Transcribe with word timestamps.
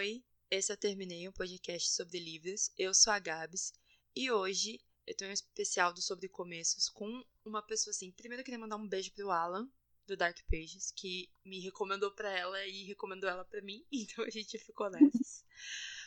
Oi, 0.00 0.24
esse 0.50 0.72
eu 0.72 0.78
terminei 0.78 1.28
um 1.28 1.32
podcast 1.32 1.90
sobre 1.90 2.18
livros. 2.18 2.72
Eu 2.78 2.94
sou 2.94 3.12
a 3.12 3.18
Gabs 3.18 3.70
e 4.16 4.30
hoje 4.30 4.80
eu 5.06 5.14
tenho 5.14 5.30
um 5.30 5.34
especial 5.34 5.92
do 5.92 6.00
Sobre 6.00 6.26
Começos 6.26 6.88
com 6.88 7.22
uma 7.44 7.60
pessoa 7.60 7.90
assim. 7.90 8.10
Primeiro 8.10 8.40
eu 8.40 8.44
queria 8.46 8.58
mandar 8.58 8.76
um 8.76 8.88
beijo 8.88 9.12
pro 9.12 9.30
Alan 9.30 9.70
do 10.06 10.16
Dark 10.16 10.38
Pages, 10.50 10.90
que 10.96 11.28
me 11.44 11.60
recomendou 11.60 12.10
para 12.12 12.30
ela 12.30 12.64
e 12.64 12.84
recomendou 12.84 13.28
ela 13.28 13.44
para 13.44 13.60
mim, 13.60 13.84
então 13.92 14.24
a 14.24 14.30
gente 14.30 14.58
ficou 14.58 14.88
nessas. 14.88 15.44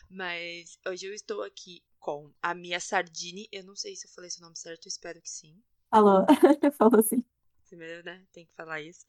Mas 0.09 0.79
hoje 0.87 1.05
eu 1.05 1.13
estou 1.13 1.43
aqui 1.43 1.83
com 1.99 2.33
a 2.41 2.55
Mia 2.55 2.79
Sardini. 2.79 3.47
Eu 3.51 3.63
não 3.63 3.75
sei 3.75 3.95
se 3.95 4.07
eu 4.07 4.11
falei 4.11 4.31
seu 4.31 4.41
nome 4.41 4.57
certo, 4.57 4.87
espero 4.87 5.21
que 5.21 5.29
sim. 5.29 5.61
Alô, 5.91 6.25
falou 6.79 7.03
sim. 7.03 7.23
Primeiro, 7.67 8.03
né? 8.03 8.25
Tem 8.31 8.47
que 8.47 8.55
falar 8.55 8.81
isso. 8.81 9.05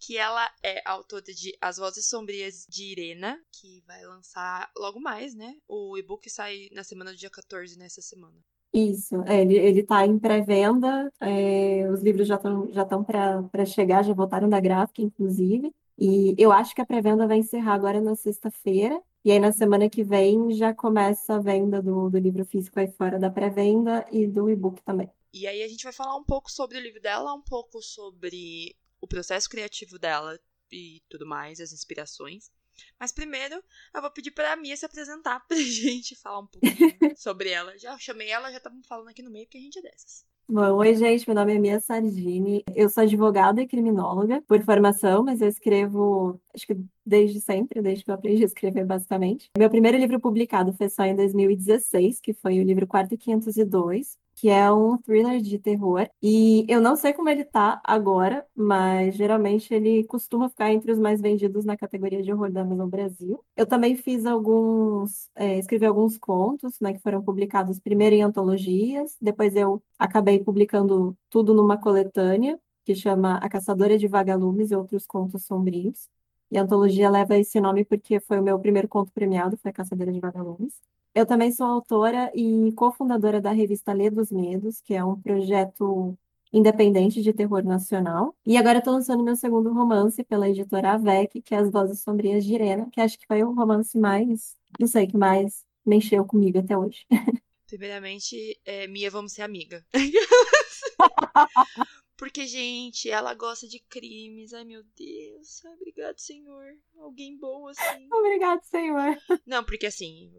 Que 0.00 0.16
ela 0.16 0.50
é 0.62 0.82
autora 0.86 1.22
de 1.22 1.56
As 1.60 1.76
Vozes 1.76 2.08
Sombrias 2.08 2.66
de 2.68 2.84
Irena, 2.84 3.38
que 3.52 3.82
vai 3.86 4.02
lançar 4.04 4.70
logo 4.76 4.98
mais, 4.98 5.34
né? 5.34 5.54
O 5.68 5.96
e-book 5.98 6.28
sai 6.30 6.68
na 6.72 6.82
semana 6.82 7.12
do 7.12 7.16
dia 7.16 7.30
14, 7.30 7.78
nessa 7.78 8.00
semana. 8.00 8.36
Isso, 8.72 9.16
é, 9.22 9.42
ele, 9.42 9.56
ele 9.56 9.82
tá 9.82 10.06
em 10.06 10.18
pré-venda, 10.18 11.12
é, 11.20 11.88
os 11.92 12.00
livros 12.02 12.26
já 12.28 12.36
estão 12.36 12.70
já 12.72 12.82
estão 12.82 13.04
para 13.04 13.66
chegar, 13.66 14.04
já 14.04 14.14
voltaram 14.14 14.48
da 14.48 14.60
gráfica, 14.60 15.02
inclusive. 15.02 15.74
E 15.98 16.34
eu 16.38 16.50
acho 16.50 16.74
que 16.74 16.80
a 16.80 16.86
pré-venda 16.86 17.26
vai 17.26 17.38
encerrar 17.38 17.74
agora 17.74 18.00
na 18.00 18.14
sexta-feira. 18.14 19.00
E 19.22 19.30
aí 19.30 19.38
na 19.38 19.52
semana 19.52 19.90
que 19.90 20.02
vem 20.02 20.52
já 20.52 20.72
começa 20.72 21.34
a 21.34 21.38
venda 21.38 21.82
do, 21.82 22.08
do 22.08 22.18
livro 22.18 22.42
físico 22.46 22.80
aí 22.80 22.88
fora 22.88 23.18
da 23.18 23.28
pré-venda 23.28 24.06
e 24.10 24.26
do 24.26 24.48
e-book 24.48 24.80
também. 24.82 25.10
E 25.32 25.46
aí 25.46 25.62
a 25.62 25.68
gente 25.68 25.84
vai 25.84 25.92
falar 25.92 26.16
um 26.16 26.24
pouco 26.24 26.50
sobre 26.50 26.78
o 26.78 26.80
livro 26.80 27.00
dela, 27.00 27.34
um 27.34 27.42
pouco 27.42 27.82
sobre 27.82 28.74
o 29.00 29.06
processo 29.06 29.48
criativo 29.48 29.98
dela 29.98 30.38
e 30.70 31.02
tudo 31.08 31.26
mais, 31.26 31.60
as 31.60 31.72
inspirações. 31.72 32.50
Mas 32.98 33.12
primeiro, 33.12 33.62
eu 33.94 34.00
vou 34.00 34.10
pedir 34.10 34.30
pra 34.30 34.56
Mia 34.56 34.76
se 34.76 34.86
apresentar 34.86 35.40
pra 35.46 35.56
gente 35.60 36.16
falar 36.16 36.40
um 36.40 36.46
pouquinho 36.46 37.16
sobre 37.16 37.50
ela. 37.50 37.76
Já 37.78 37.98
chamei 37.98 38.30
ela, 38.30 38.50
já 38.50 38.58
estamos 38.58 38.86
falando 38.86 39.08
aqui 39.08 39.22
no 39.22 39.30
meio, 39.30 39.46
porque 39.46 39.58
a 39.58 39.60
gente 39.60 39.78
é 39.78 39.82
dessas. 39.82 40.24
Bom, 40.48 40.78
oi, 40.78 40.96
gente. 40.96 41.28
Meu 41.28 41.34
nome 41.36 41.54
é 41.54 41.58
Mia 41.60 41.78
Sardini. 41.78 42.64
Eu 42.74 42.88
sou 42.88 43.04
advogada 43.04 43.62
e 43.62 43.68
criminóloga 43.68 44.42
por 44.48 44.60
formação, 44.64 45.22
mas 45.22 45.40
eu 45.40 45.48
escrevo, 45.48 46.40
acho 46.52 46.66
que 46.66 46.76
desde 47.04 47.40
sempre, 47.40 47.82
desde 47.82 48.04
que 48.04 48.10
eu 48.10 48.14
aprendi 48.14 48.42
a 48.42 48.46
escrever, 48.46 48.84
basicamente. 48.84 49.48
Meu 49.56 49.70
primeiro 49.70 49.98
livro 49.98 50.20
publicado 50.20 50.72
foi 50.72 50.88
só 50.88 51.04
em 51.04 51.16
2016, 51.16 52.20
que 52.20 52.32
foi 52.32 52.60
o 52.60 52.64
livro 52.64 52.86
Quarto 52.86 53.16
502 53.16 54.18
que 54.40 54.48
é 54.48 54.72
um 54.72 54.96
thriller 54.96 55.38
de 55.42 55.58
terror. 55.58 56.08
E 56.22 56.64
eu 56.66 56.80
não 56.80 56.96
sei 56.96 57.12
como 57.12 57.28
ele 57.28 57.44
tá 57.44 57.78
agora, 57.84 58.46
mas 58.56 59.14
geralmente 59.14 59.72
ele 59.74 60.02
costuma 60.04 60.48
ficar 60.48 60.72
entre 60.72 60.90
os 60.90 60.98
mais 60.98 61.20
vendidos 61.20 61.66
na 61.66 61.76
categoria 61.76 62.22
de 62.22 62.32
horror 62.32 62.50
da 62.50 62.62
Amazon 62.62 62.88
Brasil. 62.88 63.44
Eu 63.54 63.66
também 63.66 63.96
fiz 63.96 64.24
alguns, 64.24 65.28
é, 65.34 65.58
escrevi 65.58 65.84
alguns 65.84 66.16
contos, 66.16 66.80
né, 66.80 66.94
que 66.94 67.00
foram 67.00 67.22
publicados 67.22 67.78
primeiro 67.78 68.16
em 68.16 68.22
antologias, 68.22 69.14
depois 69.20 69.54
eu 69.54 69.82
acabei 69.98 70.42
publicando 70.42 71.14
tudo 71.28 71.52
numa 71.52 71.76
coletânea 71.76 72.58
que 72.82 72.94
chama 72.94 73.36
A 73.36 73.48
Caçadora 73.48 73.98
de 73.98 74.08
Vagalumes 74.08 74.70
e 74.70 74.74
Outros 74.74 75.06
Contos 75.06 75.44
Sombrios. 75.44 76.08
E 76.50 76.58
a 76.58 76.62
antologia 76.62 77.08
leva 77.08 77.36
esse 77.38 77.60
nome 77.60 77.84
porque 77.84 78.20
foi 78.20 78.40
o 78.40 78.42
meu 78.42 78.58
primeiro 78.58 78.88
conto 78.88 79.12
premiado, 79.12 79.56
foi 79.56 79.70
A 79.70 79.74
Caçadora 79.74 80.12
de 80.12 80.20
Vagalumes. 80.20 80.74
Eu 81.14 81.26
também 81.26 81.50
sou 81.52 81.66
autora 81.66 82.30
e 82.34 82.72
cofundadora 82.72 83.40
da 83.40 83.50
revista 83.50 83.92
Lê 83.92 84.10
dos 84.10 84.30
Medos, 84.30 84.80
que 84.80 84.94
é 84.94 85.04
um 85.04 85.20
projeto 85.20 86.16
independente 86.52 87.22
de 87.22 87.32
terror 87.32 87.64
nacional. 87.64 88.34
E 88.44 88.56
agora 88.56 88.78
estou 88.78 88.94
lançando 88.94 89.22
meu 89.22 89.36
segundo 89.36 89.72
romance 89.72 90.22
pela 90.24 90.48
editora 90.48 90.92
Avec, 90.92 91.40
que 91.42 91.54
é 91.54 91.58
As 91.58 91.70
Vozes 91.70 92.00
Sombrias 92.00 92.44
de 92.44 92.54
Irena, 92.54 92.88
que 92.92 93.00
acho 93.00 93.18
que 93.18 93.26
foi 93.26 93.42
o 93.42 93.52
romance 93.52 93.98
mais, 93.98 94.56
não 94.78 94.86
sei, 94.86 95.06
que 95.06 95.16
mais 95.16 95.64
mexeu 95.86 96.24
comigo 96.24 96.58
até 96.58 96.76
hoje. 96.76 97.06
Primeiramente, 97.66 98.60
é, 98.64 98.88
Mia, 98.88 99.10
vamos 99.10 99.32
ser 99.32 99.42
amiga. 99.42 99.84
Porque, 102.20 102.46
gente, 102.46 103.08
ela 103.08 103.32
gosta 103.32 103.66
de 103.66 103.78
crimes. 103.78 104.52
Ai, 104.52 104.62
meu 104.62 104.82
Deus. 104.94 105.64
Ai, 105.64 105.72
obrigado, 105.72 106.18
Senhor. 106.18 106.76
Alguém 106.98 107.34
bom 107.38 107.66
assim. 107.66 107.80
Obrigado, 108.12 108.62
Senhor. 108.62 109.16
Não, 109.46 109.64
porque 109.64 109.86
assim, 109.86 110.30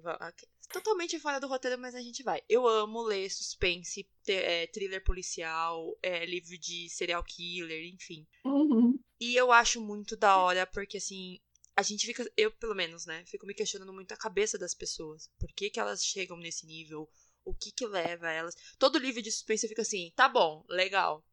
totalmente 0.72 1.20
fora 1.20 1.40
do 1.40 1.48
roteiro, 1.48 1.82
mas 1.82 1.96
a 1.96 2.00
gente 2.00 2.22
vai. 2.22 2.40
Eu 2.48 2.68
amo 2.68 3.02
ler 3.02 3.28
suspense, 3.32 4.08
é, 4.28 4.68
thriller 4.68 5.04
policial, 5.04 5.98
é, 6.04 6.24
livro 6.24 6.56
de 6.56 6.88
serial 6.88 7.24
killer, 7.24 7.92
enfim. 7.92 8.28
Uhum. 8.46 9.00
E 9.20 9.36
eu 9.36 9.52
acho 9.52 9.82
muito 9.82 10.16
da 10.16 10.38
hora, 10.38 10.68
porque 10.68 10.98
assim, 10.98 11.40
a 11.76 11.82
gente 11.82 12.06
fica, 12.06 12.32
eu 12.38 12.52
pelo 12.52 12.76
menos, 12.76 13.08
né, 13.08 13.26
fico 13.26 13.48
me 13.48 13.56
questionando 13.56 13.92
muito 13.92 14.12
a 14.12 14.18
cabeça 14.18 14.56
das 14.56 14.76
pessoas. 14.76 15.32
Por 15.40 15.52
que, 15.56 15.72
que 15.72 15.80
elas 15.80 16.06
chegam 16.06 16.38
nesse 16.38 16.64
nível? 16.68 17.10
O 17.44 17.56
que 17.56 17.72
que 17.72 17.88
leva 17.88 18.30
elas? 18.30 18.54
Todo 18.78 19.00
livro 19.00 19.20
de 19.20 19.32
suspense 19.32 19.68
fica 19.68 19.82
assim, 19.82 20.14
tá 20.16 20.30
bom, 20.30 20.64
legal. 20.70 21.26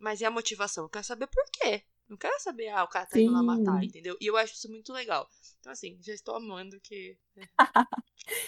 Mas 0.00 0.20
e 0.20 0.24
a 0.24 0.30
motivação? 0.30 0.84
Eu 0.84 0.90
quero 0.90 1.04
saber 1.04 1.26
por 1.26 1.44
quê. 1.52 1.84
Não 2.08 2.18
quero 2.18 2.38
saber, 2.38 2.68
ah, 2.68 2.84
o 2.84 2.88
cara 2.88 3.06
tá 3.06 3.18
indo 3.18 3.32
lá 3.32 3.42
matar, 3.42 3.82
entendeu? 3.82 4.14
E 4.20 4.26
eu 4.26 4.36
acho 4.36 4.52
isso 4.52 4.70
muito 4.70 4.92
legal. 4.92 5.26
Então, 5.58 5.72
assim, 5.72 5.98
já 6.02 6.12
estou 6.12 6.36
amando 6.36 6.78
que. 6.82 7.16
Né? 7.34 7.46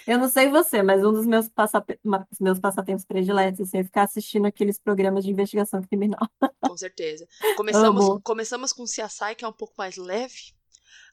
eu 0.06 0.18
não 0.18 0.28
sei 0.28 0.50
você, 0.50 0.82
mas 0.82 1.02
um 1.02 1.10
dos 1.10 1.26
meus, 1.26 1.48
passap... 1.48 1.88
meus 2.38 2.60
passatempos 2.60 3.06
prediletos 3.06 3.62
assim, 3.62 3.78
é 3.78 3.84
ficar 3.84 4.02
assistindo 4.02 4.44
aqueles 4.44 4.78
programas 4.78 5.24
de 5.24 5.30
investigação 5.30 5.80
criminal. 5.82 6.28
Com 6.60 6.76
certeza. 6.76 7.26
Começamos, 7.56 8.04
começamos 8.22 8.72
com 8.74 8.82
o 8.82 8.86
CSI, 8.86 9.34
que 9.36 9.44
é 9.44 9.48
um 9.48 9.52
pouco 9.52 9.74
mais 9.78 9.96
leve. 9.96 10.54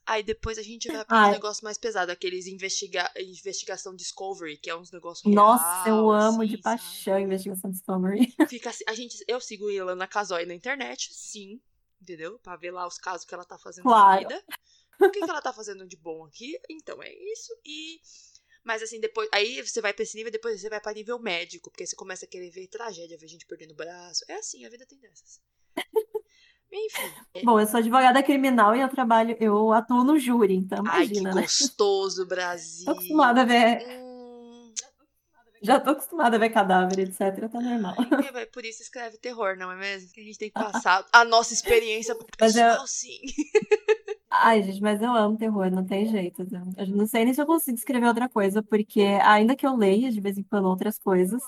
Aí 0.05 0.21
depois 0.21 0.57
a 0.57 0.61
gente 0.61 0.91
vai 0.91 1.05
para 1.05 1.29
um 1.29 1.31
negócio 1.31 1.63
mais 1.63 1.77
pesado, 1.77 2.11
aqueles 2.11 2.45
investiga 2.45 3.09
investigação 3.17 3.95
Discovery, 3.95 4.57
que 4.57 4.69
é 4.69 4.75
uns 4.75 4.91
negócios 4.91 5.33
Nossa, 5.33 5.89
eu 5.89 6.11
amo 6.11 6.41
assim, 6.41 6.51
de 6.51 6.57
paixão 6.57 7.19
investigação 7.19 7.71
Discovery. 7.71 8.33
Fica 8.49 8.69
assim, 8.69 8.83
a 8.87 8.93
gente, 8.93 9.23
eu 9.27 9.39
sigo 9.39 9.71
ela 9.71 9.95
na 9.95 10.05
Casói 10.05 10.45
na 10.45 10.53
internet, 10.53 11.13
sim, 11.13 11.61
entendeu? 12.01 12.37
Pra 12.39 12.57
ver 12.57 12.71
lá 12.71 12.85
os 12.85 12.97
casos 12.97 13.25
que 13.25 13.33
ela 13.33 13.45
tá 13.45 13.57
fazendo 13.57 13.85
claro. 13.85 14.23
na 14.23 14.27
vida. 14.27 14.43
O 14.99 15.09
que, 15.09 15.19
que 15.19 15.29
ela 15.29 15.41
tá 15.41 15.53
fazendo 15.53 15.87
de 15.87 15.97
bom 15.97 16.25
aqui? 16.25 16.59
Então 16.69 17.01
é 17.01 17.11
isso. 17.31 17.53
E. 17.65 17.99
Mas 18.63 18.81
assim, 18.81 18.99
depois. 18.99 19.27
Aí 19.33 19.61
você 19.61 19.81
vai 19.81 19.93
pra 19.93 20.03
esse 20.03 20.15
nível, 20.15 20.31
depois 20.31 20.59
você 20.59 20.69
vai 20.69 20.79
pra 20.79 20.93
nível 20.93 21.19
médico, 21.19 21.71
porque 21.71 21.85
você 21.85 21.95
começa 21.95 22.25
a 22.25 22.29
querer 22.29 22.49
ver 22.51 22.67
tragédia, 22.67 23.17
ver 23.17 23.27
gente 23.27 23.45
perdendo 23.45 23.71
o 23.71 23.75
braço. 23.75 24.23
É 24.27 24.35
assim, 24.35 24.65
a 24.65 24.69
vida 24.69 24.85
tem 24.85 24.99
dessas. 24.99 25.41
Enfim. 26.73 27.11
É 27.35 27.43
bom, 27.43 27.59
eu 27.59 27.67
sou 27.67 27.77
advogada 27.77 28.23
criminal 28.23 28.75
e 28.75 28.81
eu 28.81 28.89
trabalho, 28.89 29.37
eu 29.39 29.71
atuo 29.71 30.03
no 30.03 30.17
júri, 30.17 30.55
então 30.55 30.79
imagina, 30.79 31.29
Ai, 31.29 31.31
que 31.31 31.35
né? 31.35 31.41
gostoso, 31.43 32.25
Brasil. 32.27 32.85
Tô 32.85 32.91
acostumada 32.91 33.41
a 33.41 33.45
ver. 33.45 33.85
Hum... 33.87 34.73
Já 35.61 35.79
tô 35.79 35.91
acostumada 35.91 36.35
a 36.35 36.39
ver 36.39 36.49
cadáver, 36.49 36.99
etc. 36.99 37.49
Tá 37.49 37.61
normal. 37.61 37.95
Ai, 38.33 38.45
por 38.47 38.65
isso 38.65 38.81
escreve 38.81 39.17
terror, 39.17 39.55
não 39.55 39.71
é 39.71 39.75
mesmo? 39.77 40.11
Que 40.11 40.19
a 40.19 40.23
gente 40.23 40.37
tem 40.37 40.49
que 40.49 40.59
passar 40.59 41.05
a 41.13 41.23
nossa 41.23 41.53
experiência 41.53 42.15
pro 42.17 42.27
pessoal, 42.37 42.81
eu... 42.81 42.87
sim. 42.87 43.19
Ai, 44.29 44.63
gente, 44.63 44.81
mas 44.81 44.99
eu 44.99 45.11
amo 45.11 45.37
terror, 45.37 45.69
não 45.69 45.85
tem 45.85 46.07
jeito. 46.07 46.41
Eu 46.75 46.87
não 46.87 47.05
sei 47.05 47.23
nem 47.23 47.35
se 47.35 47.39
eu 47.39 47.45
consigo 47.45 47.77
escrever 47.77 48.07
outra 48.07 48.27
coisa, 48.27 48.63
porque 48.63 49.01
ainda 49.21 49.55
que 49.55 49.65
eu 49.65 49.75
leia 49.75 50.11
de 50.11 50.19
vez 50.19 50.39
em 50.39 50.43
quando 50.43 50.65
outras 50.65 50.97
coisas, 50.97 51.41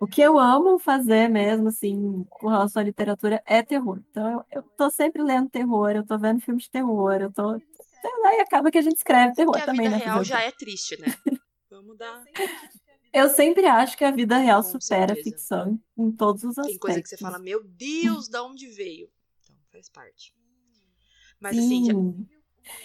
o 0.00 0.06
que 0.06 0.20
eu 0.20 0.38
amo 0.38 0.78
fazer 0.78 1.28
mesmo, 1.28 1.68
assim, 1.68 2.24
com 2.28 2.48
relação 2.48 2.80
à 2.80 2.84
literatura, 2.84 3.42
é 3.46 3.62
terror. 3.62 4.00
Então, 4.10 4.30
eu, 4.30 4.44
eu 4.50 4.62
tô 4.62 4.90
sempre 4.90 5.22
lendo 5.22 5.48
terror, 5.48 5.90
eu 5.90 6.04
tô 6.04 6.18
vendo 6.18 6.40
filmes 6.40 6.64
de 6.64 6.70
terror, 6.70 7.14
eu 7.14 7.32
tô. 7.32 7.56
E 7.56 8.40
acaba 8.40 8.70
que 8.70 8.78
a 8.78 8.82
gente 8.82 8.96
escreve 8.96 9.34
terror 9.34 9.52
Porque 9.52 9.64
também, 9.64 9.86
a 9.86 9.90
vida 9.90 10.04
né? 10.04 10.04
real 10.04 10.24
já 10.24 10.42
é 10.42 10.50
triste, 10.50 11.00
né? 11.00 11.06
Vamos 11.70 11.96
dar. 11.96 12.22
Eu 13.12 13.28
sempre 13.28 13.64
acho 13.66 13.96
que 13.96 14.04
a 14.04 14.10
vida 14.10 14.36
real 14.38 14.62
com 14.62 14.68
supera 14.68 15.14
certeza. 15.14 15.20
a 15.20 15.24
ficção 15.24 15.80
em 15.96 16.10
todos 16.10 16.42
os 16.42 16.58
aspectos. 16.58 16.68
Tem 16.68 16.78
coisa 16.78 17.02
que 17.02 17.08
você 17.08 17.16
fala, 17.16 17.38
meu 17.38 17.62
Deus, 17.64 18.28
da 18.28 18.42
onde 18.42 18.66
veio? 18.68 19.08
Então, 19.42 19.56
faz 19.70 19.88
parte. 19.88 20.34
Mas 21.40 21.56
assim, 21.56 21.84
Sim. 21.84 21.90
assim, 21.90 22.26
já... 22.28 22.33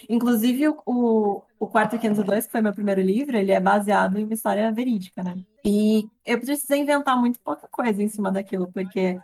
Inclusive, 0.08 0.68
o, 0.86 1.42
o 1.58 1.66
Quarto 1.66 1.98
502, 1.98 2.46
que 2.46 2.52
foi 2.52 2.60
meu 2.60 2.72
primeiro 2.72 3.00
livro, 3.00 3.36
ele 3.36 3.52
é 3.52 3.60
baseado 3.60 4.18
em 4.18 4.24
uma 4.24 4.34
história 4.34 4.70
verídica, 4.72 5.22
né? 5.22 5.42
E 5.64 6.08
eu 6.24 6.38
precisei 6.40 6.80
inventar 6.80 7.16
muito 7.18 7.40
pouca 7.40 7.66
coisa 7.68 8.02
em 8.02 8.08
cima 8.08 8.30
daquilo, 8.30 8.70
porque 8.72 9.18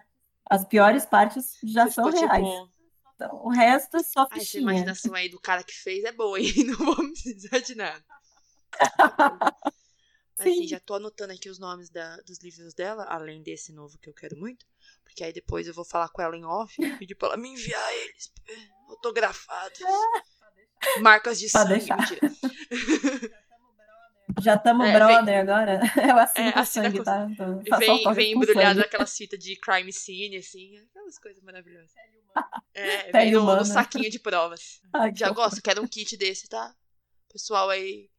as 0.49 0.65
piores 0.65 1.05
partes 1.05 1.59
já 1.63 1.91
são 1.91 2.11
reais. 2.11 2.47
Tipo... 2.47 2.77
Então, 3.15 3.41
o 3.45 3.49
resto 3.49 3.97
é 3.97 4.03
só 4.03 4.29
fichinha. 4.29 4.43
Essa 4.43 4.59
imaginação 4.59 5.15
aí 5.15 5.29
do 5.29 5.41
cara 5.41 5.63
que 5.63 5.75
fez 5.75 6.05
é 6.05 6.13
boa, 6.13 6.39
hein? 6.39 6.53
Não 6.67 6.77
vou 6.77 6.97
precisar 6.97 7.59
de 7.61 7.75
nada. 7.75 8.05
Mas 10.39 10.49
assim, 10.49 10.69
já 10.69 10.79
tô 10.79 10.95
anotando 10.95 11.33
aqui 11.33 11.49
os 11.49 11.59
nomes 11.59 11.89
da, 11.89 12.19
dos 12.19 12.39
livros 12.41 12.75
dela, 12.75 13.05
além 13.05 13.43
desse 13.43 13.73
novo 13.73 13.97
que 13.99 14.11
eu 14.11 14.13
quero 14.13 14.37
muito. 14.37 14.67
Porque 15.03 15.25
aí 15.25 15.33
depois 15.33 15.67
eu 15.67 15.73
vou 15.73 15.85
falar 15.85 16.11
com 16.11 16.21
ela 16.21 16.37
em 16.37 16.45
off 16.45 16.75
e 16.79 16.97
pedir 16.99 17.15
pra 17.15 17.29
ela 17.29 17.37
me 17.39 17.49
enviar 17.49 17.95
eles 17.95 18.31
autografados. 18.89 19.79
Marcas 21.01 21.39
de 21.39 21.49
sangue, 21.49 21.69
deixar. 21.69 21.97
mentira. 21.99 22.33
Já 24.43 24.57
estamos 24.57 24.87
é, 24.87 24.93
brother 24.93 25.25
vem, 25.25 25.37
agora? 25.37 25.81
Eu 25.97 26.19
assino 26.19 26.49
é, 26.49 26.53
com 26.53 26.65
sangue, 26.65 27.03
tá? 27.03 27.27
vem, 27.79 28.13
vem 28.13 28.33
embrulhado 28.33 28.81
naquelas 28.81 29.17
fitas 29.17 29.39
de 29.39 29.57
crime 29.57 29.93
scene, 29.93 30.37
assim. 30.37 30.77
Aquelas 30.91 31.19
coisas 31.19 31.43
maravilhosas. 31.43 31.93
É, 32.75 33.11
vem 33.13 33.33
no, 33.33 33.45
no, 33.45 33.65
saquinho 33.65 34.11
de 34.11 34.19
provas. 34.19 34.81
Ai, 34.93 35.13
Já 35.15 35.31
gosto, 35.31 35.63
quero 35.63 35.83
um 35.83 35.87
kit 35.87 36.17
desse, 36.17 36.49
tá? 36.49 36.75
Pessoal 37.33 37.71
aí. 37.71 38.11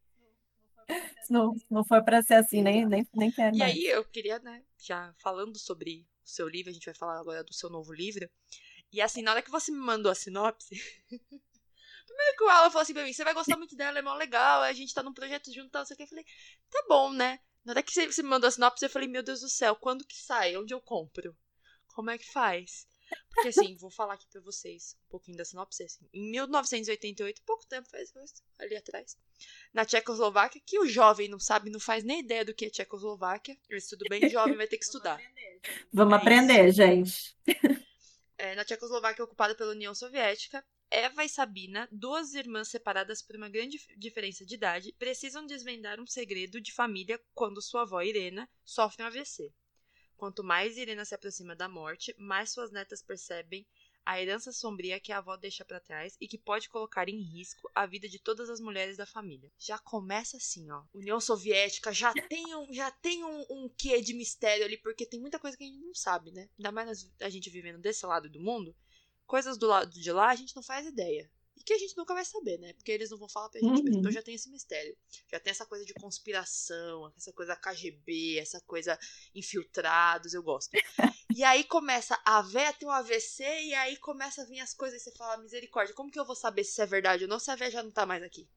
Não, 1.30 1.54
não 1.70 1.84
foi 1.84 2.02
para 2.02 2.22
ser 2.22 2.34
assim, 2.34 2.62
nem, 2.62 2.86
nem, 2.86 3.06
nem 3.14 3.30
quero. 3.30 3.54
E 3.54 3.58
mais. 3.58 3.72
aí 3.72 3.86
eu 3.86 4.04
queria, 4.04 4.38
né, 4.38 4.62
já 4.78 5.14
falando 5.22 5.58
sobre 5.58 6.06
o 6.24 6.28
seu 6.28 6.48
livro, 6.48 6.70
a 6.70 6.72
gente 6.72 6.86
vai 6.86 6.94
falar 6.94 7.20
agora 7.20 7.44
do 7.44 7.52
seu 7.52 7.68
novo 7.68 7.92
livro. 7.92 8.28
E 8.90 9.02
assim, 9.02 9.22
na 9.22 9.32
hora 9.32 9.42
que 9.42 9.50
você 9.50 9.70
me 9.70 9.78
mandou 9.78 10.10
a 10.10 10.14
sinopse. 10.14 10.74
Primeiro 12.18 12.36
que 12.36 12.44
o 12.44 12.48
Alan 12.48 12.70
falou 12.70 12.82
assim 12.82 12.92
pra 12.94 13.04
mim: 13.04 13.12
você 13.12 13.22
vai 13.22 13.32
gostar 13.32 13.56
muito 13.56 13.76
dela, 13.76 14.00
é 14.00 14.02
mó 14.02 14.12
legal, 14.14 14.62
a 14.62 14.72
gente 14.72 14.92
tá 14.92 15.04
num 15.04 15.14
projeto 15.14 15.52
junto 15.52 15.68
e 15.68 15.70
tal, 15.70 15.82
não 15.82 15.86
sei 15.86 15.94
o 15.94 15.96
que. 15.96 16.02
Eu 16.02 16.08
falei: 16.08 16.24
tá 16.68 16.84
bom, 16.88 17.12
né? 17.12 17.38
Na 17.64 17.72
hora 17.72 17.82
que 17.82 17.92
você 17.92 18.22
me 18.22 18.28
mandou 18.28 18.48
a 18.48 18.50
sinopse, 18.50 18.84
eu 18.84 18.90
falei: 18.90 19.08
meu 19.08 19.22
Deus 19.22 19.40
do 19.40 19.48
céu, 19.48 19.76
quando 19.76 20.04
que 20.04 20.16
sai? 20.16 20.56
Onde 20.56 20.74
eu 20.74 20.80
compro? 20.80 21.36
Como 21.86 22.10
é 22.10 22.18
que 22.18 22.26
faz? 22.32 22.88
Porque 23.30 23.48
assim, 23.48 23.76
vou 23.76 23.90
falar 23.90 24.14
aqui 24.14 24.26
pra 24.26 24.40
vocês 24.40 24.96
um 25.06 25.10
pouquinho 25.10 25.36
da 25.36 25.44
sinopse. 25.44 25.84
Assim. 25.84 26.08
Em 26.12 26.28
1988, 26.28 27.40
pouco 27.46 27.64
tempo 27.66 27.88
faz 27.88 28.12
ali 28.58 28.76
atrás, 28.76 29.16
na 29.72 29.84
Tchecoslováquia, 29.84 30.60
que 30.66 30.80
o 30.80 30.86
jovem 30.86 31.28
não 31.28 31.38
sabe, 31.38 31.70
não 31.70 31.78
faz 31.78 32.02
nem 32.02 32.18
ideia 32.18 32.44
do 32.44 32.52
que 32.52 32.66
é 32.66 32.70
Tchecoslováquia. 32.70 33.56
Mas 33.70 33.86
tudo 33.86 34.04
bem, 34.08 34.28
jovem 34.28 34.56
vai 34.56 34.66
ter 34.66 34.76
que 34.76 34.84
estudar. 34.84 35.20
Vamos 35.92 36.14
É 36.14 36.16
aprender, 36.16 36.72
gente. 36.72 37.36
É, 38.36 38.54
na 38.54 38.64
Tchecoslováquia 38.64 39.24
ocupada 39.24 39.54
pela 39.54 39.72
União 39.72 39.94
Soviética, 39.94 40.64
Eva 40.90 41.22
e 41.22 41.28
Sabina, 41.28 41.86
duas 41.92 42.32
irmãs 42.34 42.68
separadas 42.68 43.20
por 43.20 43.36
uma 43.36 43.48
grande 43.48 43.78
diferença 43.96 44.44
de 44.46 44.54
idade, 44.54 44.94
precisam 44.98 45.44
desvendar 45.44 46.00
um 46.00 46.06
segredo 46.06 46.60
de 46.60 46.72
família 46.72 47.20
quando 47.34 47.60
sua 47.60 47.82
avó 47.82 48.00
Irena 48.00 48.48
sofre 48.64 49.02
um 49.02 49.06
AVC. 49.06 49.52
Quanto 50.16 50.42
mais 50.42 50.78
Irena 50.78 51.04
se 51.04 51.14
aproxima 51.14 51.54
da 51.54 51.68
morte, 51.68 52.14
mais 52.18 52.50
suas 52.50 52.72
netas 52.72 53.02
percebem 53.02 53.66
a 54.08 54.18
herança 54.18 54.50
sombria 54.50 54.98
que 54.98 55.12
a 55.12 55.18
avó 55.18 55.36
deixa 55.36 55.66
para 55.66 55.78
trás 55.78 56.16
e 56.18 56.26
que 56.26 56.38
pode 56.38 56.70
colocar 56.70 57.10
em 57.10 57.20
risco 57.20 57.70
a 57.74 57.84
vida 57.84 58.08
de 58.08 58.18
todas 58.18 58.48
as 58.48 58.58
mulheres 58.58 58.96
da 58.96 59.04
família. 59.04 59.52
Já 59.58 59.78
começa 59.78 60.38
assim, 60.38 60.70
ó. 60.70 60.82
União 60.94 61.20
Soviética 61.20 61.92
já 61.92 62.14
tem 62.14 62.54
um, 62.54 62.72
já 62.72 62.90
tem 62.90 63.22
um, 63.22 63.44
um 63.50 63.68
quê 63.68 64.00
de 64.00 64.14
mistério 64.14 64.64
ali, 64.64 64.78
porque 64.78 65.04
tem 65.04 65.20
muita 65.20 65.38
coisa 65.38 65.58
que 65.58 65.64
a 65.64 65.66
gente 65.66 65.84
não 65.84 65.94
sabe, 65.94 66.30
né? 66.30 66.48
Ainda 66.58 66.72
mais 66.72 67.06
a 67.20 67.28
gente 67.28 67.50
vivendo 67.50 67.78
desse 67.78 68.06
lado 68.06 68.30
do 68.30 68.40
mundo. 68.40 68.74
Coisas 69.28 69.56
do 69.58 69.66
lado 69.68 69.90
de 69.90 70.10
lá 70.10 70.30
a 70.30 70.34
gente 70.34 70.56
não 70.56 70.62
faz 70.62 70.86
ideia. 70.86 71.30
E 71.56 71.62
que 71.62 71.72
a 71.74 71.78
gente 71.78 71.96
nunca 71.96 72.14
vai 72.14 72.24
saber, 72.24 72.56
né? 72.58 72.72
Porque 72.72 72.90
eles 72.90 73.10
não 73.10 73.18
vão 73.18 73.28
falar 73.28 73.50
pra 73.50 73.60
gente 73.60 73.78
Uhum. 73.78 73.84
mesmo. 73.84 73.98
Então 73.98 74.10
já 74.10 74.22
tem 74.22 74.34
esse 74.34 74.48
mistério. 74.50 74.96
Já 75.30 75.38
tem 75.38 75.50
essa 75.50 75.66
coisa 75.66 75.84
de 75.84 75.92
conspiração, 75.94 77.12
essa 77.16 77.32
coisa 77.32 77.54
KGB, 77.54 78.38
essa 78.38 78.58
coisa 78.62 78.98
infiltrados, 79.34 80.34
eu 80.34 80.42
gosto. 80.42 80.70
E 81.36 81.44
aí 81.44 81.62
começa 81.62 82.18
a 82.24 82.40
véia 82.40 82.72
tem 82.72 82.88
um 82.88 82.90
AVC 82.90 83.44
e 83.44 83.74
aí 83.74 83.96
começa 83.98 84.42
a 84.42 84.44
vir 84.46 84.60
as 84.60 84.72
coisas 84.72 85.00
e 85.00 85.04
você 85.04 85.12
fala, 85.12 85.36
misericórdia, 85.36 85.94
como 85.94 86.10
que 86.10 86.18
eu 86.18 86.24
vou 86.24 86.34
saber 86.34 86.64
se 86.64 86.70
isso 86.72 86.82
é 86.82 86.86
verdade 86.86 87.24
ou 87.24 87.28
não 87.30 87.38
se 87.38 87.50
a 87.50 87.54
véia 87.54 87.70
já 87.70 87.82
não 87.82 87.90
tá 87.92 88.06
mais 88.06 88.22
aqui? 88.22 88.48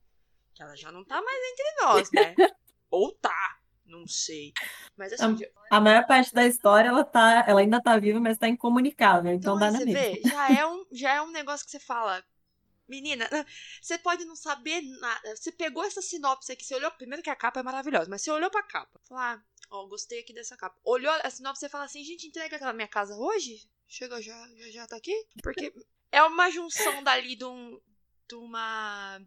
Que 0.55 0.63
ela 0.63 0.75
já 0.75 0.89
não 0.91 1.03
tá 1.03 1.21
mais 1.21 1.43
entre 1.51 1.83
nós, 1.83 2.11
né? 2.11 2.33
ou 2.89 3.11
tá, 3.11 3.60
não 3.91 4.07
sei. 4.07 4.53
Mas 4.97 5.13
assim, 5.13 5.35
de- 5.35 5.51
A 5.69 5.79
maior 5.79 6.05
parte 6.07 6.33
da 6.33 6.45
história, 6.45 6.89
ela, 6.89 7.03
tá, 7.03 7.45
ela 7.47 7.61
ainda 7.61 7.81
tá 7.81 7.97
viva, 7.97 8.19
mas 8.19 8.37
tá 8.37 8.47
incomunicável. 8.47 9.31
Então, 9.31 9.55
então 9.55 9.59
dá 9.59 9.71
na 9.71 9.79
você 9.79 9.85
mesma. 9.85 9.99
vê, 9.99 10.21
já 10.23 10.49
é, 10.51 10.65
um, 10.67 10.85
já 10.91 11.13
é 11.15 11.21
um 11.21 11.31
negócio 11.31 11.65
que 11.65 11.71
você 11.71 11.79
fala, 11.79 12.23
menina, 12.87 13.27
você 13.81 13.97
pode 13.97 14.25
não 14.25 14.35
saber 14.35 14.81
nada. 14.99 15.35
Você 15.35 15.51
pegou 15.51 15.83
essa 15.83 16.01
sinopse 16.01 16.51
aqui, 16.51 16.63
você 16.65 16.75
olhou, 16.75 16.91
primeiro 16.91 17.23
que 17.23 17.29
a 17.29 17.35
capa 17.35 17.59
é 17.59 17.63
maravilhosa, 17.63 18.09
mas 18.09 18.21
você 18.21 18.31
olhou 18.31 18.49
pra 18.49 18.63
capa, 18.63 18.99
falou, 19.07 19.23
ah, 19.23 19.41
ó, 19.69 19.85
gostei 19.87 20.19
aqui 20.21 20.33
dessa 20.33 20.57
capa. 20.57 20.75
Olhou 20.83 21.11
a 21.23 21.29
sinopse 21.29 21.65
e 21.65 21.69
fala 21.69 21.85
assim, 21.85 22.03
gente, 22.03 22.27
entrega 22.27 22.55
aquela 22.55 22.73
minha 22.73 22.87
casa 22.87 23.15
hoje? 23.15 23.69
Chega 23.87 24.21
já, 24.21 24.35
já, 24.57 24.69
já 24.71 24.87
tá 24.87 24.95
aqui? 24.97 25.13
Porque 25.41 25.73
é 26.11 26.21
uma 26.23 26.49
junção 26.49 27.03
dali 27.03 27.35
de, 27.35 27.45
um, 27.45 27.79
de 28.27 28.35
uma 28.35 29.21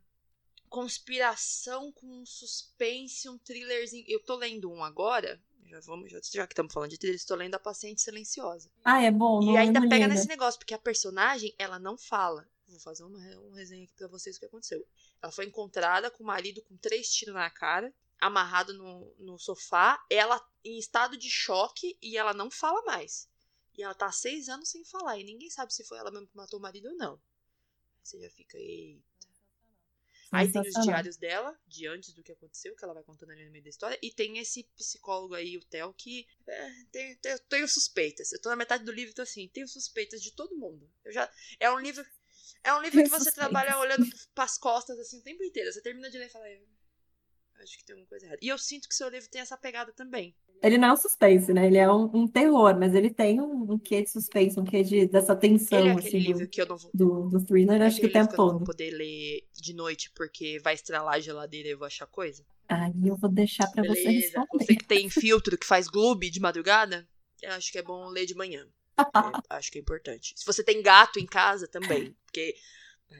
conspiração 0.74 1.92
com 1.92 2.04
um 2.04 2.26
suspense, 2.26 3.28
um 3.28 3.38
thrillerzinho. 3.38 4.04
Eu 4.08 4.20
tô 4.24 4.34
lendo 4.34 4.68
um 4.68 4.82
agora, 4.82 5.40
já 5.66 5.78
vamos, 5.78 6.10
já, 6.10 6.18
que 6.48 6.52
estamos 6.52 6.74
falando 6.74 6.90
de 6.90 6.98
thriller, 6.98 7.14
estou 7.14 7.36
lendo 7.36 7.54
A 7.54 7.60
Paciente 7.60 8.02
Silenciosa. 8.02 8.68
Ah, 8.84 9.00
é 9.00 9.08
bom. 9.08 9.40
E 9.40 9.56
ainda 9.56 9.80
pega 9.82 9.94
ainda. 9.94 10.08
nesse 10.08 10.26
negócio, 10.26 10.58
porque 10.58 10.74
a 10.74 10.78
personagem, 10.78 11.54
ela 11.56 11.78
não 11.78 11.96
fala. 11.96 12.44
Vou 12.66 12.80
fazer 12.80 13.04
uma, 13.04 13.20
uma 13.38 13.56
resenha 13.56 13.84
aqui 13.84 13.94
pra 13.94 14.08
vocês 14.08 14.34
o 14.34 14.40
que 14.40 14.46
aconteceu. 14.46 14.84
Ela 15.22 15.30
foi 15.30 15.44
encontrada 15.44 16.10
com 16.10 16.24
o 16.24 16.26
marido 16.26 16.60
com 16.62 16.76
três 16.76 17.08
tiros 17.08 17.34
na 17.34 17.48
cara, 17.50 17.94
amarrado 18.20 18.74
no, 18.74 19.14
no 19.20 19.38
sofá, 19.38 20.04
ela 20.10 20.44
em 20.64 20.76
estado 20.76 21.16
de 21.16 21.30
choque 21.30 21.96
e 22.02 22.18
ela 22.18 22.34
não 22.34 22.50
fala 22.50 22.82
mais. 22.82 23.28
E 23.78 23.82
ela 23.84 23.94
tá 23.94 24.06
há 24.06 24.12
seis 24.12 24.48
anos 24.48 24.70
sem 24.70 24.84
falar, 24.84 25.20
e 25.20 25.24
ninguém 25.24 25.50
sabe 25.50 25.72
se 25.72 25.84
foi 25.84 25.98
ela 25.98 26.10
mesmo 26.10 26.26
que 26.26 26.36
matou 26.36 26.58
o 26.58 26.62
marido 26.62 26.88
ou 26.88 26.96
não. 26.96 27.20
Você 28.02 28.20
já 28.20 28.28
fica, 28.28 28.58
ei. 28.58 29.00
Aí 30.36 30.46
tem 30.52 30.62
os 30.62 30.74
diários 30.84 31.16
dela, 31.16 31.58
de 31.66 31.86
antes 31.86 32.12
do 32.14 32.22
que 32.22 32.32
aconteceu, 32.32 32.74
que 32.76 32.84
ela 32.84 32.94
vai 32.94 33.02
contando 33.02 33.30
ali 33.32 33.44
no 33.44 33.50
meio 33.52 33.64
da 33.64 33.70
história. 33.70 33.98
E 34.02 34.12
tem 34.12 34.38
esse 34.38 34.64
psicólogo 34.76 35.34
aí, 35.34 35.56
o 35.56 35.64
Theo, 35.64 35.92
que 35.94 36.26
é, 36.46 36.70
tem, 36.92 37.16
tem- 37.18 37.32
eu 37.32 37.38
tenho 37.40 37.68
suspeitas. 37.68 38.32
Eu 38.32 38.40
tô 38.40 38.48
na 38.48 38.56
metade 38.56 38.84
do 38.84 38.92
livro 38.92 39.12
e 39.12 39.14
tô 39.14 39.22
assim, 39.22 39.48
tenho 39.48 39.68
suspeitas 39.68 40.20
de 40.22 40.32
todo 40.32 40.56
mundo. 40.56 40.90
Eu 41.04 41.12
já, 41.12 41.30
é 41.60 41.70
um 41.70 41.78
livro. 41.78 42.04
É 42.62 42.72
um 42.74 42.80
livro 42.80 43.02
que 43.02 43.08
você 43.10 43.30
trabalha 43.32 43.78
olhando 43.78 44.06
pras 44.34 44.56
costas 44.58 44.98
assim 44.98 45.18
o 45.18 45.22
tempo 45.22 45.42
inteiro. 45.44 45.72
Você 45.72 45.82
termina 45.82 46.10
de 46.10 46.18
ler 46.18 46.26
e 46.26 46.30
fala, 46.30 46.48
"Eu 46.48 46.66
acho 47.64 47.76
que 47.76 47.84
tem 47.84 47.94
alguma 47.94 48.08
coisa 48.08 48.26
errada. 48.26 48.38
E 48.40 48.48
eu 48.48 48.58
sinto 48.58 48.88
que 48.88 48.94
seu 48.94 49.08
livro 49.08 49.28
tem 49.28 49.40
essa 49.40 49.56
pegada 49.56 49.92
também. 49.92 50.34
Ele 50.62 50.78
não 50.78 50.88
é 50.88 50.92
um 50.92 50.96
suspense, 50.96 51.52
né? 51.52 51.66
Ele 51.66 51.76
é 51.76 51.90
um, 51.90 52.10
um 52.14 52.26
terror, 52.28 52.74
mas 52.78 52.94
ele 52.94 53.10
tem 53.10 53.40
um, 53.40 53.72
um 53.72 53.78
quê 53.78 54.02
de 54.02 54.10
suspense, 54.10 54.58
um 54.58 54.64
quê 54.64 54.82
de, 54.82 55.06
dessa 55.06 55.36
tensão, 55.36 55.78
Ele 55.78 55.88
é 55.88 55.92
assim, 55.92 56.10
do, 56.10 56.16
livro 56.18 56.48
que 56.48 56.62
eu 56.62 56.66
não 56.66 56.76
vou. 56.76 56.90
do, 56.94 57.28
do 57.28 57.44
thriller, 57.44 57.82
é 57.82 57.86
acho 57.86 58.00
que 58.00 58.06
o 58.06 58.12
tempo 58.12 58.28
que 58.32 58.34
eu 58.34 58.38
não 58.38 58.50
vou 58.50 58.58
todo. 58.60 58.66
poder 58.66 58.90
ler 58.90 59.46
de 59.52 59.74
noite 59.74 60.10
porque 60.14 60.58
vai 60.62 60.74
estralar 60.74 61.14
a 61.14 61.20
geladeira 61.20 61.68
e 61.68 61.72
eu 61.72 61.78
vou 61.78 61.86
achar 61.86 62.06
coisa. 62.06 62.44
Aí 62.68 62.92
eu 63.06 63.16
vou 63.16 63.30
deixar 63.30 63.66
pra 63.70 63.82
você 63.82 64.04
Beleza. 64.04 64.26
responder. 64.26 64.64
Você 64.64 64.76
que 64.76 64.84
tem 64.86 65.10
filtro 65.10 65.58
que 65.58 65.66
faz 65.66 65.86
gloob 65.86 66.30
de 66.30 66.40
madrugada, 66.40 67.06
eu 67.42 67.52
acho 67.52 67.70
que 67.70 67.78
é 67.78 67.82
bom 67.82 68.08
ler 68.08 68.26
de 68.26 68.34
manhã. 68.34 68.66
É, 69.50 69.56
acho 69.56 69.72
que 69.72 69.78
é 69.78 69.80
importante. 69.80 70.32
Se 70.36 70.46
você 70.46 70.62
tem 70.62 70.80
gato 70.80 71.18
em 71.18 71.26
casa 71.26 71.66
também, 71.66 72.16
porque 72.24 72.54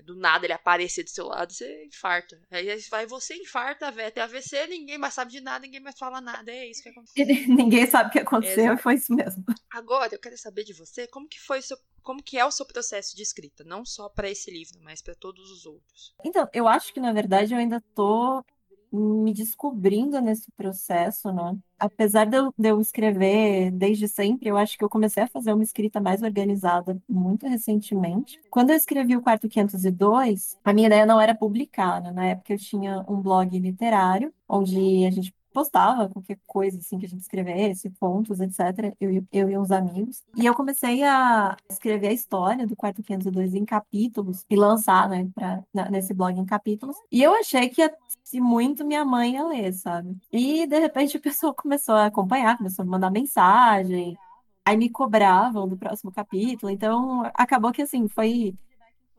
do 0.02 0.16
nada 0.16 0.46
ele 0.46 0.52
aparecer 0.52 1.04
do 1.04 1.10
seu 1.10 1.26
lado, 1.26 1.52
você 1.52 1.84
infarta. 1.86 2.40
Aí 2.50 2.66
vai 2.90 3.06
você 3.06 3.34
infarta, 3.36 3.90
velho, 3.90 4.12
tem 4.12 4.22
AVC, 4.22 4.66
ninguém 4.66 4.98
mais 4.98 5.14
sabe 5.14 5.30
de 5.30 5.40
nada, 5.40 5.64
ninguém 5.64 5.80
mais 5.80 5.98
fala 5.98 6.20
nada. 6.20 6.50
É 6.50 6.68
isso 6.68 6.82
que 6.82 6.88
acontece. 6.88 7.14
Ninguém 7.48 7.86
sabe 7.86 8.08
o 8.08 8.12
que 8.12 8.18
aconteceu 8.18 8.64
Exato. 8.64 8.80
e 8.80 8.82
foi 8.82 8.94
isso 8.94 9.14
mesmo. 9.14 9.44
Agora, 9.70 10.14
eu 10.14 10.18
quero 10.18 10.36
saber 10.36 10.64
de 10.64 10.72
você, 10.72 11.06
como 11.06 11.28
que 11.28 11.40
foi 11.40 11.58
o 11.58 11.62
seu, 11.62 11.76
como 12.02 12.22
que 12.22 12.38
é 12.38 12.44
o 12.44 12.50
seu 12.50 12.66
processo 12.66 13.16
de 13.16 13.22
escrita, 13.22 13.64
não 13.64 13.84
só 13.84 14.08
para 14.08 14.30
esse 14.30 14.50
livro, 14.50 14.78
mas 14.82 15.02
para 15.02 15.14
todos 15.14 15.50
os 15.50 15.66
outros. 15.66 16.14
Então, 16.24 16.48
eu 16.52 16.66
acho 16.66 16.92
que, 16.92 17.00
na 17.00 17.12
verdade, 17.12 17.54
eu 17.54 17.58
ainda 17.58 17.80
tô 17.94 18.44
me 18.94 19.32
descobrindo 19.32 20.20
nesse 20.20 20.50
processo, 20.52 21.32
né? 21.32 21.56
Apesar 21.78 22.24
de 22.26 22.36
eu, 22.36 22.54
de 22.56 22.68
eu 22.68 22.80
escrever 22.80 23.70
desde 23.72 24.08
sempre, 24.08 24.48
eu 24.48 24.56
acho 24.56 24.78
que 24.78 24.84
eu 24.84 24.88
comecei 24.88 25.22
a 25.22 25.28
fazer 25.28 25.52
uma 25.52 25.62
escrita 25.62 26.00
mais 26.00 26.22
organizada 26.22 26.96
muito 27.08 27.46
recentemente. 27.46 28.40
Quando 28.50 28.70
eu 28.70 28.76
escrevi 28.76 29.16
o 29.16 29.22
Quarto 29.22 29.48
502, 29.48 30.58
a 30.64 30.72
minha 30.72 30.86
ideia 30.86 31.04
não 31.04 31.20
era 31.20 31.34
publicar, 31.34 32.00
né? 32.00 32.12
Na 32.12 32.26
época 32.26 32.52
eu 32.54 32.58
tinha 32.58 33.04
um 33.08 33.20
blog 33.20 33.58
literário, 33.58 34.32
onde 34.48 35.04
a 35.06 35.10
gente 35.10 35.34
postava 35.54 36.08
qualquer 36.08 36.38
coisa 36.46 36.78
assim 36.78 36.98
que 36.98 37.06
a 37.06 37.08
gente 37.08 37.22
escrevesse, 37.22 37.88
contos, 38.00 38.40
etc. 38.40 38.94
Eu, 39.00 39.10
e- 39.10 39.24
eu 39.32 39.48
e 39.48 39.56
uns 39.56 39.70
amigos. 39.70 40.22
E 40.36 40.44
eu 40.44 40.54
comecei 40.54 41.02
a 41.04 41.56
escrever 41.70 42.08
a 42.08 42.12
história 42.12 42.66
do 42.66 42.76
Quarto 42.76 43.02
502 43.02 43.54
em 43.54 43.64
capítulos 43.64 44.44
e 44.50 44.56
lançar, 44.56 45.08
né, 45.08 45.28
pra, 45.34 45.62
nesse 45.90 46.12
blog 46.12 46.38
em 46.38 46.44
capítulos. 46.44 46.96
E 47.10 47.22
eu 47.22 47.34
achei 47.34 47.68
que 47.68 47.88
se 48.24 48.40
muito 48.40 48.84
minha 48.84 49.04
mãe 49.04 49.34
ia 49.34 49.46
ler, 49.46 49.72
sabe? 49.72 50.16
E 50.32 50.66
de 50.66 50.78
repente 50.78 51.16
a 51.16 51.20
pessoa 51.20 51.54
começou 51.54 51.94
a 51.94 52.06
acompanhar, 52.06 52.56
começou 52.58 52.82
a 52.82 52.86
mandar 52.86 53.10
mensagem, 53.10 54.16
aí 54.64 54.76
me 54.76 54.90
cobravam 54.90 55.68
do 55.68 55.76
próximo 55.76 56.10
capítulo. 56.10 56.70
Então 56.70 57.22
acabou 57.34 57.70
que 57.72 57.82
assim, 57.82 58.08
foi 58.08 58.54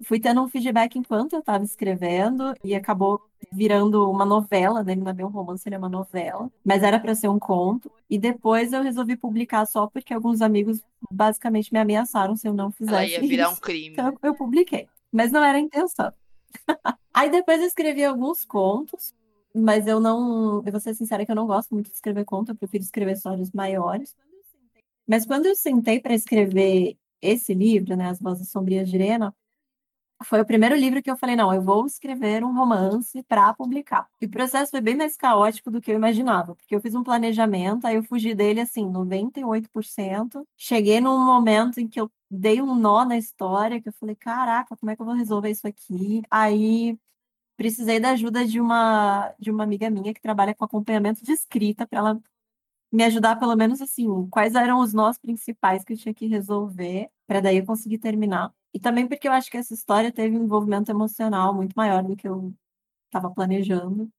fui 0.04 0.20
tendo 0.20 0.42
um 0.42 0.48
feedback 0.50 0.98
enquanto 0.98 1.34
eu 1.34 1.40
estava 1.40 1.64
escrevendo 1.64 2.54
e 2.64 2.76
acabou 2.76 3.22
virando 3.52 4.10
uma 4.10 4.26
novela, 4.26 4.84
né? 4.84 4.96
Não 4.96 5.10
é 5.10 5.26
um 5.26 5.30
romance, 5.30 5.68
ele 5.68 5.76
é 5.76 5.78
uma 5.78 5.90
novela, 5.90 6.52
mas 6.64 6.84
era 6.84 7.00
para 7.00 7.16
ser 7.16 7.28
um 7.30 7.40
conto. 7.40 7.92
E 8.10 8.18
depois 8.18 8.74
eu 8.74 8.82
resolvi 8.84 9.16
publicar 9.16 9.66
só 9.66 9.88
porque 9.88 10.14
alguns 10.14 10.42
amigos 10.42 10.82
basicamente 11.12 11.72
me 11.72 11.80
ameaçaram 11.80 12.36
se 12.36 12.48
eu 12.48 12.54
não 12.54 12.66
Ela 12.66 12.72
fizesse 12.74 13.12
ia 13.14 13.22
virar 13.28 13.50
um 13.50 13.54
isso. 13.54 13.62
crime. 13.62 13.90
Então 13.94 14.08
eu- 14.08 14.20
eu 14.24 14.36
publiquei, 14.36 14.88
mas 15.12 15.32
não 15.32 15.44
era 15.44 15.58
a 15.58 15.62
intenção. 15.62 16.12
Aí 17.14 17.30
depois 17.30 17.62
eu 17.62 17.68
escrevi 17.68 18.04
alguns 18.04 18.44
contos, 18.46 19.14
mas 19.54 19.88
eu 19.88 20.00
não, 20.02 20.62
eu 20.66 20.72
vou 20.72 20.82
ser 20.82 20.94
sincera 20.94 21.26
que 21.26 21.32
eu 21.32 21.36
não 21.36 21.48
gosto 21.48 21.74
muito 21.74 21.88
de 21.90 21.96
escrever 21.96 22.26
conto, 22.26 22.52
eu 22.52 22.56
prefiro 22.56 22.84
escrever 22.84 23.14
histórias 23.14 23.52
maiores. 23.52 24.14
Mas 25.08 25.26
quando 25.26 25.46
eu 25.46 25.56
sentei 25.56 26.00
para 26.00 26.14
escrever 26.14 26.98
esse 27.22 27.54
livro, 27.54 27.96
né, 27.96 28.10
As 28.10 28.20
Vozes 28.20 28.50
Sombrias 28.50 28.90
de 28.90 28.96
Irena, 28.96 29.34
foi 30.24 30.42
o 30.42 30.46
primeiro 30.46 30.76
livro 30.76 31.02
que 31.02 31.12
eu 31.12 31.18
falei, 31.18 31.36
não, 31.36 31.54
eu 31.54 31.62
vou 31.62 31.86
escrever 31.86 32.44
um 32.44 32.54
romance 32.54 33.22
para 33.24 33.54
publicar. 33.54 34.08
E 34.22 34.26
o 34.26 34.30
processo 34.30 34.72
foi 34.72 34.82
bem 34.82 34.96
mais 34.96 35.18
caótico 35.18 35.70
do 35.70 35.82
que 35.82 35.92
eu 35.92 35.96
imaginava, 35.96 36.56
porque 36.56 36.76
eu 36.76 36.82
fiz 36.82 36.96
um 36.96 37.04
planejamento, 37.04 37.86
aí 37.86 37.96
eu 37.96 38.04
fugi 38.04 38.34
dele 38.34 38.62
assim, 38.62 38.86
98%. 38.86 40.46
Cheguei 40.58 41.02
num 41.02 41.24
momento 41.24 41.80
em 41.80 41.88
que 41.88 42.00
eu 42.00 42.10
dei 42.30 42.62
um 42.62 42.76
nó 42.76 43.06
na 43.06 43.18
história, 43.18 43.82
que 43.82 43.90
eu 43.90 43.94
falei, 43.94 44.16
caraca, 44.16 44.76
como 44.78 44.90
é 44.92 44.96
que 44.96 45.02
eu 45.02 45.06
vou 45.06 45.16
resolver 45.16 45.50
isso 45.52 45.68
aqui? 45.68 46.22
Aí 46.32 46.98
precisei 47.58 48.00
da 48.00 48.12
ajuda 48.12 48.46
de 48.46 48.60
uma, 48.60 49.34
de 49.40 49.52
uma 49.52 49.64
amiga 49.64 49.90
minha 49.90 50.14
que 50.14 50.22
trabalha 50.22 50.56
com 50.56 50.66
acompanhamento 50.66 51.24
de 51.24 51.32
escrita 51.34 51.88
para 51.88 52.00
ela 52.00 52.22
me 52.92 53.04
ajudar 53.04 53.38
pelo 53.38 53.56
menos 53.56 53.82
assim, 53.82 54.08
quais 54.30 54.56
eram 54.56 54.80
os 54.80 54.94
nós 54.94 55.18
principais 55.18 55.84
que 55.84 55.94
eu 55.94 55.98
tinha 55.98 56.14
que 56.14 56.28
resolver 56.28 57.10
para 57.28 57.42
daí 57.42 57.58
eu 57.58 57.66
conseguir 57.66 57.98
terminar. 58.00 58.54
E 58.76 58.80
também 58.80 59.08
porque 59.08 59.26
eu 59.26 59.32
acho 59.32 59.50
que 59.50 59.56
essa 59.56 59.74
história 59.74 60.12
teve 60.12 60.38
um 60.38 60.44
envolvimento 60.44 60.92
emocional 60.92 61.54
muito 61.54 61.72
maior 61.76 62.04
do 62.04 62.14
que 62.14 62.28
eu 62.28 62.54
estava 63.06 63.34
planejando. 63.34 64.10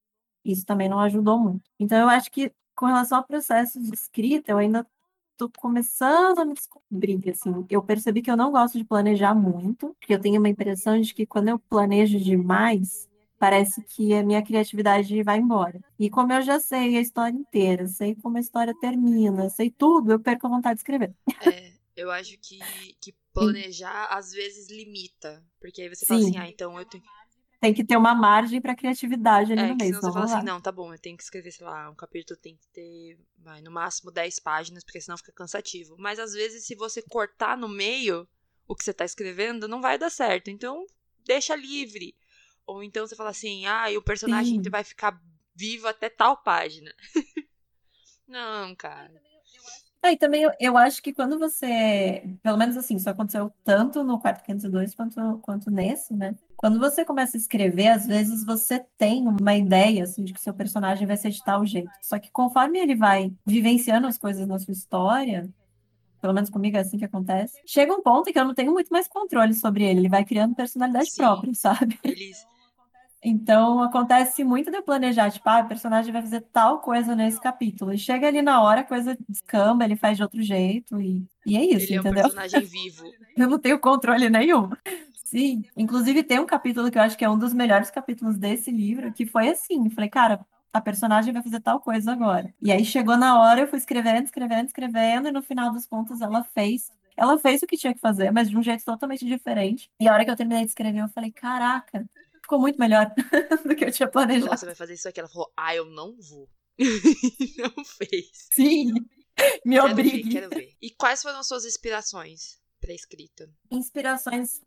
Isso 0.42 0.64
também 0.64 0.88
não 0.88 0.98
ajudou 1.00 1.38
muito. 1.38 1.70
Então 1.78 1.98
eu 1.98 2.08
acho 2.08 2.30
que 2.32 2.50
com 2.74 2.86
relação 2.86 3.18
ao 3.18 3.24
processo 3.24 3.78
de 3.78 3.92
escrita, 3.92 4.52
eu 4.52 4.56
ainda 4.56 4.86
tô 5.36 5.50
começando 5.58 6.38
a 6.38 6.44
me 6.46 6.54
descobrir, 6.54 7.20
assim. 7.30 7.66
Eu 7.68 7.82
percebi 7.82 8.22
que 8.22 8.30
eu 8.30 8.36
não 8.36 8.50
gosto 8.50 8.78
de 8.78 8.84
planejar 8.84 9.34
muito, 9.34 9.94
porque 10.00 10.14
eu 10.14 10.20
tenho 10.20 10.38
uma 10.38 10.48
impressão 10.48 10.98
de 10.98 11.12
que 11.12 11.26
quando 11.26 11.48
eu 11.48 11.58
planejo 11.58 12.18
demais, 12.18 13.06
parece 13.38 13.82
que 13.82 14.14
a 14.14 14.22
minha 14.22 14.42
criatividade 14.42 15.22
vai 15.22 15.38
embora. 15.38 15.80
E 15.98 16.08
como 16.08 16.32
eu 16.32 16.40
já 16.40 16.58
sei 16.58 16.96
a 16.96 17.00
história 17.02 17.36
inteira, 17.36 17.86
sei 17.86 18.14
como 18.14 18.38
a 18.38 18.40
história 18.40 18.74
termina, 18.80 19.50
sei 19.50 19.70
tudo, 19.70 20.12
eu 20.12 20.18
perco 20.18 20.46
a 20.46 20.50
vontade 20.50 20.76
de 20.76 20.80
escrever. 20.80 21.14
É, 21.42 21.75
eu 21.96 22.10
acho 22.10 22.36
que, 22.38 22.96
que 23.00 23.12
planejar 23.32 24.06
às 24.10 24.30
vezes 24.30 24.68
limita. 24.68 25.44
Porque 25.60 25.82
aí 25.82 25.88
você 25.88 26.04
Sim. 26.04 26.06
fala 26.06 26.20
assim, 26.20 26.38
ah, 26.38 26.48
então 26.48 26.78
eu 26.78 26.84
tenho. 26.84 27.02
Tem 27.58 27.72
que 27.72 27.84
ter 27.84 27.96
uma 27.96 28.14
margem 28.14 28.60
para 28.60 28.76
criatividade 28.76 29.52
ali 29.52 29.62
é, 29.62 29.68
no 29.68 29.76
meio. 29.76 29.88
Senão 29.88 30.02
você 30.02 30.12
fala 30.12 30.24
assim, 30.26 30.44
não, 30.44 30.60
tá 30.60 30.70
bom, 30.70 30.92
eu 30.92 30.98
tenho 30.98 31.16
que 31.16 31.22
escrever, 31.22 31.50
sei 31.50 31.66
lá, 31.66 31.90
um 31.90 31.94
capítulo 31.94 32.38
tem 32.38 32.54
que 32.54 32.68
ter, 32.68 33.18
vai, 33.38 33.62
no 33.62 33.70
máximo 33.70 34.10
10 34.10 34.38
páginas, 34.40 34.84
porque 34.84 35.00
senão 35.00 35.16
fica 35.16 35.32
cansativo. 35.32 35.96
Mas 35.98 36.18
às 36.18 36.32
vezes, 36.32 36.66
se 36.66 36.74
você 36.74 37.00
cortar 37.00 37.56
no 37.56 37.68
meio 37.68 38.28
o 38.68 38.74
que 38.74 38.84
você 38.84 38.92
tá 38.92 39.04
escrevendo, 39.04 39.68
não 39.68 39.80
vai 39.80 39.96
dar 39.96 40.10
certo. 40.10 40.50
Então, 40.50 40.84
deixa 41.24 41.56
livre. 41.56 42.14
Ou 42.66 42.82
então 42.82 43.06
você 43.06 43.16
fala 43.16 43.30
assim, 43.30 43.64
ah, 43.66 43.90
e 43.90 43.96
o 43.96 44.02
personagem 44.02 44.62
Sim. 44.62 44.70
vai 44.70 44.84
ficar 44.84 45.20
vivo 45.54 45.86
até 45.86 46.08
tal 46.08 46.36
página. 46.42 46.94
não, 48.26 48.74
cara. 48.74 49.22
Ah, 50.06 50.12
e 50.12 50.16
também 50.16 50.42
eu, 50.42 50.52
eu 50.60 50.76
acho 50.76 51.02
que 51.02 51.12
quando 51.12 51.36
você, 51.36 52.22
pelo 52.40 52.56
menos 52.56 52.76
assim, 52.76 52.94
isso 52.94 53.10
aconteceu 53.10 53.52
tanto 53.64 54.04
no 54.04 54.20
quarto 54.20 54.44
502 54.44 54.94
quanto, 54.94 55.38
quanto 55.42 55.68
nesse, 55.68 56.14
né? 56.14 56.36
Quando 56.56 56.78
você 56.78 57.04
começa 57.04 57.36
a 57.36 57.40
escrever, 57.40 57.88
às 57.88 58.06
vezes 58.06 58.44
você 58.44 58.78
tem 58.96 59.26
uma 59.26 59.56
ideia, 59.56 60.04
assim, 60.04 60.22
de 60.22 60.32
que 60.32 60.40
seu 60.40 60.54
personagem 60.54 61.08
vai 61.08 61.16
ser 61.16 61.30
de 61.30 61.42
tal 61.42 61.66
jeito. 61.66 61.90
Só 62.00 62.20
que 62.20 62.30
conforme 62.30 62.78
ele 62.78 62.94
vai 62.94 63.32
vivenciando 63.44 64.06
as 64.06 64.16
coisas 64.16 64.46
na 64.46 64.60
sua 64.60 64.70
história, 64.70 65.50
pelo 66.20 66.32
menos 66.32 66.50
comigo 66.50 66.76
é 66.76 66.80
assim 66.80 66.98
que 66.98 67.04
acontece, 67.04 67.60
chega 67.66 67.92
um 67.92 68.00
ponto 68.00 68.30
em 68.30 68.32
que 68.32 68.38
eu 68.38 68.44
não 68.44 68.54
tenho 68.54 68.72
muito 68.72 68.90
mais 68.90 69.08
controle 69.08 69.54
sobre 69.54 69.82
ele. 69.82 70.00
Ele 70.00 70.08
vai 70.08 70.24
criando 70.24 70.54
personalidade 70.54 71.10
Sim. 71.10 71.16
própria, 71.16 71.52
sabe? 71.58 71.98
Eles 72.04 72.46
então, 73.28 73.82
acontece 73.82 74.44
muito 74.44 74.70
de 74.70 74.76
eu 74.76 74.84
planejar, 74.84 75.32
tipo, 75.32 75.48
ah, 75.48 75.58
o 75.58 75.66
personagem 75.66 76.12
vai 76.12 76.22
fazer 76.22 76.42
tal 76.52 76.78
coisa 76.78 77.16
nesse 77.16 77.40
capítulo. 77.40 77.92
E 77.92 77.98
chega 77.98 78.28
ali 78.28 78.40
na 78.40 78.62
hora, 78.62 78.82
a 78.82 78.84
coisa 78.84 79.18
descamba, 79.28 79.84
ele 79.84 79.96
faz 79.96 80.16
de 80.16 80.22
outro 80.22 80.40
jeito. 80.40 81.00
E, 81.00 81.26
e 81.44 81.56
é 81.56 81.64
isso, 81.64 81.92
ele 81.92 81.96
entendeu? 81.96 82.22
é 82.22 82.26
um 82.26 82.30
personagem 82.30 82.60
vivo. 82.60 83.04
eu 83.36 83.48
não 83.50 83.58
tenho 83.58 83.80
controle 83.80 84.30
nenhum. 84.30 84.70
Sim. 85.24 85.64
Inclusive, 85.76 86.22
tem 86.22 86.38
um 86.38 86.46
capítulo 86.46 86.88
que 86.88 86.98
eu 86.98 87.02
acho 87.02 87.18
que 87.18 87.24
é 87.24 87.28
um 87.28 87.36
dos 87.36 87.52
melhores 87.52 87.90
capítulos 87.90 88.38
desse 88.38 88.70
livro, 88.70 89.12
que 89.12 89.26
foi 89.26 89.48
assim. 89.48 89.86
Eu 89.86 89.90
falei, 89.90 90.08
cara, 90.08 90.46
a 90.72 90.80
personagem 90.80 91.32
vai 91.32 91.42
fazer 91.42 91.58
tal 91.58 91.80
coisa 91.80 92.12
agora. 92.12 92.54
E 92.62 92.70
aí 92.70 92.84
chegou 92.84 93.16
na 93.16 93.40
hora, 93.40 93.62
eu 93.62 93.66
fui 93.66 93.80
escrevendo, 93.80 94.26
escrevendo, 94.26 94.66
escrevendo, 94.66 95.26
e 95.26 95.32
no 95.32 95.42
final 95.42 95.72
dos 95.72 95.84
contos 95.84 96.20
ela 96.20 96.44
fez. 96.54 96.92
Ela 97.16 97.36
fez 97.40 97.60
o 97.60 97.66
que 97.66 97.76
tinha 97.76 97.92
que 97.92 97.98
fazer, 97.98 98.30
mas 98.30 98.48
de 98.48 98.56
um 98.56 98.62
jeito 98.62 98.84
totalmente 98.84 99.26
diferente. 99.26 99.90
E 99.98 100.06
a 100.06 100.12
hora 100.12 100.24
que 100.24 100.30
eu 100.30 100.36
terminei 100.36 100.62
de 100.62 100.68
escrever, 100.68 101.00
eu 101.00 101.08
falei, 101.08 101.32
caraca, 101.32 102.06
ficou 102.46 102.60
muito 102.60 102.78
melhor 102.78 103.12
do 103.66 103.74
que 103.74 103.84
eu 103.84 103.92
tinha 103.92 104.08
planejado. 104.08 104.56
Você 104.56 104.66
vai 104.66 104.74
fazer 104.74 104.94
isso 104.94 105.08
aqui? 105.08 105.18
Ela 105.20 105.28
falou, 105.28 105.52
ah, 105.56 105.74
eu 105.74 105.84
não 105.84 106.16
vou. 106.20 106.48
não 107.58 107.84
fez. 107.84 108.48
Sim, 108.52 108.92
me 109.64 109.76
quero 109.76 109.90
obrigue. 109.90 110.22
Ver, 110.22 110.30
quero 110.30 110.50
ver. 110.50 110.76
E 110.80 110.90
quais 110.90 111.22
foram 111.22 111.42
suas 111.42 111.64
inspirações 111.64 112.60
para 112.80 112.92
escrita? 112.92 113.50
Inspirações 113.70 114.60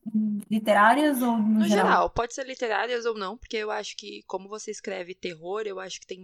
literárias 0.52 1.22
ou 1.22 1.38
no, 1.38 1.60
no 1.60 1.68
geral? 1.68 1.86
geral? 1.86 2.10
Pode 2.10 2.34
ser 2.34 2.46
literárias 2.46 3.06
ou 3.06 3.16
não, 3.16 3.38
porque 3.38 3.58
eu 3.58 3.72
acho 3.72 3.96
que, 3.96 4.24
como 4.28 4.50
você 4.50 4.72
escreve 4.72 5.16
terror, 5.16 5.64
eu 5.66 5.80
acho 5.80 6.02
que 6.02 6.08
tem 6.08 6.20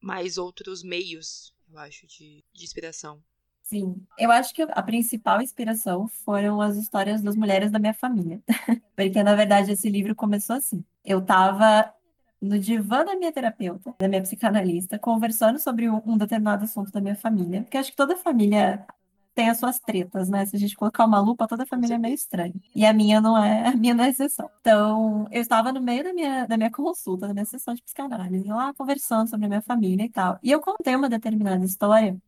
mais 0.00 0.38
outros 0.38 0.82
meios, 0.82 1.54
eu 1.70 1.78
acho, 1.78 2.06
de, 2.06 2.44
de 2.52 2.64
inspiração. 2.64 3.22
Sim, 3.68 4.02
eu 4.18 4.30
acho 4.32 4.54
que 4.54 4.62
a 4.62 4.82
principal 4.82 5.42
inspiração 5.42 6.08
foram 6.08 6.58
as 6.58 6.78
histórias 6.78 7.20
das 7.20 7.36
mulheres 7.36 7.70
da 7.70 7.78
minha 7.78 7.92
família. 7.92 8.40
Porque, 8.96 9.22
na 9.22 9.34
verdade, 9.34 9.72
esse 9.72 9.90
livro 9.90 10.14
começou 10.16 10.56
assim. 10.56 10.82
Eu 11.04 11.18
estava 11.18 11.92
no 12.40 12.58
divã 12.58 13.04
da 13.04 13.14
minha 13.14 13.30
terapeuta, 13.30 13.94
da 13.98 14.08
minha 14.08 14.22
psicanalista, 14.22 14.98
conversando 14.98 15.58
sobre 15.58 15.86
um 15.86 16.16
determinado 16.16 16.64
assunto 16.64 16.90
da 16.90 16.98
minha 16.98 17.14
família. 17.14 17.60
Porque 17.62 17.76
acho 17.76 17.90
que 17.90 17.96
toda 17.96 18.16
família 18.16 18.86
tem 19.34 19.50
as 19.50 19.58
suas 19.58 19.78
tretas, 19.78 20.30
né? 20.30 20.46
Se 20.46 20.56
a 20.56 20.58
gente 20.58 20.74
colocar 20.74 21.04
uma 21.04 21.20
lupa, 21.20 21.46
toda 21.46 21.66
família 21.66 21.96
é 21.96 21.98
meio 21.98 22.14
estranha. 22.14 22.54
E 22.74 22.86
a 22.86 22.92
minha 22.94 23.20
não 23.20 23.36
é, 23.36 23.68
a 23.68 23.76
minha 23.76 23.94
não 23.94 24.04
é 24.04 24.08
exceção. 24.08 24.48
Então, 24.62 25.28
eu 25.30 25.42
estava 25.42 25.72
no 25.72 25.80
meio 25.82 26.04
da 26.04 26.14
minha, 26.14 26.46
da 26.46 26.56
minha 26.56 26.70
consulta, 26.70 27.28
da 27.28 27.34
minha 27.34 27.44
sessão 27.44 27.74
de 27.74 27.82
psicanálise, 27.82 28.48
lá 28.48 28.72
conversando 28.72 29.28
sobre 29.28 29.44
a 29.44 29.48
minha 29.48 29.62
família 29.62 30.04
e 30.04 30.08
tal. 30.10 30.38
E 30.42 30.50
eu 30.50 30.60
contei 30.60 30.96
uma 30.96 31.08
determinada 31.10 31.64
história 31.66 32.18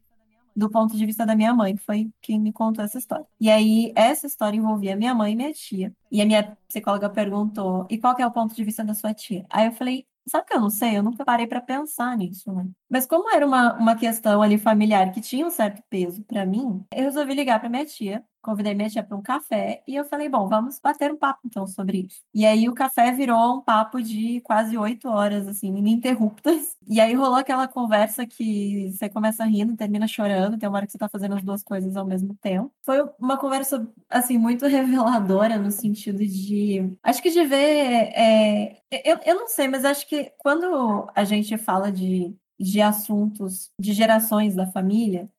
do 0.55 0.71
ponto 0.71 0.97
de 0.97 1.07
vista 1.07 1.25
da 1.27 1.35
minha 1.35 1.55
mãe, 1.55 1.77
que 1.77 1.83
foi 1.83 2.11
quem 2.21 2.41
me 2.41 2.53
contou 2.53 2.85
essa 2.85 2.99
história. 2.99 3.27
E 3.41 3.51
aí, 3.51 3.93
essa 3.97 4.27
história 4.27 4.57
envolvia 4.57 4.97
minha 4.97 5.15
mãe 5.15 5.33
e 5.33 5.37
minha 5.37 5.53
tia. 5.53 5.93
E 6.11 6.21
a 6.21 6.27
minha 6.27 6.57
psicóloga 6.69 7.09
perguntou: 7.11 7.87
e 7.91 7.99
qual 7.99 8.15
é 8.19 8.27
o 8.27 8.31
ponto 8.31 8.55
de 8.55 8.65
vista 8.65 8.85
da 8.85 8.95
sua 8.95 9.15
tia? 9.15 9.47
Aí 9.51 9.67
eu 9.67 9.73
falei: 9.73 10.07
sabe 10.29 10.47
que 10.47 10.55
eu 10.55 10.61
não 10.61 10.71
sei? 10.71 10.97
Eu 10.97 11.03
nunca 11.03 11.25
parei 11.25 11.47
para 11.47 11.61
pensar 11.61 12.17
nisso, 12.17 12.53
né? 12.53 12.69
Mas 12.89 13.07
como 13.07 13.31
era 13.31 13.47
uma, 13.47 13.75
uma 13.75 13.97
questão 13.97 14.41
ali 14.43 14.59
familiar 14.59 15.13
que 15.13 15.21
tinha 15.21 15.47
um 15.47 15.51
certo 15.51 15.83
peso 15.91 16.23
para 16.25 16.47
mim, 16.47 16.85
eu 16.93 17.05
resolvi 17.05 17.35
ligar 17.35 17.59
para 17.61 17.69
minha 17.69 17.85
tia 17.85 18.25
convidei 18.43 18.75
minha 18.75 18.89
tia 18.89 19.03
para 19.03 19.17
um 19.17 19.23
café 19.23 19.83
e 19.87 19.95
eu 19.95 20.05
falei, 20.05 20.29
bom, 20.29 20.49
vamos 20.49 20.79
bater 20.81 21.13
um 21.13 21.17
papo 21.17 21.41
então 21.45 21.67
sobre 21.67 22.07
isso. 22.07 22.23
E 22.35 22.47
aí 22.47 22.69
o 22.69 22.75
café 22.75 23.13
virou 23.13 23.57
um 23.57 23.61
papo 23.61 24.03
de 24.03 24.41
quase 24.41 24.77
oito 24.77 25.09
horas, 25.09 25.47
assim, 25.47 25.69
ininterruptas. 25.77 26.77
E 26.89 27.01
aí 27.01 27.15
rolou 27.15 27.37
aquela 27.37 27.69
conversa 27.69 28.27
que 28.27 28.91
você 28.93 29.09
começa 29.09 29.45
rindo, 29.45 29.77
termina 29.77 30.07
chorando, 30.07 30.59
tem 30.59 30.69
uma 30.69 30.79
hora 30.79 30.87
que 30.87 30.93
você 30.93 30.99
tá 30.99 31.09
fazendo 31.09 31.35
as 31.35 31.43
duas 31.43 31.63
coisas 31.63 31.97
ao 31.97 32.07
mesmo 32.07 32.35
tempo. 32.41 32.73
Foi 32.83 33.03
uma 33.19 33.37
conversa, 33.37 33.87
assim, 34.09 34.39
muito 34.39 34.67
reveladora 34.69 35.59
no 35.59 35.71
sentido 35.71 36.19
de. 36.19 36.97
Acho 37.03 37.23
que 37.23 37.31
de 37.31 37.45
ver. 37.45 38.13
É... 38.15 38.81
Eu, 39.05 39.19
eu 39.25 39.35
não 39.37 39.49
sei, 39.49 39.69
mas 39.69 39.85
acho 39.85 40.09
que 40.09 40.33
quando 40.39 41.09
a 41.15 41.25
gente 41.25 41.57
fala 41.57 41.93
de, 41.93 42.35
de 42.59 42.81
assuntos 42.81 43.71
de 43.79 43.93
gerações 43.93 44.55
da 44.55 44.67
família, 44.67 45.31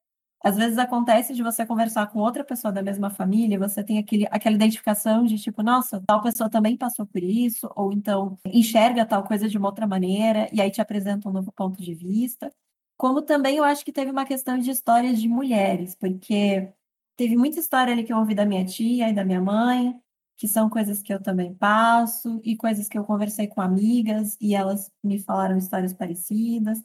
às 0.44 0.56
vezes 0.58 0.78
acontece 0.78 1.34
de 1.34 1.44
você 1.44 1.66
conversar 1.66 2.08
com 2.08 2.20
outra 2.20 2.44
pessoa 2.44 2.72
da 2.72 2.82
mesma 2.82 3.10
família, 3.10 3.60
você 3.60 3.84
tem 3.84 4.00
aquele, 4.00 4.28
aquela 4.32 4.56
identificação 4.56 5.24
de 5.24 5.38
tipo, 5.38 5.62
nossa, 5.62 6.02
tal 6.08 6.22
pessoa 6.22 6.50
também 6.50 6.76
passou 6.76 7.06
por 7.06 7.22
isso, 7.24 7.70
ou 7.76 7.94
então 7.94 8.38
enxerga 8.46 9.06
tal 9.06 9.24
coisa 9.24 9.48
de 9.48 9.58
uma 9.58 9.68
outra 9.70 9.86
maneira, 9.88 10.50
e 10.52 10.60
aí 10.62 10.72
te 10.72 10.82
apresenta 10.82 11.30
um 11.30 11.32
novo 11.32 11.52
ponto 11.52 11.82
de 11.82 11.94
vista. 11.94 12.52
Como 12.98 13.22
também 13.22 13.58
eu 13.58 13.64
acho 13.64 13.84
que 13.86 13.92
teve 13.92 14.12
uma 14.12 14.26
questão 14.26 14.58
de 14.58 14.70
histórias 14.72 15.20
de 15.22 15.28
mulheres, 15.28 15.96
porque 15.96 16.72
teve 17.18 17.36
muita 17.38 17.60
história 17.60 17.94
ali 17.94 18.04
que 18.04 18.14
eu 18.14 18.18
ouvi 18.18 18.34
da 18.36 18.46
minha 18.46 18.66
tia 18.66 19.10
e 19.10 19.14
da 19.14 19.24
minha 19.26 19.42
mãe, 19.42 19.96
que 20.38 20.48
são 20.48 20.70
coisas 20.70 21.02
que 21.04 21.14
eu 21.14 21.22
também 21.22 21.54
passo, 21.54 22.42
e 22.44 22.56
coisas 22.58 22.88
que 22.90 22.98
eu 22.98 23.04
conversei 23.04 23.48
com 23.48 23.62
amigas 23.62 24.38
e 24.42 24.56
elas 24.56 24.92
me 25.04 25.20
falaram 25.20 25.58
histórias 25.58 25.94
parecidas. 25.94 26.82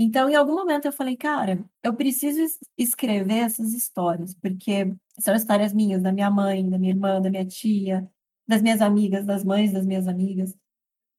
Então, 0.00 0.30
em 0.30 0.36
algum 0.36 0.54
momento 0.54 0.84
eu 0.86 0.92
falei, 0.92 1.16
cara, 1.16 1.64
eu 1.82 1.92
preciso 1.92 2.40
escrever 2.78 3.38
essas 3.38 3.72
histórias, 3.74 4.32
porque 4.34 4.94
são 5.18 5.34
histórias 5.34 5.72
minhas, 5.72 6.00
da 6.00 6.12
minha 6.12 6.30
mãe, 6.30 6.68
da 6.70 6.78
minha 6.78 6.92
irmã, 6.92 7.20
da 7.20 7.28
minha 7.28 7.44
tia, 7.44 8.08
das 8.46 8.62
minhas 8.62 8.80
amigas, 8.80 9.26
das 9.26 9.42
mães 9.42 9.72
das 9.72 9.84
minhas 9.84 10.06
amigas. 10.06 10.56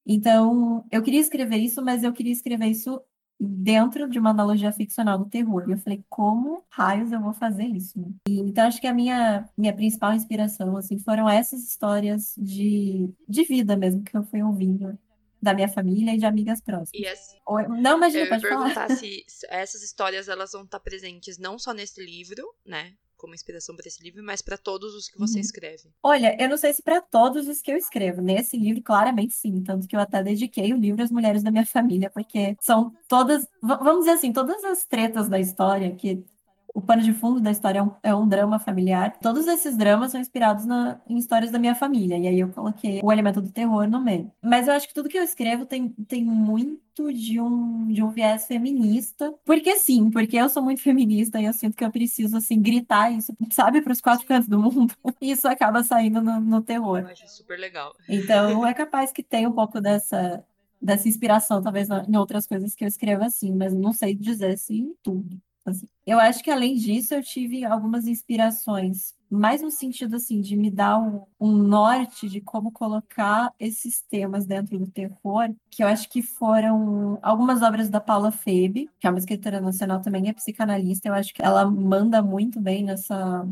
Então, 0.06 0.86
eu 0.92 1.04
queria 1.04 1.20
escrever 1.20 1.58
isso, 1.58 1.84
mas 1.84 2.04
eu 2.04 2.14
queria 2.14 2.32
escrever 2.32 2.68
isso 2.68 3.02
dentro 3.38 4.10
de 4.10 4.18
uma 4.18 4.30
analogia 4.32 4.72
ficcional 4.72 5.18
do 5.18 5.26
terror. 5.30 5.66
E 5.68 5.74
eu 5.74 5.78
falei, 5.78 6.04
como 6.10 6.64
raios 6.70 7.12
eu 7.12 7.22
vou 7.22 7.34
fazer 7.34 7.66
isso? 7.66 8.00
E, 8.30 8.40
então, 8.40 8.66
acho 8.66 8.80
que 8.80 8.88
a 8.88 8.94
minha, 8.94 9.48
minha 9.58 9.74
principal 9.74 10.14
inspiração, 10.14 10.78
assim, 10.78 10.98
foram 11.00 11.28
essas 11.30 11.64
histórias 11.64 12.34
de, 12.38 13.14
de 13.28 13.44
vida 13.44 13.76
mesmo 13.76 14.04
que 14.04 14.16
eu 14.16 14.24
fui 14.24 14.42
ouvindo 14.42 14.98
da 15.42 15.54
minha 15.54 15.68
família 15.68 16.14
e 16.14 16.18
de 16.18 16.26
amigas 16.26 16.62
próximas. 16.62 16.92
Yes. 16.94 17.36
Não, 17.82 17.98
imagina, 17.98 18.26
eu 18.26 18.30
pode 18.30 18.44
ia 18.44 18.50
perguntar 18.50 18.88
falar. 18.88 18.90
se 18.98 19.26
essas 19.50 19.84
histórias 19.84 20.28
elas 20.28 20.52
vão 20.52 20.64
estar 20.64 20.80
presentes 20.80 21.38
não 21.38 21.58
só 21.58 21.74
nesse 21.74 22.04
livro, 22.04 22.44
né? 22.66 22.94
Como 23.16 23.34
inspiração 23.34 23.76
para 23.76 23.88
esse 23.88 24.02
livro, 24.02 24.24
mas 24.24 24.42
para 24.42 24.58
todos 24.58 24.96
os 24.96 25.10
que 25.10 25.20
você 25.20 25.36
uhum. 25.36 25.42
escreve. 25.42 25.90
Olha, 26.02 26.38
eu 26.42 26.48
não 26.48 26.58
sei 26.58 26.72
se 26.74 26.82
para 26.82 27.02
todos 27.02 27.50
os 27.50 27.62
que 27.62 27.70
eu 27.70 27.76
escrevo. 27.76 28.22
Nesse 28.22 28.58
livro, 28.58 28.82
claramente 28.82 29.34
sim. 29.34 29.62
Tanto 29.62 29.88
que 29.88 29.96
eu 29.96 30.00
até 30.00 30.24
dediquei 30.24 30.74
o 30.74 30.78
livro 30.78 31.04
às 31.04 31.12
mulheres 31.12 31.44
da 31.44 31.52
minha 31.52 31.66
família, 31.66 32.10
porque 32.10 32.56
são 32.62 32.94
todas, 33.10 33.46
vamos 33.62 34.06
dizer 34.06 34.12
assim, 34.12 34.32
todas 34.32 34.64
as 34.64 34.86
tretas 34.86 35.28
da 35.28 35.38
história 35.38 35.94
que 35.96 36.24
o 36.74 36.82
pano 36.82 37.02
de 37.02 37.14
fundo 37.14 37.40
da 37.40 37.52
história 37.52 37.80
é 37.80 37.84
um, 37.84 37.92
é 38.04 38.16
um 38.16 38.28
drama 38.28 38.60
familiar. 38.60 39.18
Todos 39.22 39.48
esses 39.48 39.76
dramas 39.76 40.12
são 40.12 40.22
inspirados 40.22 40.66
na, 40.66 41.00
em 41.08 41.18
histórias 41.18 41.52
da 41.52 41.60
minha 41.60 41.76
família. 41.76 42.18
E 42.18 42.28
aí 42.28 42.40
eu 42.40 42.50
coloquei 42.50 43.00
o 43.04 43.12
elemento 43.12 43.42
do 43.42 43.52
terror 43.52 43.88
no 43.88 44.00
meio. 44.00 44.32
Mas 44.42 44.68
eu 44.68 44.74
acho 44.74 44.88
que 44.88 44.94
tudo 44.94 45.10
que 45.10 45.18
eu 45.18 45.24
escrevo 45.24 45.66
tem, 45.66 45.90
tem 46.08 46.24
muito 46.24 47.12
de 47.12 47.40
um, 47.40 47.88
de 47.88 48.04
um 48.04 48.10
viés 48.10 48.46
feminista. 48.46 49.34
Porque 49.46 49.78
sim, 49.78 50.10
porque 50.10 50.38
eu 50.38 50.50
sou 50.50 50.64
muito 50.64 50.82
feminista 50.82 51.40
e 51.40 51.46
eu 51.46 51.54
sinto 51.54 51.76
que 51.76 51.84
eu 51.84 51.92
preciso, 51.92 52.38
assim, 52.38 52.62
gritar 52.62 53.12
isso, 53.12 53.34
sabe, 53.52 53.82
para 53.82 53.94
os 53.94 54.02
quatro 54.02 54.26
cantos 54.26 54.48
do 54.48 54.60
mundo. 54.60 54.94
E 55.22 55.32
isso 55.32 55.48
acaba 55.48 55.84
saindo 55.84 56.22
no, 56.22 56.40
no 56.40 56.62
terror. 56.62 57.00
Eu 57.00 57.08
acho 57.08 57.28
super 57.28 57.58
legal. 57.60 57.96
Então 58.08 58.66
é 58.68 58.74
capaz 58.74 59.12
que 59.12 59.24
tenha 59.24 59.50
um 59.50 59.54
pouco 59.54 59.82
dessa, 59.82 60.44
dessa 60.82 61.08
inspiração, 61.08 61.62
talvez, 61.62 61.88
em 61.90 62.18
outras 62.18 62.46
coisas 62.46 62.76
que 62.76 62.84
eu 62.84 62.88
escrevo 62.88 63.24
assim, 63.24 63.54
mas 63.56 63.74
não 63.74 63.94
sei 63.94 64.16
dizer 64.16 64.58
se 64.58 64.76
em 64.76 64.94
tudo. 65.02 65.40
Assim. 65.70 65.88
Eu 66.06 66.20
acho 66.20 66.44
que 66.44 66.52
além 66.52 66.76
disso 66.76 67.14
eu 67.14 67.24
tive 67.24 67.64
algumas 67.66 68.08
inspirações, 68.08 69.14
mais 69.30 69.62
no 69.62 69.70
sentido 69.72 70.16
assim 70.16 70.42
de 70.42 70.56
me 70.56 70.72
dar 70.72 71.00
um, 71.00 71.24
um, 71.40 71.52
norte 71.52 72.28
de 72.28 72.42
como 72.42 72.72
colocar 72.72 73.54
esses 73.60 74.02
temas 74.02 74.46
dentro 74.46 74.80
do 74.80 74.88
terror, 74.88 75.54
que 75.70 75.84
eu 75.84 75.88
acho 75.88 76.10
que 76.10 76.22
foram 76.22 77.20
algumas 77.22 77.62
obras 77.62 77.90
da 77.90 78.02
Paula 78.02 78.32
Febe, 78.32 78.90
que 79.00 79.08
é 79.08 79.10
uma 79.10 79.20
escritora 79.20 79.62
nacional 79.62 80.02
também, 80.02 80.30
é 80.30 80.34
psicanalista, 80.34 81.08
eu 81.08 81.14
acho 81.14 81.34
que 81.34 81.44
ela 81.44 81.70
manda 81.70 82.22
muito 82.22 82.60
bem 82.60 82.84
nessa 82.84 83.48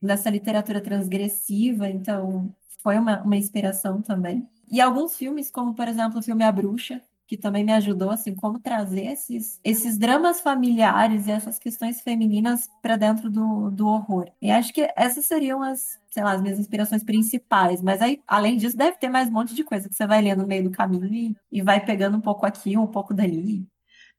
nessa 0.00 0.30
literatura 0.30 0.80
transgressiva, 0.80 1.88
então 1.88 2.54
foi 2.80 2.96
uma, 2.98 3.20
uma 3.22 3.36
inspiração 3.36 4.00
também. 4.00 4.48
E 4.70 4.80
alguns 4.80 5.16
filmes, 5.16 5.50
como 5.50 5.74
por 5.74 5.88
exemplo 5.88 6.20
o 6.20 6.22
filme 6.22 6.44
A 6.44 6.52
Bruxa, 6.52 7.02
que 7.28 7.36
também 7.36 7.62
me 7.62 7.72
ajudou, 7.74 8.10
assim, 8.10 8.34
como 8.34 8.58
trazer 8.58 9.04
esses, 9.04 9.60
esses 9.62 9.98
dramas 9.98 10.40
familiares 10.40 11.26
e 11.26 11.30
essas 11.30 11.58
questões 11.58 12.00
femininas 12.00 12.70
para 12.80 12.96
dentro 12.96 13.30
do, 13.30 13.70
do 13.70 13.86
horror. 13.86 14.32
E 14.40 14.50
acho 14.50 14.72
que 14.72 14.90
essas 14.96 15.26
seriam 15.26 15.62
as, 15.62 16.00
sei 16.10 16.24
lá, 16.24 16.32
as 16.32 16.40
minhas 16.40 16.58
inspirações 16.58 17.04
principais. 17.04 17.82
Mas 17.82 18.00
aí, 18.00 18.22
além 18.26 18.56
disso, 18.56 18.78
deve 18.78 18.96
ter 18.96 19.10
mais 19.10 19.28
um 19.28 19.32
monte 19.32 19.54
de 19.54 19.62
coisa 19.62 19.90
que 19.90 19.94
você 19.94 20.06
vai 20.06 20.22
lendo 20.22 20.40
no 20.40 20.48
meio 20.48 20.64
do 20.64 20.70
caminho 20.70 21.04
e, 21.12 21.36
e 21.52 21.60
vai 21.60 21.84
pegando 21.84 22.16
um 22.16 22.20
pouco 22.20 22.46
aqui, 22.46 22.78
um 22.78 22.86
pouco 22.86 23.12
dali. 23.12 23.68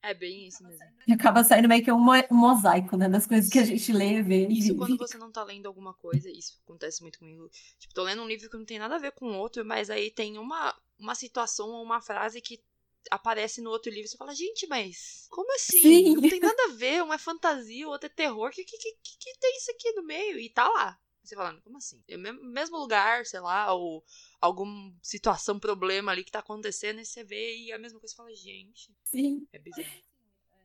É 0.04 0.14
bem 0.14 0.48
isso 0.48 0.64
mesmo. 0.64 0.86
E 1.08 1.12
acaba 1.12 1.44
saindo 1.44 1.68
meio 1.68 1.84
que 1.84 1.92
um, 1.92 2.00
mo 2.00 2.14
um 2.32 2.36
mosaico, 2.36 2.96
né? 2.96 3.10
Das 3.10 3.26
coisas 3.26 3.50
que 3.50 3.58
a 3.58 3.66
gente 3.66 3.92
lê, 3.92 4.22
vê. 4.22 4.48
Isso 4.48 4.76
quando 4.78 4.98
você 4.98 5.18
não 5.18 5.32
tá 5.32 5.44
lendo 5.44 5.66
alguma 5.66 5.96
coisa, 5.96 6.30
isso 6.30 6.60
acontece 6.64 7.02
muito 7.02 7.18
comigo. 7.20 7.50
Tipo, 7.80 7.94
tô 7.94 8.04
lendo 8.04 8.22
um 8.22 8.28
livro 8.28 8.50
que 8.50 8.58
não 8.58 8.66
tem 8.66 8.80
nada 8.80 8.96
a 8.96 9.00
ver 9.00 9.12
com 9.14 9.26
o 9.26 9.38
outro, 9.38 9.66
mas 9.66 9.90
aí 9.90 10.12
tem 10.12 10.38
uma, 10.38 10.74
uma 10.98 11.16
situação 11.16 11.70
ou 11.70 11.84
uma 11.84 12.00
frase 12.00 12.40
que 12.40 12.62
aparece 13.10 13.62
no 13.62 13.70
outro 13.70 13.92
livro 13.92 14.10
você 14.10 14.18
fala, 14.18 14.34
gente, 14.36 14.68
mas 14.68 15.28
como 15.30 15.54
assim? 15.56 15.82
Sim. 15.82 16.16
Não 16.16 16.22
tem 16.22 16.40
nada 16.40 16.64
a 16.66 16.74
ver, 16.74 17.04
um 17.04 17.14
é 17.14 17.18
fantasia, 17.18 17.88
o 17.88 17.92
outro 17.92 18.08
é 18.08 18.10
terror, 18.10 18.52
que, 18.52 18.64
que, 18.64 18.78
que, 18.78 18.94
que 19.02 19.40
tem 19.40 19.58
isso 19.58 19.72
aqui 19.72 19.92
no 19.94 20.04
meio? 20.04 20.40
E 20.40 20.50
tá 20.50 20.68
lá. 20.68 21.00
Você 21.24 21.36
falando, 21.36 21.62
como 21.62 21.78
assim? 21.78 22.02
É 22.08 22.16
o 22.16 22.20
mesmo 22.20 22.78
lugar, 22.78 23.26
sei 23.26 23.40
lá, 23.40 23.72
ou 23.74 24.04
alguma 24.42 24.92
situação, 25.04 25.60
problema 25.60 26.12
ali 26.12 26.24
que 26.24 26.32
tá 26.32 26.40
acontecendo, 26.40 27.00
e 27.00 27.06
você 27.06 27.24
vê 27.24 27.58
e 27.58 27.72
a 27.72 27.78
mesma 27.78 28.00
coisa 28.00 28.14
você 28.14 28.18
fala, 28.18 28.36
gente. 28.36 28.96
Sim. 29.04 29.48
É 29.52 29.60
bizarro. 29.60 29.88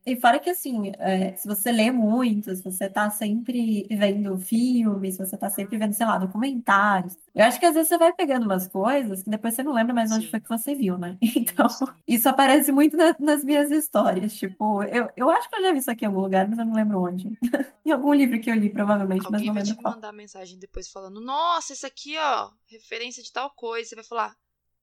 E 0.07 0.17
fora 0.17 0.39
que, 0.39 0.51
assim, 0.51 0.93
é, 0.99 1.35
se 1.35 1.49
você 1.49 1.73
lê 1.73 1.91
muito, 1.91 2.55
se 2.55 2.63
você 2.63 2.91
tá 2.91 3.09
sempre 3.09 3.87
vendo 3.91 4.37
filmes, 4.39 5.15
se 5.15 5.25
você 5.25 5.37
tá 5.37 5.49
sempre 5.49 5.79
vendo, 5.79 5.93
sei 5.95 6.05
lá, 6.07 6.19
documentários, 6.19 7.17
eu 7.35 7.45
acho 7.45 7.59
que 7.59 7.65
às 7.67 7.75
vezes 7.75 7.89
você 7.89 7.97
vai 7.97 8.13
pegando 8.13 8.45
umas 8.45 8.69
coisas 8.69 9.23
que 9.23 9.31
depois 9.31 9.55
você 9.55 9.63
não 9.63 9.73
lembra 9.73 9.95
mais 9.95 10.13
onde 10.13 10.29
foi 10.31 10.41
que 10.41 10.49
você 10.49 10.75
viu, 10.75 10.99
né? 10.99 11.17
Então, 11.37 11.67
isso 12.07 12.29
aparece 12.29 12.71
muito 12.73 12.97
na, 12.97 13.15
nas 13.19 13.45
minhas 13.45 13.71
histórias. 13.71 14.35
Tipo, 14.35 14.83
eu, 14.85 15.09
eu 15.17 15.31
acho 15.31 15.49
que 15.49 15.57
eu 15.57 15.63
já 15.63 15.73
vi 15.73 15.79
isso 15.79 15.91
aqui 15.91 16.05
em 16.05 16.09
algum 16.09 16.21
lugar, 16.21 16.49
mas 16.49 16.59
eu 16.59 16.65
não 16.65 16.75
lembro 16.75 17.01
onde. 17.03 17.31
em 17.85 17.91
algum 17.91 18.13
livro 18.13 18.41
que 18.41 18.51
eu 18.51 18.55
li, 18.55 18.71
provavelmente, 18.71 19.25
Alguém 19.27 19.41
mas 19.41 19.47
não 19.47 19.55
vai 19.55 19.63
lembro 19.63 19.77
te 19.77 19.83
qual. 19.83 19.95
mandar 19.95 20.13
mensagem 20.13 20.59
depois 20.59 20.89
falando, 20.89 21.21
nossa, 21.21 21.73
isso 21.73 21.87
aqui, 21.87 22.17
ó, 22.19 22.51
referência 22.67 23.23
de 23.23 23.33
tal 23.33 23.51
coisa. 23.51 23.89
Você 23.89 23.95
vai 23.95 24.05
falar, 24.05 24.37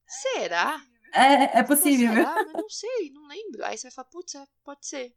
será? 0.06 0.80
É, 1.12 1.58
é 1.58 1.62
possível. 1.62 2.12
Será? 2.12 2.34
Mas 2.34 2.52
não 2.52 2.68
sei, 2.68 3.10
não 3.10 3.26
lembro. 3.26 3.64
Aí 3.64 3.76
você 3.76 3.88
vai 3.88 3.92
falar, 3.92 4.08
putz, 4.08 4.34
é, 4.34 4.44
pode 4.64 4.86
ser 4.86 5.14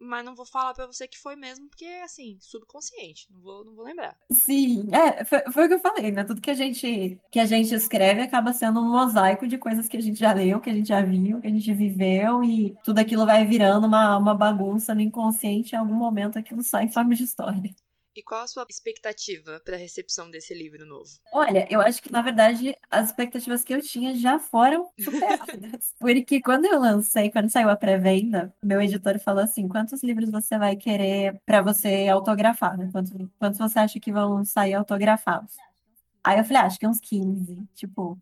mas 0.00 0.24
não 0.24 0.34
vou 0.34 0.46
falar 0.46 0.74
para 0.74 0.86
você 0.86 1.08
que 1.08 1.18
foi 1.18 1.34
mesmo, 1.34 1.68
porque 1.68 1.84
assim, 2.04 2.38
subconsciente, 2.40 3.26
não 3.30 3.40
vou, 3.40 3.64
não 3.64 3.74
vou 3.74 3.84
lembrar. 3.84 4.16
Sim, 4.30 4.88
é, 4.92 5.24
foi, 5.24 5.40
foi, 5.52 5.64
o 5.64 5.68
que 5.68 5.74
eu 5.74 5.80
falei, 5.80 6.12
né? 6.12 6.24
Tudo 6.24 6.40
que 6.40 6.50
a 6.50 6.54
gente 6.54 7.18
que 7.30 7.40
a 7.40 7.46
gente 7.46 7.74
escreve 7.74 8.22
acaba 8.22 8.52
sendo 8.52 8.80
um 8.80 8.90
mosaico 8.90 9.46
de 9.46 9.58
coisas 9.58 9.88
que 9.88 9.96
a 9.96 10.00
gente 10.00 10.18
já 10.18 10.32
leu, 10.32 10.60
que 10.60 10.70
a 10.70 10.74
gente 10.74 10.88
já 10.88 11.02
viu, 11.02 11.40
que 11.40 11.46
a 11.46 11.50
gente 11.50 11.72
viveu, 11.74 12.44
e 12.44 12.76
tudo 12.84 12.98
aquilo 13.00 13.26
vai 13.26 13.44
virando 13.44 13.86
uma, 13.86 14.16
uma 14.16 14.34
bagunça 14.34 14.94
no 14.94 15.00
inconsciente, 15.00 15.74
em 15.74 15.78
algum 15.78 15.94
momento 15.94 16.38
aquilo 16.38 16.62
sai 16.62 16.84
em 16.84 16.92
forma 16.92 17.14
de 17.14 17.24
história. 17.24 17.74
E 18.14 18.22
qual 18.22 18.42
a 18.42 18.46
sua 18.46 18.66
expectativa 18.68 19.60
para 19.64 19.76
a 19.76 19.78
recepção 19.78 20.30
desse 20.30 20.52
livro 20.52 20.84
novo? 20.84 21.08
Olha, 21.32 21.66
eu 21.70 21.80
acho 21.80 22.02
que 22.02 22.10
na 22.10 22.20
verdade 22.20 22.76
as 22.90 23.06
expectativas 23.06 23.62
que 23.62 23.72
eu 23.72 23.80
tinha 23.80 24.14
já 24.14 24.38
foram 24.38 24.90
superadas. 24.98 25.94
Porque 25.98 26.40
quando 26.40 26.64
eu 26.64 26.80
lancei, 26.80 27.30
quando 27.30 27.50
saiu 27.50 27.70
a 27.70 27.76
pré-venda, 27.76 28.52
meu 28.62 28.80
editor 28.80 29.18
falou 29.20 29.42
assim: 29.44 29.68
quantos 29.68 30.02
livros 30.02 30.30
você 30.30 30.58
vai 30.58 30.76
querer 30.76 31.40
para 31.46 31.62
você 31.62 32.08
autografar? 32.08 32.76
Né? 32.76 32.88
Quantos, 32.90 33.12
quantos 33.38 33.58
você 33.58 33.78
acha 33.78 34.00
que 34.00 34.12
vão 34.12 34.44
sair 34.44 34.74
autografados? 34.74 35.54
Aí 36.24 36.38
eu 36.38 36.44
falei, 36.44 36.62
ah, 36.62 36.66
acho 36.66 36.78
que 36.78 36.86
uns 36.86 37.00
15. 37.00 37.66
Tipo, 37.74 38.18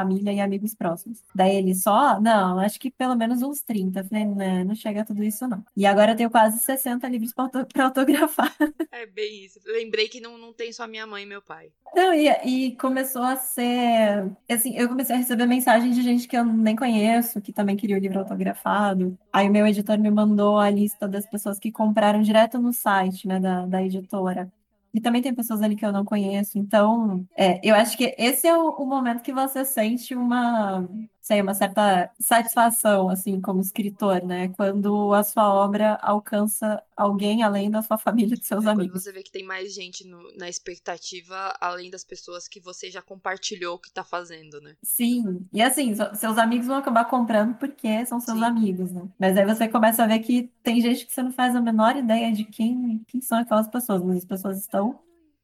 família 0.00 0.32
e 0.32 0.40
amigos 0.40 0.74
próximos. 0.74 1.22
Daí 1.34 1.56
ele 1.56 1.74
só, 1.74 2.20
não, 2.20 2.58
acho 2.58 2.80
que 2.80 2.90
pelo 2.90 3.14
menos 3.14 3.42
uns 3.42 3.60
30. 3.62 4.04
Falei, 4.04 4.24
né, 4.24 4.64
não 4.64 4.74
chega 4.74 5.02
a 5.02 5.04
tudo 5.04 5.22
isso, 5.22 5.46
não. 5.46 5.64
E 5.76 5.84
agora 5.84 6.12
eu 6.12 6.16
tenho 6.16 6.30
quase 6.30 6.58
60 6.58 7.06
livros 7.08 7.32
para 7.32 7.84
autografar. 7.84 8.54
É 8.92 9.06
bem 9.06 9.44
isso. 9.44 9.58
Lembrei 9.64 10.08
que 10.08 10.20
não, 10.20 10.36
não 10.36 10.52
tem 10.52 10.72
só 10.72 10.86
minha 10.86 11.06
mãe 11.06 11.22
e 11.22 11.26
meu 11.26 11.40
pai. 11.40 11.70
Não, 11.94 12.12
e, 12.12 12.28
e 12.44 12.76
começou 12.76 13.22
a 13.22 13.36
ser. 13.36 14.30
Assim, 14.48 14.76
eu 14.76 14.88
comecei 14.88 15.14
a 15.14 15.18
receber 15.18 15.46
mensagem 15.46 15.90
de 15.92 16.02
gente 16.02 16.28
que 16.28 16.36
eu 16.36 16.44
nem 16.44 16.76
conheço, 16.76 17.40
que 17.40 17.52
também 17.52 17.76
queria 17.76 17.96
o 17.96 18.00
livro 18.00 18.18
autografado. 18.18 19.16
Aí 19.32 19.48
o 19.48 19.52
meu 19.52 19.66
editor 19.66 19.98
me 19.98 20.10
mandou 20.10 20.58
a 20.58 20.68
lista 20.68 21.08
das 21.08 21.24
pessoas 21.24 21.58
que 21.58 21.72
compraram 21.72 22.20
direto 22.20 22.58
no 22.58 22.72
site, 22.72 23.26
né, 23.26 23.40
da, 23.40 23.64
da 23.64 23.82
editora. 23.82 24.52
E 24.92 25.00
também 25.00 25.22
tem 25.22 25.34
pessoas 25.34 25.62
ali 25.62 25.76
que 25.76 25.86
eu 25.86 25.92
não 25.92 26.04
conheço. 26.04 26.58
Então, 26.58 27.24
é, 27.36 27.60
eu 27.62 27.74
acho 27.74 27.96
que 27.96 28.14
esse 28.18 28.46
é 28.46 28.56
o, 28.56 28.70
o, 28.70 28.86
momento 28.86 29.22
que 29.22 29.32
você 29.32 29.64
sente 29.64 30.14
uma, 30.14 30.88
sei, 31.30 31.40
uma 31.40 31.54
certa 31.54 32.10
satisfação, 32.18 33.08
assim, 33.08 33.40
como 33.40 33.60
escritor, 33.60 34.24
né? 34.24 34.48
Quando 34.48 35.14
a 35.14 35.22
sua 35.22 35.52
obra 35.54 35.94
alcança 36.02 36.82
alguém 36.96 37.42
além 37.42 37.70
da 37.70 37.82
sua 37.82 37.96
família 37.96 38.34
e 38.34 38.38
dos 38.38 38.48
seus 38.48 38.66
é 38.66 38.70
amigos. 38.70 38.92
Quando 38.92 39.02
você 39.02 39.12
vê 39.12 39.22
que 39.22 39.30
tem 39.30 39.44
mais 39.44 39.72
gente 39.72 40.04
no, 40.06 40.20
na 40.36 40.48
expectativa, 40.48 41.54
além 41.60 41.88
das 41.88 42.04
pessoas 42.04 42.48
que 42.48 42.58
você 42.60 42.90
já 42.90 43.00
compartilhou 43.00 43.76
o 43.76 43.78
que 43.78 43.92
tá 43.92 44.02
fazendo, 44.02 44.60
né? 44.60 44.74
Sim. 44.82 45.46
E 45.52 45.62
assim, 45.62 45.94
seus 46.14 46.36
amigos 46.36 46.66
vão 46.66 46.76
acabar 46.76 47.04
comprando 47.04 47.54
porque 47.54 48.04
são 48.06 48.18
seus 48.18 48.38
Sim. 48.38 48.44
amigos, 48.44 48.90
né? 48.92 49.08
Mas 49.18 49.36
aí 49.36 49.46
você 49.46 49.68
começa 49.68 50.02
a 50.02 50.06
ver 50.06 50.18
que 50.18 50.50
tem 50.62 50.80
gente 50.80 51.06
que 51.06 51.12
você 51.12 51.22
não 51.22 51.32
faz 51.32 51.54
a 51.54 51.60
menor 51.60 51.96
ideia 51.96 52.32
de 52.32 52.44
quem, 52.44 53.02
quem 53.06 53.20
são 53.20 53.38
aquelas 53.38 53.68
pessoas, 53.68 54.02
mas 54.02 54.18
as 54.18 54.24
pessoas 54.24 54.58
estão 54.58 54.98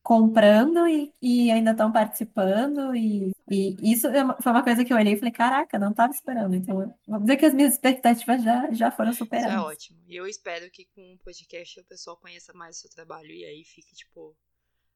comprando 0.07 0.87
e, 0.87 1.13
e 1.21 1.51
ainda 1.51 1.73
estão 1.73 1.91
participando. 1.91 2.95
E, 2.95 3.33
e 3.51 3.77
isso 3.83 4.07
é 4.07 4.25
foi 4.41 4.53
uma 4.53 4.63
coisa 4.63 4.85
que 4.85 4.93
eu 4.93 4.97
olhei 4.97 5.15
e 5.15 5.17
falei, 5.17 5.33
caraca, 5.33 5.81
não 5.81 5.91
estava 5.91 6.13
esperando. 6.13 6.55
Então, 6.55 6.95
vamos 7.09 7.27
dizer 7.27 7.37
que 7.37 7.45
as 7.45 7.53
minhas 7.53 7.73
expectativas 7.73 8.41
já, 8.41 8.71
já 8.71 8.89
foram 8.93 9.13
superadas. 9.13 9.53
Isso 9.53 9.61
é 9.61 9.67
ótimo. 9.67 9.99
E 10.07 10.15
eu 10.15 10.25
espero 10.29 10.71
que 10.71 10.87
com 10.95 11.15
o 11.15 11.19
podcast 11.19 11.81
o 11.81 11.85
pessoal 11.87 12.17
conheça 12.17 12.53
mais 12.53 12.77
o 12.77 12.81
seu 12.83 12.91
trabalho 12.91 13.33
e 13.33 13.45
aí 13.45 13.65
fique, 13.65 13.97
tipo, 13.97 14.37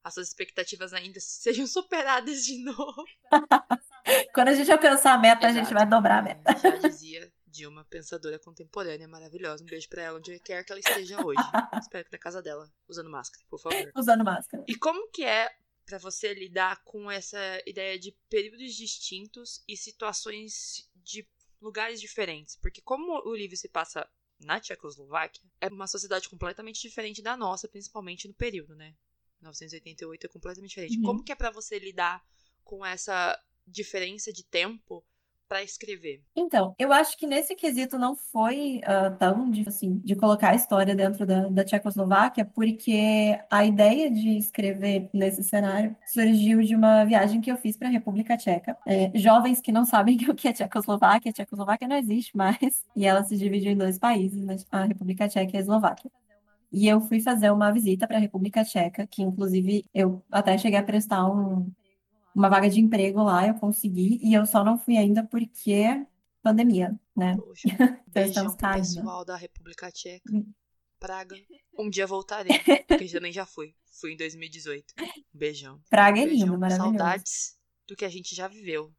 as 0.04 0.14
suas 0.14 0.28
expectativas 0.28 0.92
ainda 0.92 1.18
sejam 1.18 1.66
superadas 1.66 2.44
de 2.44 2.62
novo. 2.62 3.04
Quando 4.32 4.48
a 4.48 4.54
gente 4.54 4.70
alcançar 4.70 5.14
a 5.14 5.18
meta, 5.18 5.46
Exato. 5.46 5.58
a 5.58 5.62
gente 5.64 5.74
vai 5.74 5.86
dobrar 5.88 6.18
a 6.18 6.22
meta. 6.22 6.56
Já 6.56 6.88
dizia 6.88 7.29
de 7.50 7.66
uma 7.66 7.84
pensadora 7.84 8.38
contemporânea 8.38 9.08
maravilhosa. 9.08 9.62
Um 9.62 9.66
beijo 9.66 9.88
pra 9.88 10.02
ela, 10.02 10.18
onde 10.18 10.38
quer 10.40 10.64
que 10.64 10.72
ela 10.72 10.80
esteja 10.80 11.24
hoje. 11.24 11.40
Espero 11.82 12.04
que 12.04 12.12
na 12.12 12.18
casa 12.18 12.40
dela, 12.40 12.72
usando 12.88 13.10
máscara, 13.10 13.44
por 13.48 13.60
favor. 13.60 13.92
Usando 13.96 14.24
máscara. 14.24 14.64
E 14.68 14.74
como 14.76 15.10
que 15.10 15.24
é 15.24 15.50
para 15.84 15.98
você 15.98 16.32
lidar 16.32 16.82
com 16.84 17.10
essa 17.10 17.38
ideia 17.66 17.98
de 17.98 18.12
períodos 18.28 18.74
distintos 18.74 19.62
e 19.66 19.76
situações 19.76 20.88
de 20.94 21.26
lugares 21.60 22.00
diferentes? 22.00 22.56
Porque 22.56 22.80
como 22.80 23.20
o 23.28 23.34
livro 23.34 23.56
se 23.56 23.68
passa 23.68 24.08
na 24.38 24.60
Tchecoslováquia, 24.60 25.42
é 25.60 25.68
uma 25.68 25.86
sociedade 25.86 26.28
completamente 26.28 26.80
diferente 26.80 27.20
da 27.20 27.36
nossa, 27.36 27.68
principalmente 27.68 28.28
no 28.28 28.34
período, 28.34 28.74
né? 28.74 28.94
1988 29.40 30.26
é 30.26 30.28
completamente 30.28 30.70
diferente. 30.70 30.98
Uhum. 30.98 31.04
Como 31.04 31.24
que 31.24 31.32
é 31.32 31.34
para 31.34 31.50
você 31.50 31.78
lidar 31.78 32.24
com 32.62 32.84
essa 32.84 33.38
diferença 33.66 34.32
de 34.32 34.44
tempo 34.44 35.04
para 35.50 35.64
escrever? 35.64 36.22
Então, 36.36 36.76
eu 36.78 36.92
acho 36.92 37.18
que 37.18 37.26
nesse 37.26 37.56
quesito 37.56 37.98
não 37.98 38.14
foi 38.14 38.80
uh, 38.84 39.16
tão 39.18 39.50
de, 39.50 39.68
assim, 39.68 39.98
de 39.98 40.14
colocar 40.14 40.50
a 40.50 40.54
história 40.54 40.94
dentro 40.94 41.26
da, 41.26 41.48
da 41.48 41.64
Tchecoslováquia, 41.64 42.44
porque 42.44 43.36
a 43.50 43.64
ideia 43.64 44.08
de 44.08 44.38
escrever 44.38 45.10
nesse 45.12 45.42
cenário 45.42 45.96
surgiu 46.06 46.62
de 46.62 46.76
uma 46.76 47.04
viagem 47.04 47.40
que 47.40 47.50
eu 47.50 47.56
fiz 47.56 47.76
para 47.76 47.88
a 47.88 47.90
República 47.90 48.36
Tcheca. 48.36 48.76
É, 48.86 49.10
jovens 49.18 49.60
que 49.60 49.72
não 49.72 49.84
sabem 49.84 50.16
o 50.30 50.34
que 50.36 50.46
é 50.46 50.52
Tchecoslováquia, 50.52 51.30
a 51.30 51.32
Tchecoslováquia 51.32 51.88
não 51.88 51.96
existe 51.96 52.36
mais, 52.36 52.86
e 52.94 53.04
ela 53.04 53.24
se 53.24 53.36
dividiu 53.36 53.72
em 53.72 53.76
dois 53.76 53.98
países, 53.98 54.44
né? 54.44 54.56
a 54.70 54.84
República 54.84 55.28
Tcheca 55.28 55.50
e 55.52 55.56
a 55.56 55.60
Eslováquia. 55.60 56.10
e 56.72 56.86
eu 56.86 57.00
fui 57.00 57.20
fazer 57.20 57.50
uma 57.50 57.72
visita 57.72 58.06
para 58.06 58.18
a 58.18 58.20
República 58.20 58.64
Tcheca, 58.64 59.04
que 59.04 59.20
inclusive 59.20 59.84
eu 59.92 60.22
até 60.30 60.56
cheguei 60.56 60.78
a 60.78 60.82
prestar 60.84 61.26
um, 61.26 61.68
uma 62.34 62.48
vaga 62.48 62.68
de 62.68 62.80
emprego 62.80 63.22
lá, 63.22 63.46
eu 63.46 63.54
consegui, 63.54 64.20
e 64.22 64.34
eu 64.34 64.46
só 64.46 64.64
não 64.64 64.78
fui 64.78 64.96
ainda 64.96 65.24
porque 65.24 66.06
pandemia, 66.42 66.98
né? 67.16 67.36
Poxa, 67.36 67.68
beijão 68.08 68.56
pro 68.56 68.72
pessoal 68.72 69.24
da 69.24 69.36
República 69.36 69.90
Tcheca. 69.90 70.30
Hum. 70.32 70.52
Praga. 70.98 71.34
Um 71.78 71.88
dia 71.88 72.06
voltarei, 72.06 72.52
porque 72.86 73.08
também 73.08 73.32
já 73.32 73.46
fui. 73.46 73.74
Fui 74.00 74.12
em 74.12 74.16
2018. 74.16 74.94
beijão. 75.32 75.80
Praga 75.88 76.20
é 76.20 76.26
lindo, 76.26 76.58
maravilhoso. 76.58 76.98
Saudades 76.98 77.56
do 77.88 77.96
que 77.96 78.04
a 78.04 78.08
gente 78.08 78.34
já 78.34 78.46
viveu. 78.46 78.92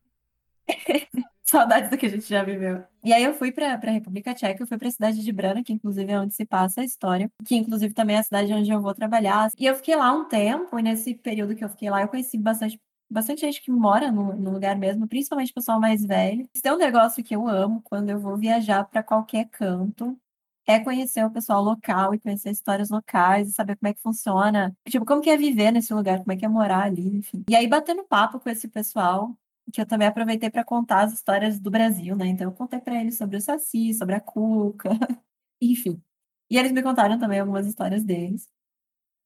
Saudades 1.44 1.90
do 1.90 1.98
que 1.98 2.06
a 2.06 2.10
gente 2.10 2.28
já 2.28 2.44
viveu. 2.44 2.84
E 3.04 3.12
aí 3.14 3.24
eu 3.24 3.34
fui 3.34 3.52
para 3.52 3.74
a 3.74 3.92
República 3.92 4.34
Tcheca, 4.34 4.64
eu 4.64 4.68
fui 4.68 4.78
para 4.78 4.88
a 4.88 4.92
cidade 4.92 5.22
de 5.22 5.32
Brana, 5.32 5.64
que 5.64 5.74
inclusive 5.74 6.12
é 6.12 6.20
onde 6.20 6.34
se 6.34 6.46
passa 6.46 6.82
a 6.82 6.86
história, 6.86 7.30
que 7.46 7.56
inclusive 7.56 7.94
também 7.94 8.16
é 8.16 8.20
a 8.20 8.24
cidade 8.24 8.54
onde 8.54 8.72
eu 8.72 8.82
vou 8.82 8.96
trabalhar. 8.96 9.50
E 9.58 9.66
eu 9.66 9.76
fiquei 9.76 9.96
lá 9.96 10.14
um 10.14 10.28
tempo, 10.28 10.80
e 10.80 10.82
nesse 10.82 11.14
período 11.14 11.56
que 11.56 11.64
eu 11.64 11.70
fiquei 11.70 11.90
lá, 11.90 12.02
eu 12.02 12.08
conheci 12.08 12.38
bastante 12.38 12.80
bastante 13.12 13.42
gente 13.42 13.62
que 13.62 13.72
mora 13.72 14.12
no, 14.12 14.34
no, 14.36 14.52
lugar 14.52 14.78
mesmo, 14.78 15.08
principalmente 15.08 15.54
pessoal 15.54 15.80
mais 15.80 16.04
velho. 16.04 16.48
Isso 16.54 16.68
é 16.68 16.74
um 16.74 16.78
negócio 16.78 17.24
que 17.24 17.36
eu 17.36 17.48
amo 17.48 17.82
quando 17.84 18.10
eu 18.10 18.20
vou 18.20 18.38
viajar 18.38 18.86
para 18.86 19.04
qualquer 19.04 19.50
canto. 19.50 20.18
É 20.66 20.80
conhecer 20.80 21.26
o 21.26 21.32
pessoal 21.32 21.62
local 21.62 22.14
e 22.14 22.20
conhecer 22.20 22.52
histórias 22.52 22.90
locais 22.90 23.50
e 23.50 23.52
saber 23.52 23.76
como 23.76 23.90
é 23.90 23.94
que 23.94 24.02
funciona. 24.02 24.76
Tipo, 24.88 25.06
como 25.06 25.22
que 25.22 25.30
é 25.30 25.36
viver 25.36 25.72
nesse 25.72 25.94
lugar, 25.94 26.20
como 26.20 26.32
é 26.32 26.38
que 26.38 26.46
é 26.46 26.48
morar 26.48 26.84
ali, 26.84 27.08
enfim. 27.18 27.44
E 27.50 27.56
aí, 27.56 27.68
batendo 27.68 28.04
papo 28.06 28.40
com 28.40 28.50
esse 28.50 28.68
pessoal, 28.68 29.36
que 29.74 29.82
eu 29.82 29.86
também 29.86 30.08
aproveitei 30.08 30.50
para 30.50 30.64
contar 30.64 31.02
as 31.02 31.14
histórias 31.14 31.60
do 31.60 31.72
Brasil, 31.72 32.16
né? 32.16 32.28
Então, 32.28 32.48
eu 32.48 32.54
contei 32.54 32.80
para 32.80 33.00
eles 33.02 33.18
sobre 33.18 33.38
o 33.38 33.42
Saci, 33.42 33.94
sobre 33.94 34.16
a 34.16 34.22
Cuca, 34.22 34.90
enfim. 35.62 36.02
E 36.50 36.58
eles 36.58 36.72
me 36.72 36.84
contaram 36.84 37.18
também 37.18 37.40
algumas 37.40 37.66
histórias 37.66 38.04
deles. 38.04 38.48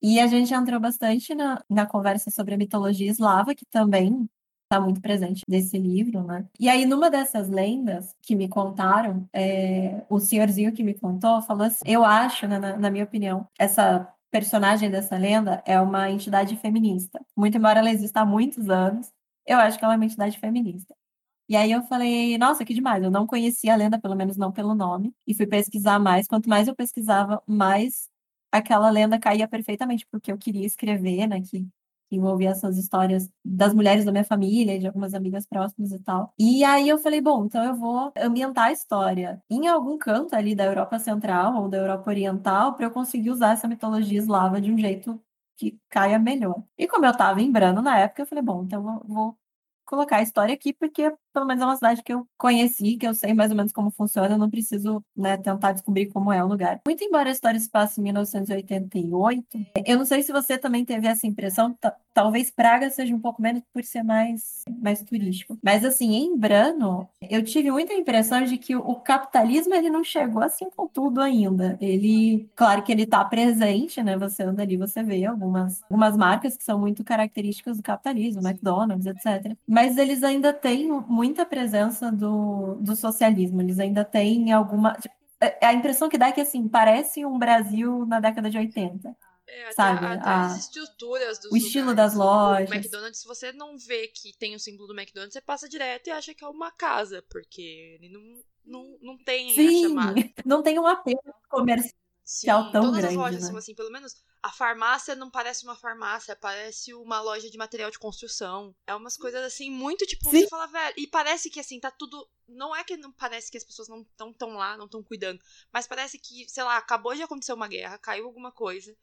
E 0.02 0.20
a 0.20 0.28
gente 0.28 0.54
entrou 0.54 0.80
bastante 0.80 1.34
na, 1.34 1.64
na 1.70 1.86
conversa 1.86 2.30
sobre 2.32 2.54
a 2.54 2.58
mitologia 2.58 3.10
eslava, 3.10 3.56
que 3.56 3.66
também 3.66 4.30
está 4.64 4.80
muito 4.80 5.02
presente 5.02 5.44
nesse 5.48 5.78
livro, 5.78 6.24
né? 6.24 6.46
E 6.60 6.68
aí, 6.70 6.86
numa 6.86 7.10
dessas 7.10 7.50
lendas 7.50 8.14
que 8.22 8.36
me 8.36 8.48
contaram, 8.48 9.28
é, 9.34 10.04
o 10.10 10.20
senhorzinho 10.20 10.74
que 10.74 10.84
me 10.84 10.94
contou 10.94 11.42
falou 11.42 11.64
assim: 11.64 11.84
eu 11.86 12.04
acho, 12.04 12.48
né, 12.48 12.60
na, 12.60 12.78
na 12.78 12.92
minha 12.92 13.04
opinião, 13.04 13.48
essa 13.58 14.08
personagem 14.32 14.90
dessa 14.90 15.18
lenda 15.18 15.64
é 15.66 15.80
uma 15.80 16.10
entidade 16.10 16.56
feminista. 16.58 17.20
Muito 17.38 17.58
embora 17.58 17.80
ela 17.80 17.92
exista 17.92 18.22
há 18.22 18.26
muitos 18.26 18.70
anos, 18.70 19.12
eu 19.46 19.58
acho 19.58 19.78
que 19.78 19.86
ela 19.86 19.94
é 19.94 19.98
uma 19.98 20.06
entidade 20.06 20.38
feminista. 20.40 20.96
E 21.48 21.56
aí 21.56 21.72
eu 21.72 21.84
falei, 21.84 22.38
nossa, 22.38 22.66
que 22.66 22.74
demais, 22.74 23.04
eu 23.04 23.12
não 23.12 23.28
conhecia 23.28 23.74
a 23.74 23.76
lenda, 23.76 24.00
pelo 24.00 24.16
menos 24.16 24.36
não 24.36 24.52
pelo 24.52 24.74
nome, 24.74 25.14
e 25.28 25.34
fui 25.36 25.46
pesquisar 25.46 26.00
mais. 26.00 26.28
Quanto 26.28 26.50
mais 26.50 26.68
eu 26.68 26.76
pesquisava, 26.76 27.42
mais 27.48 28.10
aquela 28.58 28.90
lenda 28.90 29.20
caía 29.20 29.48
perfeitamente 29.48 30.06
porque 30.12 30.32
eu 30.32 30.38
queria 30.38 30.66
escrever, 30.66 31.28
né? 31.28 31.42
Que 31.42 31.68
envolvia 32.12 32.52
essas 32.52 32.78
histórias 32.78 33.30
das 33.44 33.74
mulheres 33.74 34.06
da 34.06 34.12
minha 34.12 34.24
família, 34.24 34.80
de 34.80 34.88
algumas 34.88 35.14
amigas 35.14 35.46
próximas 35.46 35.92
e 35.92 36.00
tal. 36.00 36.34
E 36.38 36.64
aí 36.64 36.88
eu 36.88 36.98
falei, 37.00 37.22
bom, 37.22 37.46
então 37.46 37.64
eu 37.64 37.76
vou 37.76 38.12
ambientar 38.18 38.66
a 38.66 38.72
história 38.72 39.42
em 39.50 39.68
algum 39.68 39.98
canto 39.98 40.36
ali 40.36 40.56
da 40.56 40.66
Europa 40.66 41.00
Central 41.00 41.56
ou 41.62 41.70
da 41.70 41.78
Europa 41.78 42.10
Oriental 42.10 42.74
para 42.76 42.86
eu 42.86 42.92
conseguir 42.92 43.32
usar 43.32 43.54
essa 43.54 43.68
mitologia 43.68 44.20
eslava 44.20 44.62
de 44.62 44.72
um 44.72 44.78
jeito 44.78 45.20
que 45.58 45.80
caia 45.90 46.20
melhor. 46.20 46.64
E 46.78 46.88
como 46.88 47.06
eu 47.06 47.12
estava 47.12 47.42
em 47.42 47.52
Brano 47.52 47.82
na 47.82 48.00
época, 48.00 48.22
eu 48.22 48.28
falei, 48.28 48.44
bom, 48.44 48.64
então 48.64 48.80
eu 48.80 48.84
vou, 48.84 49.04
vou 49.08 49.38
colocar 49.86 50.18
a 50.18 50.22
história 50.22 50.54
aqui, 50.54 50.74
porque 50.74 51.14
pelo 51.36 51.46
menos 51.46 51.62
é 51.62 51.66
uma 51.66 51.76
cidade 51.76 52.02
que 52.02 52.14
eu 52.14 52.26
conheci, 52.38 52.96
que 52.96 53.06
eu 53.06 53.14
sei 53.14 53.34
mais 53.34 53.52
ou 53.52 53.58
menos 53.58 53.74
como 53.74 53.92
funciona, 53.92 54.36
eu 54.36 54.38
não 54.38 54.50
preciso 54.50 55.04
né, 55.16 55.36
tentar 55.36 55.74
descobrir 55.74 56.06
como 56.08 56.32
é 56.32 56.42
o 56.42 56.48
lugar. 56.48 56.80
Muito 56.88 57.04
embora 57.04 57.28
a 57.28 57.34
história 57.34 57.60
se 57.60 57.70
passe 57.70 58.00
em 58.00 58.04
1988, 58.06 59.46
eu 59.86 59.98
não 59.98 60.06
sei 60.06 60.24
se 60.24 60.32
você 60.32 60.58
também 60.58 60.86
teve 60.86 61.08
essa 61.08 61.28
impressão, 61.28 61.78
talvez 62.14 62.50
Praga 62.50 62.90
seja 62.90 63.14
um 63.14 63.20
pouco 63.20 63.42
menos 63.42 63.62
por 63.74 63.84
ser 63.84 64.02
mais, 64.02 64.64
mais 64.82 65.04
turístico. 65.04 65.58
Mas 65.62 65.84
assim, 65.84 66.16
em 66.16 66.38
Brano, 66.38 67.06
eu 67.30 67.44
tive 67.44 67.70
muita 67.70 67.94
impressão 67.94 68.46
de 68.46 68.58
que 68.58 68.74
o 68.74 68.96
capitalismo 68.96 69.74
ele 69.74 69.90
não 69.90 70.04
chegou 70.04 70.42
assim 70.42 70.70
com 70.70 70.88
tudo 70.88 71.20
ainda. 71.20 71.78
Ele, 71.82 72.50
claro 72.56 72.82
que 72.82 72.92
ele 72.94 73.04
está 73.04 73.26
presente, 73.26 74.02
né? 74.02 74.18
Você 74.18 74.44
anda 74.44 74.64
ali, 74.64 74.78
você 74.78 75.04
vê 75.04 75.26
algumas, 75.26 75.84
algumas 75.84 76.16
marcas 76.16 76.56
que 76.56 76.64
são 76.64 76.80
muito 76.80 77.04
características 77.04 77.76
do 77.76 77.84
capitalismo, 77.84 78.42
McDonald's, 78.42 79.06
etc. 79.06 79.58
Mas 79.68 79.98
eles 79.98 80.24
ainda 80.24 80.54
têm 80.54 80.90
muita 81.26 81.46
presença 81.46 82.12
do, 82.12 82.76
do 82.76 82.96
socialismo, 82.96 83.62
eles 83.62 83.80
ainda 83.80 84.06
têm 84.06 84.52
alguma. 84.52 84.94
Tipo, 84.94 85.16
é, 85.42 85.66
a 85.66 85.74
impressão 85.74 86.08
que 86.08 86.18
dá 86.18 86.28
é 86.28 86.32
que 86.32 86.42
assim, 86.42 86.68
parece 86.68 87.26
um 87.26 87.38
Brasil 87.38 88.06
na 88.06 88.20
década 88.20 88.50
de 88.50 88.58
80. 88.58 89.16
É, 89.48 89.72
sabe? 89.74 90.06
Até, 90.06 90.28
a, 90.28 90.46
as 90.46 90.60
estruturas 90.60 91.40
O 91.52 91.58
estilo 91.58 91.94
das 91.94 92.16
lojas. 92.16 92.70
O 92.70 92.74
McDonald's, 92.74 93.22
se 93.22 93.28
você 93.28 93.52
não 93.52 93.78
vê 93.78 94.08
que 94.08 94.36
tem 94.38 94.56
o 94.56 94.60
símbolo 94.60 94.88
do 94.88 95.00
McDonald's, 95.00 95.34
você 95.34 95.42
passa 95.42 95.70
direto 95.70 96.08
e 96.08 96.12
acha 96.12 96.34
que 96.34 96.44
é 96.44 96.48
uma 96.48 96.72
casa, 96.72 97.24
porque 97.30 97.98
ele 98.00 98.10
não, 98.10 98.44
não, 98.66 98.98
não 99.02 99.18
tem 99.18 99.54
Sim, 99.54 99.86
a 99.86 99.90
chamada. 99.90 100.16
Não 100.46 100.64
tem 100.64 100.80
um 100.80 100.88
apelo 100.88 101.20
comercial 101.50 102.05
Sim, 102.26 102.48
tão 102.48 102.72
todas 102.72 102.98
grande. 102.98 103.08
as 103.08 103.14
lojas 103.14 103.42
né? 103.44 103.48
são 103.50 103.58
assim, 103.58 103.76
pelo 103.76 103.92
menos 103.92 104.16
a 104.42 104.52
farmácia 104.52 105.16
não 105.16 105.30
parece 105.30 105.64
uma 105.64 105.76
farmácia, 105.76 106.36
parece 106.36 106.92
uma 106.92 107.22
loja 107.22 107.52
de 107.52 107.58
material 107.58 107.92
de 107.92 108.00
construção. 108.00 108.76
É 108.88 108.96
umas 108.96 109.16
coisas 109.16 109.44
assim, 109.44 109.70
muito 109.70 110.08
tipo, 110.08 110.28
Sim. 110.30 110.42
você 110.42 110.48
fala, 110.48 110.66
velho. 110.66 110.96
E 110.98 111.06
parece 111.06 111.52
que 111.52 111.60
assim, 111.60 111.80
tá 111.80 111.92
tudo. 111.92 112.28
Não 112.48 112.76
é 112.76 112.84
que 112.84 112.98
não 112.98 113.12
parece 113.12 113.52
que 113.52 113.58
as 113.58 113.64
pessoas 113.64 113.88
não 113.88 114.02
estão 114.02 114.34
tão 114.34 114.56
lá, 114.56 114.76
não 114.76 114.86
estão 114.86 115.04
cuidando. 115.04 115.40
Mas 115.72 115.86
parece 115.86 116.18
que, 116.18 116.50
sei 116.50 116.64
lá, 116.64 116.78
acabou 116.78 117.16
de 117.16 117.22
acontecer 117.22 117.54
uma 117.54 117.68
guerra, 117.68 118.00
caiu 118.00 118.26
alguma 118.26 118.52
coisa. 118.52 118.96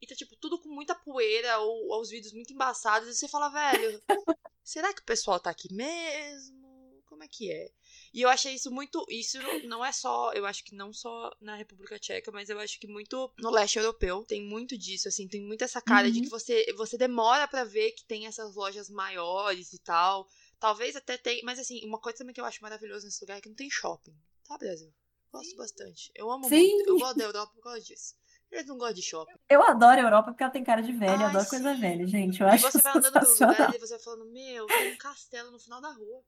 E 0.00 0.06
tá, 0.06 0.14
tipo, 0.14 0.36
tudo 0.36 0.60
com 0.60 0.68
muita 0.68 0.94
poeira 0.94 1.58
ou, 1.58 1.88
ou 1.88 2.00
os 2.00 2.10
vídeos 2.10 2.32
muito 2.32 2.52
embaçados. 2.52 3.08
E 3.08 3.14
você 3.14 3.26
fala, 3.26 3.48
velho, 3.48 4.00
será 4.62 4.94
que 4.94 5.02
o 5.02 5.04
pessoal 5.04 5.40
tá 5.40 5.50
aqui 5.50 5.72
mesmo? 5.74 7.02
Como 7.06 7.24
é 7.24 7.28
que 7.28 7.50
é? 7.50 7.72
E 8.12 8.22
eu 8.22 8.28
achei 8.28 8.54
isso 8.54 8.70
muito. 8.70 9.04
Isso 9.08 9.38
não 9.66 9.84
é 9.84 9.92
só. 9.92 10.32
Eu 10.32 10.46
acho 10.46 10.64
que 10.64 10.74
não 10.74 10.92
só 10.92 11.30
na 11.40 11.56
República 11.56 11.98
Tcheca, 11.98 12.30
mas 12.30 12.48
eu 12.48 12.58
acho 12.58 12.78
que 12.80 12.86
muito 12.86 13.32
no 13.38 13.50
leste 13.50 13.78
europeu 13.78 14.24
tem 14.24 14.42
muito 14.42 14.76
disso, 14.76 15.08
assim. 15.08 15.28
Tem 15.28 15.42
muito 15.42 15.62
essa 15.62 15.80
cara 15.80 16.06
uhum. 16.06 16.12
de 16.12 16.20
que 16.22 16.28
você, 16.28 16.72
você 16.76 16.96
demora 16.96 17.46
para 17.46 17.64
ver 17.64 17.92
que 17.92 18.04
tem 18.04 18.26
essas 18.26 18.54
lojas 18.54 18.88
maiores 18.88 19.72
e 19.72 19.78
tal. 19.78 20.28
Talvez 20.58 20.96
até 20.96 21.16
tem. 21.16 21.42
Mas 21.44 21.58
assim, 21.58 21.84
uma 21.84 22.00
coisa 22.00 22.18
também 22.18 22.34
que 22.34 22.40
eu 22.40 22.44
acho 22.44 22.62
maravilhosa 22.62 23.06
nesse 23.06 23.22
lugar 23.22 23.38
é 23.38 23.40
que 23.40 23.48
não 23.48 23.56
tem 23.56 23.70
shopping. 23.70 24.16
Tá, 24.46 24.56
Brasil? 24.56 24.92
Gosto 25.32 25.50
Sim. 25.50 25.56
bastante. 25.56 26.10
Eu 26.14 26.30
amo 26.30 26.48
Sim. 26.48 26.74
muito. 26.74 26.90
Eu 26.90 26.98
gosto 26.98 27.16
da 27.16 27.24
Europa 27.24 27.52
por 27.54 27.62
causa 27.62 27.80
disso. 27.80 28.14
Eles 28.50 28.66
não 28.66 28.78
gostam 28.78 28.94
de 28.94 29.02
shopping. 29.02 29.34
Eu 29.48 29.62
adoro 29.62 30.00
a 30.00 30.02
Europa 30.02 30.30
porque 30.30 30.42
ela 30.42 30.52
tem 30.52 30.64
cara 30.64 30.80
de 30.80 30.92
velha, 30.92 31.22
eu 31.22 31.26
adoro 31.26 31.44
sim. 31.44 31.50
coisa 31.50 31.74
velha, 31.74 32.06
gente. 32.06 32.40
Eu 32.40 32.46
e 32.46 32.50
acho 32.50 32.70
você 32.70 32.80
vai 32.82 32.96
andando 32.96 33.12
pelos 33.12 33.38
lugares 33.38 33.74
e 33.74 33.78
você 33.78 33.94
vai 33.94 34.02
falando, 34.02 34.32
meu, 34.32 34.66
tem 34.66 34.94
um 34.94 34.96
castelo 34.96 35.50
no 35.50 35.58
final 35.58 35.80
da 35.80 35.90
rua. 35.90 36.24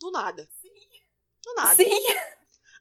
Do 0.00 0.10
nada. 0.10 0.48
Sim. 0.60 0.68
Do 1.44 1.54
nada. 1.54 1.74
Sim. 1.74 1.90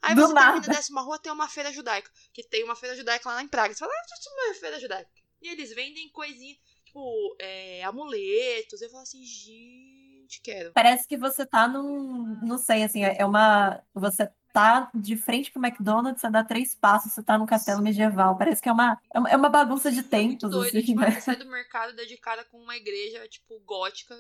Aí 0.02 0.16
Do 0.16 0.22
você 0.22 0.34
nada. 0.34 0.52
termina, 0.54 0.74
desce 0.74 0.92
uma 0.92 1.02
rua, 1.02 1.20
tem 1.20 1.32
uma 1.32 1.48
feira 1.48 1.72
judaica. 1.72 2.10
Que 2.34 2.44
tem 2.44 2.64
uma 2.64 2.76
feira 2.76 2.96
judaica 2.96 3.30
lá 3.30 3.44
em 3.44 3.48
Praga. 3.48 3.74
Você 3.74 3.80
fala, 3.80 3.92
ah, 3.94 4.06
deixa 4.08 4.30
eu 4.30 4.48
uma 4.48 4.56
feira 4.56 4.80
judaica. 4.80 5.10
E 5.42 5.50
eles 5.50 5.74
vendem 5.74 6.10
coisinha, 6.10 6.56
tipo, 6.86 7.36
é, 7.40 7.84
amuletos. 7.84 8.82
Eu 8.82 8.90
falo 8.90 9.04
assim, 9.04 9.24
gente, 9.24 10.42
quero. 10.42 10.72
Parece 10.74 11.08
que 11.08 11.18
você 11.18 11.46
tá 11.46 11.68
num. 11.68 12.40
Não 12.42 12.58
sei, 12.58 12.84
assim, 12.84 13.04
é 13.04 13.26
uma. 13.26 13.82
Você 13.94 14.30
tá 14.52 14.90
de 14.96 15.16
frente 15.16 15.52
pro 15.52 15.64
McDonald's, 15.64 16.22
você 16.22 16.30
dá 16.30 16.44
três 16.44 16.76
passos, 16.76 17.14
você 17.14 17.24
tá 17.24 17.38
num 17.38 17.46
castelo 17.46 17.82
medieval. 17.82 18.38
Parece 18.38 18.62
que 18.62 18.70
é 18.70 18.72
uma, 18.72 19.00
é 19.14 19.36
uma 19.36 19.50
bagunça 19.50 19.92
de 19.92 20.04
tempos. 20.04 20.50
Doido, 20.50 20.78
assim, 20.78 20.86
tipo, 20.86 21.00
né? 21.00 21.12
Você 21.12 21.22
sai 21.22 21.36
do 21.36 21.46
mercado 21.46 21.96
de 21.96 22.18
cara 22.18 22.44
com 22.46 22.58
uma 22.58 22.76
igreja, 22.76 23.28
tipo, 23.28 23.60
gótica 23.62 24.16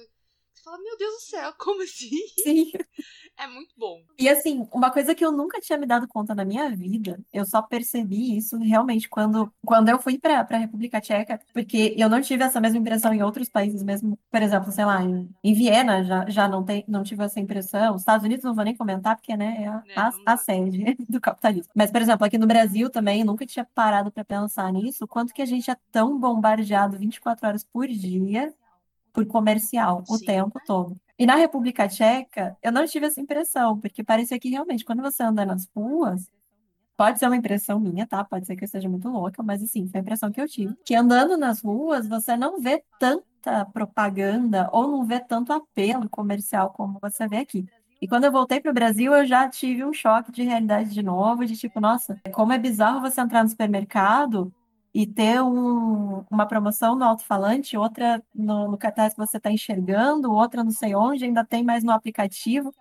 você 0.59 0.63
fala, 0.63 0.77
meu 0.77 0.97
Deus 0.97 1.13
do 1.13 1.21
céu, 1.21 1.53
como 1.57 1.81
assim? 1.81 2.09
Sim. 2.43 2.71
É 3.37 3.47
muito 3.47 3.73
bom. 3.77 4.01
E 4.17 4.27
assim, 4.27 4.67
uma 4.73 4.91
coisa 4.91 5.15
que 5.15 5.23
eu 5.23 5.31
nunca 5.31 5.61
tinha 5.61 5.77
me 5.77 5.85
dado 5.85 6.07
conta 6.07 6.35
na 6.35 6.43
minha 6.43 6.69
vida, 6.69 7.19
eu 7.31 7.45
só 7.45 7.61
percebi 7.61 8.37
isso 8.37 8.57
realmente 8.57 9.07
quando, 9.07 9.51
quando 9.65 9.89
eu 9.89 9.97
fui 9.99 10.19
para 10.19 10.41
a 10.41 10.57
República 10.57 10.99
Tcheca, 10.99 11.39
porque 11.53 11.95
eu 11.97 12.09
não 12.09 12.21
tive 12.21 12.43
essa 12.43 12.59
mesma 12.59 12.77
impressão 12.77 13.13
em 13.13 13.23
outros 13.23 13.49
países 13.49 13.81
mesmo. 13.81 14.19
Por 14.29 14.41
exemplo, 14.41 14.71
sei 14.71 14.83
lá, 14.83 15.01
em, 15.01 15.29
em 15.43 15.53
Viena 15.53 16.03
já, 16.03 16.29
já 16.29 16.47
não, 16.49 16.63
tem, 16.63 16.83
não 16.87 17.03
tive 17.03 17.23
essa 17.23 17.39
impressão. 17.39 17.95
Os 17.95 18.01
Estados 18.01 18.25
Unidos 18.25 18.43
não 18.43 18.53
vou 18.53 18.65
nem 18.65 18.75
comentar, 18.75 19.15
porque 19.15 19.37
né, 19.37 19.63
é 19.63 19.67
a, 19.67 19.83
é, 19.87 19.99
a, 19.99 20.11
a 20.33 20.37
sede 20.37 20.97
do 21.07 21.21
capitalismo. 21.21 21.71
Mas, 21.73 21.91
por 21.91 22.01
exemplo, 22.01 22.25
aqui 22.25 22.37
no 22.37 22.47
Brasil 22.47 22.89
também, 22.89 23.23
nunca 23.23 23.45
tinha 23.45 23.65
parado 23.73 24.11
para 24.11 24.25
pensar 24.25 24.71
nisso, 24.73 25.07
quanto 25.07 25.33
que 25.33 25.41
a 25.41 25.45
gente 25.45 25.71
é 25.71 25.77
tão 25.91 26.19
bombardeado 26.19 26.97
24 26.97 27.47
horas 27.47 27.63
por 27.63 27.87
dia 27.87 28.53
por 29.13 29.25
comercial 29.25 30.03
o 30.07 30.19
tempo 30.19 30.59
todo. 30.65 30.95
E 31.17 31.25
na 31.25 31.35
República 31.35 31.87
Tcheca, 31.87 32.57
eu 32.63 32.71
não 32.71 32.85
tive 32.85 33.07
essa 33.07 33.19
impressão, 33.19 33.79
porque 33.79 34.03
parecia 34.03 34.39
que 34.39 34.49
realmente, 34.49 34.85
quando 34.85 35.01
você 35.01 35.21
anda 35.21 35.45
nas 35.45 35.67
ruas, 35.75 36.29
pode 36.95 37.19
ser 37.19 37.27
uma 37.27 37.35
impressão 37.35 37.79
minha, 37.79 38.07
tá? 38.07 38.23
Pode 38.23 38.45
ser 38.45 38.55
que 38.55 38.63
eu 38.63 38.65
esteja 38.65 38.89
muito 38.89 39.09
louca, 39.09 39.43
mas 39.43 39.61
assim, 39.63 39.87
foi 39.87 39.99
a 39.99 40.01
impressão 40.01 40.31
que 40.31 40.39
eu 40.39 40.47
tive. 40.47 40.75
Que 40.85 40.95
andando 40.95 41.37
nas 41.37 41.61
ruas, 41.61 42.07
você 42.07 42.37
não 42.37 42.59
vê 42.59 42.83
tanta 42.99 43.65
propaganda 43.73 44.69
ou 44.71 44.87
não 44.87 45.05
vê 45.05 45.19
tanto 45.19 45.51
apelo 45.51 46.09
comercial 46.09 46.71
como 46.71 46.99
você 47.01 47.27
vê 47.27 47.37
aqui. 47.37 47.65
E 48.01 48.07
quando 48.07 48.23
eu 48.23 48.31
voltei 48.31 48.61
para 48.61 48.71
o 48.71 48.73
Brasil, 48.73 49.13
eu 49.13 49.25
já 49.25 49.49
tive 49.49 49.83
um 49.83 49.91
choque 49.91 50.31
de 50.31 50.43
realidade 50.43 50.89
de 50.89 51.03
novo, 51.03 51.45
de 51.45 51.57
tipo, 51.57 51.81
nossa, 51.81 52.17
como 52.31 52.53
é 52.53 52.57
bizarro 52.57 53.01
você 53.01 53.19
entrar 53.19 53.43
no 53.43 53.49
supermercado 53.49 54.53
e 54.93 55.05
ter 55.05 55.41
um, 55.41 56.23
uma 56.29 56.45
promoção 56.47 56.95
no 56.95 57.05
alto-falante, 57.05 57.77
outra 57.77 58.23
no, 58.33 58.71
no 58.71 58.77
cartaz 58.77 59.13
que 59.13 59.19
você 59.19 59.37
está 59.37 59.51
enxergando, 59.51 60.31
outra 60.31 60.63
não 60.63 60.71
sei 60.71 60.95
onde, 60.95 61.25
ainda 61.25 61.45
tem 61.45 61.63
mais 61.63 61.83
no 61.83 61.91
aplicativo. 61.91 62.73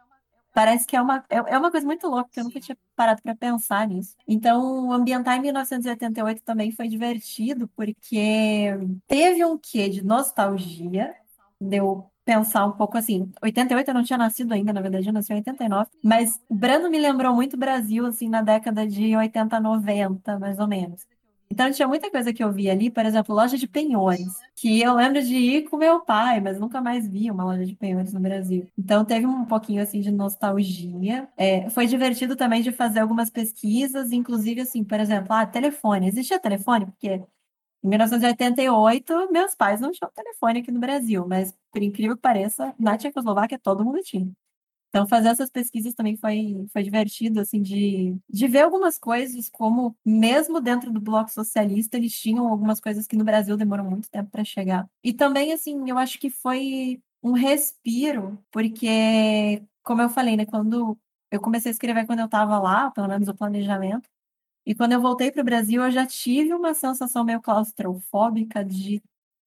Parece 0.54 0.86
que 0.86 0.96
é 0.96 1.02
uma, 1.02 1.24
é, 1.28 1.36
é 1.36 1.58
uma 1.58 1.70
coisa 1.70 1.86
muito 1.86 2.08
louca, 2.08 2.30
que 2.32 2.40
eu 2.40 2.44
nunca 2.44 2.58
tinha 2.58 2.76
parado 2.96 3.22
para 3.22 3.36
pensar 3.36 3.86
nisso. 3.86 4.16
Então, 4.26 4.90
ambientar 4.90 5.36
em 5.36 5.42
1988 5.42 6.42
também 6.42 6.72
foi 6.72 6.88
divertido, 6.88 7.68
porque 7.76 8.72
teve 9.06 9.44
um 9.44 9.56
quê 9.58 9.88
de 9.88 10.04
nostalgia, 10.04 11.14
deu 11.60 12.10
pensar 12.24 12.66
um 12.66 12.72
pouco 12.72 12.98
assim. 12.98 13.30
88 13.42 13.88
eu 13.88 13.94
não 13.94 14.04
tinha 14.04 14.18
nascido 14.18 14.52
ainda, 14.52 14.72
na 14.72 14.80
verdade, 14.80 15.06
eu 15.08 15.12
nasci 15.12 15.32
em 15.32 15.36
89. 15.36 15.90
Mas 16.02 16.40
Brando 16.50 16.90
me 16.90 16.98
lembrou 16.98 17.34
muito 17.34 17.56
Brasil, 17.56 18.04
assim, 18.06 18.28
na 18.28 18.42
década 18.42 18.86
de 18.86 19.16
80, 19.16 19.60
90, 19.60 20.38
mais 20.38 20.58
ou 20.58 20.66
menos. 20.66 21.06
Então 21.50 21.70
tinha 21.72 21.88
muita 21.88 22.10
coisa 22.10 22.32
que 22.32 22.44
eu 22.44 22.52
via 22.52 22.72
ali, 22.72 22.90
por 22.90 23.04
exemplo, 23.06 23.34
loja 23.34 23.56
de 23.56 23.66
penhores, 23.66 24.26
que 24.54 24.80
eu 24.82 24.94
lembro 24.94 25.22
de 25.22 25.34
ir 25.34 25.68
com 25.68 25.76
meu 25.78 26.00
pai, 26.00 26.40
mas 26.40 26.58
nunca 26.60 26.80
mais 26.80 27.08
vi 27.08 27.30
uma 27.30 27.44
loja 27.44 27.64
de 27.64 27.74
penhores 27.74 28.12
no 28.12 28.20
Brasil. 28.20 28.68
Então 28.76 29.04
teve 29.04 29.26
um 29.26 29.44
pouquinho 29.46 29.82
assim 29.82 30.00
de 30.00 30.10
nostalgia. 30.10 31.28
É, 31.36 31.70
foi 31.70 31.86
divertido 31.86 32.36
também 32.36 32.62
de 32.62 32.70
fazer 32.70 33.00
algumas 33.00 33.30
pesquisas, 33.30 34.12
inclusive 34.12 34.60
assim, 34.60 34.84
por 34.84 35.00
exemplo, 35.00 35.32
ah, 35.32 35.46
telefone. 35.46 36.08
Existia 36.08 36.38
telefone? 36.38 36.86
Porque 36.86 37.22
em 37.82 37.88
1988, 37.88 39.32
meus 39.32 39.54
pais 39.54 39.80
não 39.80 39.92
tinham 39.92 40.10
telefone 40.12 40.60
aqui 40.60 40.70
no 40.72 40.80
Brasil, 40.80 41.26
mas 41.28 41.54
por 41.72 41.82
incrível 41.82 42.16
que 42.16 42.22
pareça, 42.22 42.74
na 42.78 42.96
Tchecoslováquia 42.98 43.58
todo 43.58 43.84
mundo 43.84 44.00
tinha. 44.02 44.30
Então, 44.88 45.06
fazer 45.06 45.28
essas 45.28 45.50
pesquisas 45.50 45.94
também 45.94 46.16
foi, 46.16 46.66
foi 46.72 46.82
divertido, 46.82 47.40
assim, 47.40 47.60
de, 47.60 48.16
de 48.28 48.48
ver 48.48 48.62
algumas 48.62 48.98
coisas, 48.98 49.48
como 49.50 49.94
mesmo 50.04 50.60
dentro 50.60 50.90
do 50.90 51.00
bloco 51.00 51.30
socialista, 51.30 51.96
eles 51.98 52.18
tinham 52.18 52.48
algumas 52.48 52.80
coisas 52.80 53.06
que 53.06 53.16
no 53.16 53.24
Brasil 53.24 53.56
demoram 53.56 53.84
muito 53.84 54.08
tempo 54.10 54.30
para 54.30 54.44
chegar. 54.44 54.88
E 55.04 55.12
também, 55.12 55.52
assim, 55.52 55.88
eu 55.90 55.98
acho 55.98 56.18
que 56.18 56.30
foi 56.30 57.00
um 57.22 57.32
respiro, 57.32 58.38
porque, 58.50 59.62
como 59.82 60.00
eu 60.02 60.08
falei, 60.08 60.36
né, 60.36 60.46
quando 60.46 60.98
eu 61.30 61.40
comecei 61.40 61.70
a 61.70 61.72
escrever 61.72 62.06
quando 62.06 62.20
eu 62.20 62.24
estava 62.26 62.58
lá, 62.58 62.90
pelo 62.90 63.08
menos 63.08 63.28
o 63.28 63.34
planejamento, 63.34 64.08
e 64.66 64.74
quando 64.74 64.92
eu 64.92 65.00
voltei 65.00 65.32
para 65.32 65.42
o 65.42 65.44
Brasil, 65.44 65.82
eu 65.82 65.90
já 65.90 66.06
tive 66.06 66.52
uma 66.54 66.74
sensação 66.74 67.24
meio 67.24 67.40
claustrofóbica 67.40 68.64
de 68.64 69.02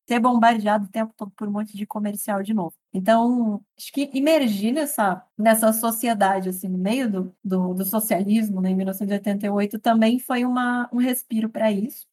ser 0.08 0.20
bombardeado 0.20 0.86
o 0.86 0.90
tempo 0.90 1.14
todo 1.18 1.32
por 1.32 1.48
um 1.48 1.52
monte 1.52 1.78
de 1.78 1.86
comercial 1.88 2.44
de 2.44 2.54
novo. 2.54 2.76
Então, 2.94 3.64
acho 3.78 3.92
que 3.92 4.10
imergir 4.14 4.74
nessa, 4.74 5.26
nessa 5.38 5.72
sociedade, 5.72 6.50
assim, 6.50 6.68
no 6.68 6.78
meio 6.78 7.10
do, 7.10 7.36
do, 7.44 7.74
do 7.74 7.86
socialismo, 7.86 8.62
né, 8.62 8.72
em 8.72 8.76
1988, 8.76 9.80
também 9.80 10.20
foi 10.20 10.44
uma, 10.46 10.90
um 10.92 10.98
respiro 10.98 11.50
para 11.50 11.72
isso. 11.72 12.06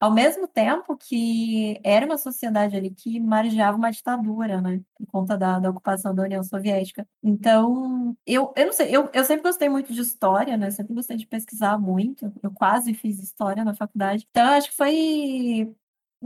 Ao 0.00 0.10
mesmo 0.12 0.46
tempo 0.46 0.96
que 0.96 1.80
era 1.82 2.04
uma 2.04 2.18
sociedade 2.18 2.76
ali 2.76 2.90
que 2.90 3.18
margeava 3.18 3.78
uma 3.78 3.90
ditadura, 3.90 4.60
né? 4.60 4.82
Por 4.94 5.06
conta 5.06 5.36
da, 5.38 5.58
da 5.58 5.70
ocupação 5.70 6.14
da 6.14 6.24
União 6.24 6.42
Soviética. 6.42 7.08
Então, 7.22 8.14
eu, 8.26 8.52
eu 8.54 8.66
não 8.66 8.72
sei, 8.74 8.94
eu, 8.94 9.08
eu 9.14 9.24
sempre 9.24 9.44
gostei 9.44 9.68
muito 9.68 9.94
de 9.94 10.00
história, 10.02 10.58
né? 10.58 10.70
Sempre 10.70 10.94
gostei 10.94 11.16
de 11.16 11.26
pesquisar 11.26 11.78
muito. 11.78 12.30
Eu 12.42 12.50
quase 12.50 12.92
fiz 12.92 13.18
história 13.18 13.64
na 13.64 13.72
faculdade. 13.74 14.26
Então, 14.30 14.46
acho 14.52 14.68
que 14.70 14.76
foi 14.76 15.74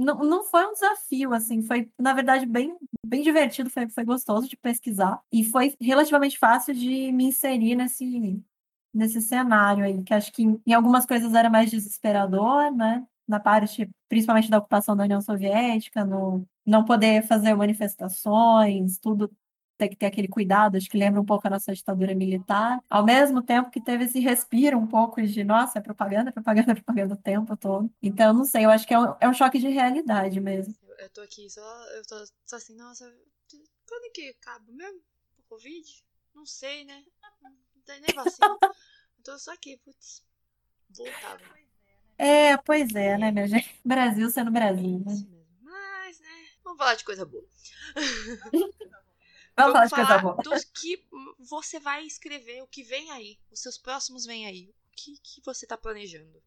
não, 0.04 0.18
não 0.24 0.44
foi 0.44 0.66
um 0.66 0.72
desafio, 0.72 1.32
assim, 1.34 1.62
foi, 1.62 1.90
na 1.98 2.14
verdade, 2.14 2.46
bem, 2.46 2.76
bem 3.04 3.22
divertido, 3.22 3.68
foi, 3.70 3.88
foi 3.88 4.04
gostoso 4.04 4.48
de 4.48 4.56
pesquisar 4.56 5.20
e 5.32 5.44
foi 5.44 5.74
relativamente 5.80 6.38
fácil 6.38 6.74
de 6.74 7.10
me 7.12 7.24
inserir 7.24 7.74
nesse, 7.74 8.42
nesse 8.94 9.20
cenário 9.20 9.84
aí, 9.84 10.02
que 10.04 10.14
acho 10.14 10.32
que 10.32 10.42
em 10.66 10.72
algumas 10.72 11.06
coisas 11.06 11.34
era 11.34 11.50
mais 11.50 11.70
desesperador, 11.70 12.72
né? 12.74 13.06
Na 13.26 13.40
parte, 13.40 13.88
principalmente 14.08 14.50
da 14.50 14.58
ocupação 14.58 14.96
da 14.96 15.04
União 15.04 15.20
Soviética, 15.20 16.04
no 16.04 16.46
não 16.64 16.84
poder 16.84 17.26
fazer 17.26 17.54
manifestações, 17.54 18.98
tudo 18.98 19.30
ter 19.78 19.88
que 19.88 19.96
ter 19.96 20.06
aquele 20.06 20.28
cuidado, 20.28 20.76
acho 20.76 20.90
que 20.90 20.98
lembra 20.98 21.20
um 21.20 21.24
pouco 21.24 21.46
a 21.46 21.50
nossa 21.50 21.72
ditadura 21.72 22.14
militar, 22.14 22.82
ao 22.90 23.04
mesmo 23.04 23.40
tempo 23.40 23.70
que 23.70 23.80
teve 23.80 24.04
esse 24.04 24.18
respiro 24.18 24.76
um 24.76 24.86
pouco 24.86 25.22
de, 25.22 25.44
nossa, 25.44 25.78
é 25.78 25.82
propaganda, 25.82 26.32
propaganda, 26.32 26.74
propaganda 26.74 27.14
o 27.14 27.16
tempo 27.16 27.56
todo. 27.56 27.90
Então, 28.02 28.34
não 28.34 28.44
sei, 28.44 28.64
eu 28.64 28.70
acho 28.70 28.86
que 28.86 28.92
é 28.92 28.98
um, 28.98 29.14
é 29.20 29.28
um 29.28 29.32
choque 29.32 29.58
de 29.58 29.68
realidade 29.68 30.40
mesmo. 30.40 30.74
Eu, 30.82 30.96
eu 30.96 31.10
tô 31.10 31.20
aqui 31.20 31.48
só, 31.48 31.84
eu 31.94 32.02
tô, 32.04 32.16
tô 32.48 32.56
assim, 32.56 32.76
nossa, 32.76 33.04
quando 33.86 34.12
que 34.12 34.36
acaba 34.40 34.64
mesmo 34.72 35.00
o 35.38 35.42
Covid? 35.48 36.04
Não 36.34 36.44
sei, 36.44 36.84
né? 36.84 37.04
Não 37.42 37.82
tem 37.86 38.00
nem 38.00 38.14
vacina. 38.14 38.58
eu 38.60 39.22
tô 39.22 39.38
só 39.38 39.52
aqui, 39.52 39.76
putz, 39.78 40.24
voltava. 40.90 41.40
É, 42.18 42.56
pois 42.56 42.92
é, 42.96 43.16
né, 43.16 43.30
minha 43.30 43.46
gente? 43.46 43.78
Brasil 43.84 44.28
sendo 44.28 44.50
Brasil, 44.50 44.98
né? 45.06 45.14
Mas, 45.62 46.18
né, 46.18 46.48
vamos 46.64 46.78
falar 46.78 46.96
de 46.96 47.04
coisa 47.04 47.24
boa. 47.24 47.46
Vamos, 49.58 49.90
falar, 49.90 50.16
de 50.16 50.22
coisa 50.22 50.42
dos 50.42 50.64
que 50.64 51.04
você 51.38 51.80
vai 51.80 52.04
escrever, 52.04 52.62
o 52.62 52.66
que 52.68 52.84
vem 52.84 53.10
aí. 53.10 53.38
Os 53.50 53.60
seus 53.60 53.76
próximos 53.76 54.24
vêm 54.24 54.46
aí. 54.46 54.70
O 54.70 54.96
que, 54.96 55.18
que 55.20 55.42
você 55.44 55.66
tá 55.66 55.76
planejando? 55.76 56.40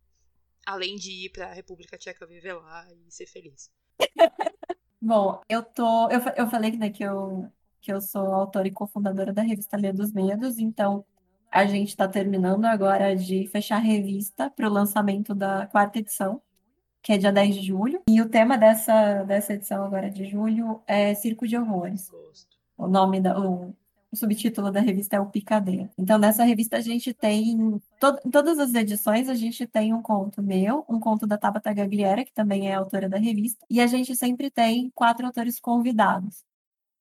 Além 0.65 0.95
de 0.95 1.26
ir 1.26 1.30
pra 1.30 1.52
República 1.52 1.97
Tcheca 1.97 2.26
viver 2.26 2.54
lá 2.54 2.88
e 2.93 3.12
ser 3.12 3.26
feliz. 3.26 3.69
Bom, 5.02 5.41
eu 5.50 5.62
tô. 5.62 6.10
Eu, 6.10 6.21
eu 6.38 6.47
falei 6.50 6.71
né, 6.71 6.89
que, 6.89 7.04
eu, 7.04 7.52
que 7.82 7.91
eu 7.91 8.00
sou 8.00 8.34
autora 8.34 8.67
e 8.67 8.71
cofundadora 8.71 9.34
da 9.34 9.41
revista 9.41 9.76
Lê 9.76 9.91
dos 9.91 10.13
Medos, 10.13 10.58
então 10.58 11.04
a 11.52 11.65
gente 11.65 11.89
está 11.89 12.08
terminando 12.08 12.63
agora 12.65 13.15
de 13.15 13.45
fechar 13.47 13.78
a 13.78 13.80
revista 13.80 14.50
para 14.50 14.69
o 14.69 14.71
lançamento 14.71 15.36
da 15.36 15.65
quarta 15.67 16.00
edição, 16.00 16.41
que 17.02 17.12
é 17.12 17.17
dia 17.17 17.32
10 17.32 17.56
de 17.56 17.62
julho. 17.63 18.04
E 18.08 18.21
o 18.21 18.30
tema 18.30 18.58
dessa, 18.58 19.24
dessa 19.24 19.54
edição 19.54 19.84
agora 19.84 20.10
de 20.10 20.30
julho 20.30 20.82
é 20.88 21.13
Circo 21.15 21.45
de 21.45 21.58
Horrores. 21.58 22.10
Gosto 22.10 22.61
o 22.81 22.87
nome 22.87 23.21
da, 23.21 23.39
o, 23.39 23.75
o 24.11 24.15
subtítulo 24.15 24.71
da 24.71 24.79
revista 24.81 25.15
é 25.15 25.19
o 25.19 25.27
Picadeiro. 25.27 25.89
Então, 25.97 26.17
nessa 26.17 26.43
revista 26.43 26.77
a 26.77 26.81
gente 26.81 27.13
tem, 27.13 27.79
to, 27.99 28.19
em 28.25 28.31
todas 28.31 28.59
as 28.59 28.73
edições, 28.73 29.29
a 29.29 29.35
gente 29.35 29.67
tem 29.67 29.93
um 29.93 30.01
conto 30.01 30.41
meu, 30.41 30.83
um 30.89 30.99
conto 30.99 31.27
da 31.27 31.37
Tabata 31.37 31.71
Gagliera, 31.73 32.25
que 32.25 32.33
também 32.33 32.67
é 32.69 32.73
autora 32.73 33.07
da 33.07 33.17
revista, 33.17 33.65
e 33.69 33.79
a 33.79 33.87
gente 33.87 34.15
sempre 34.15 34.49
tem 34.49 34.91
quatro 34.95 35.25
autores 35.25 35.59
convidados. 35.59 36.43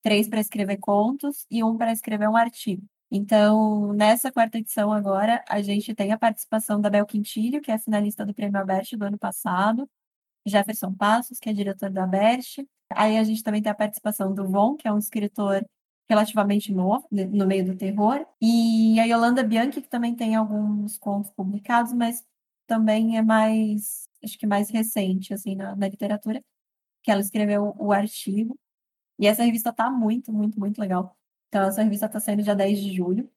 Três 0.03 0.29
para 0.29 0.41
escrever 0.41 0.79
contos 0.79 1.47
e 1.51 1.65
um 1.65 1.77
para 1.77 1.93
escrever 1.93 2.29
um 2.29 2.37
artigo. 2.37 2.83
Então, 3.11 3.93
nessa 3.93 4.31
quarta 4.31 4.59
edição 4.59 4.93
agora, 4.93 5.43
a 5.49 5.61
gente 5.63 5.95
tem 5.95 6.13
a 6.13 6.19
participação 6.19 6.81
da 6.81 6.89
Bel 6.89 7.07
Quintilho, 7.07 7.61
que 7.61 7.73
é 7.73 7.79
finalista 7.79 8.25
do 8.25 8.33
Prêmio 8.35 8.61
Aberte 8.61 8.97
do 8.97 9.05
ano 9.05 9.19
passado, 9.19 9.89
Jefferson 10.47 10.95
Passos, 10.95 11.39
que 11.39 11.51
é 11.51 11.53
diretor 11.53 11.91
da 11.91 12.05
Aberte, 12.05 12.67
Aí 12.91 13.17
a 13.19 13.25
gente 13.25 13.43
também 13.43 13.63
tem 13.63 13.71
a 13.71 13.75
participação 13.75 14.35
do 14.35 14.49
Von, 14.49 14.77
que 14.77 14.89
é 14.89 14.93
um 14.93 14.99
escritor 14.99 15.65
relativamente 16.09 16.73
novo, 16.73 17.07
né, 17.11 17.25
no 17.25 17.47
meio 17.47 17.65
do 17.65 17.77
terror, 17.77 18.27
e 18.41 18.99
a 18.99 19.05
Yolanda 19.05 19.45
Bianchi, 19.45 19.81
que 19.81 19.89
também 19.89 20.15
tem 20.17 20.35
alguns 20.35 20.99
contos 20.99 21.31
publicados, 21.31 21.93
mas 21.93 22.27
também 22.67 23.17
é 23.17 23.23
mais, 23.23 24.09
acho 24.25 24.37
que 24.39 24.47
mais 24.47 24.71
recente, 24.71 25.33
assim, 25.33 25.55
na, 25.55 25.77
na 25.77 25.89
literatura, 25.89 26.43
que 27.03 27.11
ela 27.11 27.21
escreveu 27.21 27.75
o 27.79 27.93
artigo. 27.93 28.59
E 29.19 29.27
essa 29.27 29.45
revista 29.45 29.73
tá 29.73 29.91
muito, 29.91 30.33
muito, 30.33 30.59
muito 30.59 30.81
legal. 30.81 31.17
Então, 31.49 31.65
essa 31.69 31.83
revista 31.83 32.07
está 32.07 32.21
saindo 32.21 32.43
dia 32.43 32.55
10 32.57 32.81
de 32.81 32.93
julho. 32.95 33.31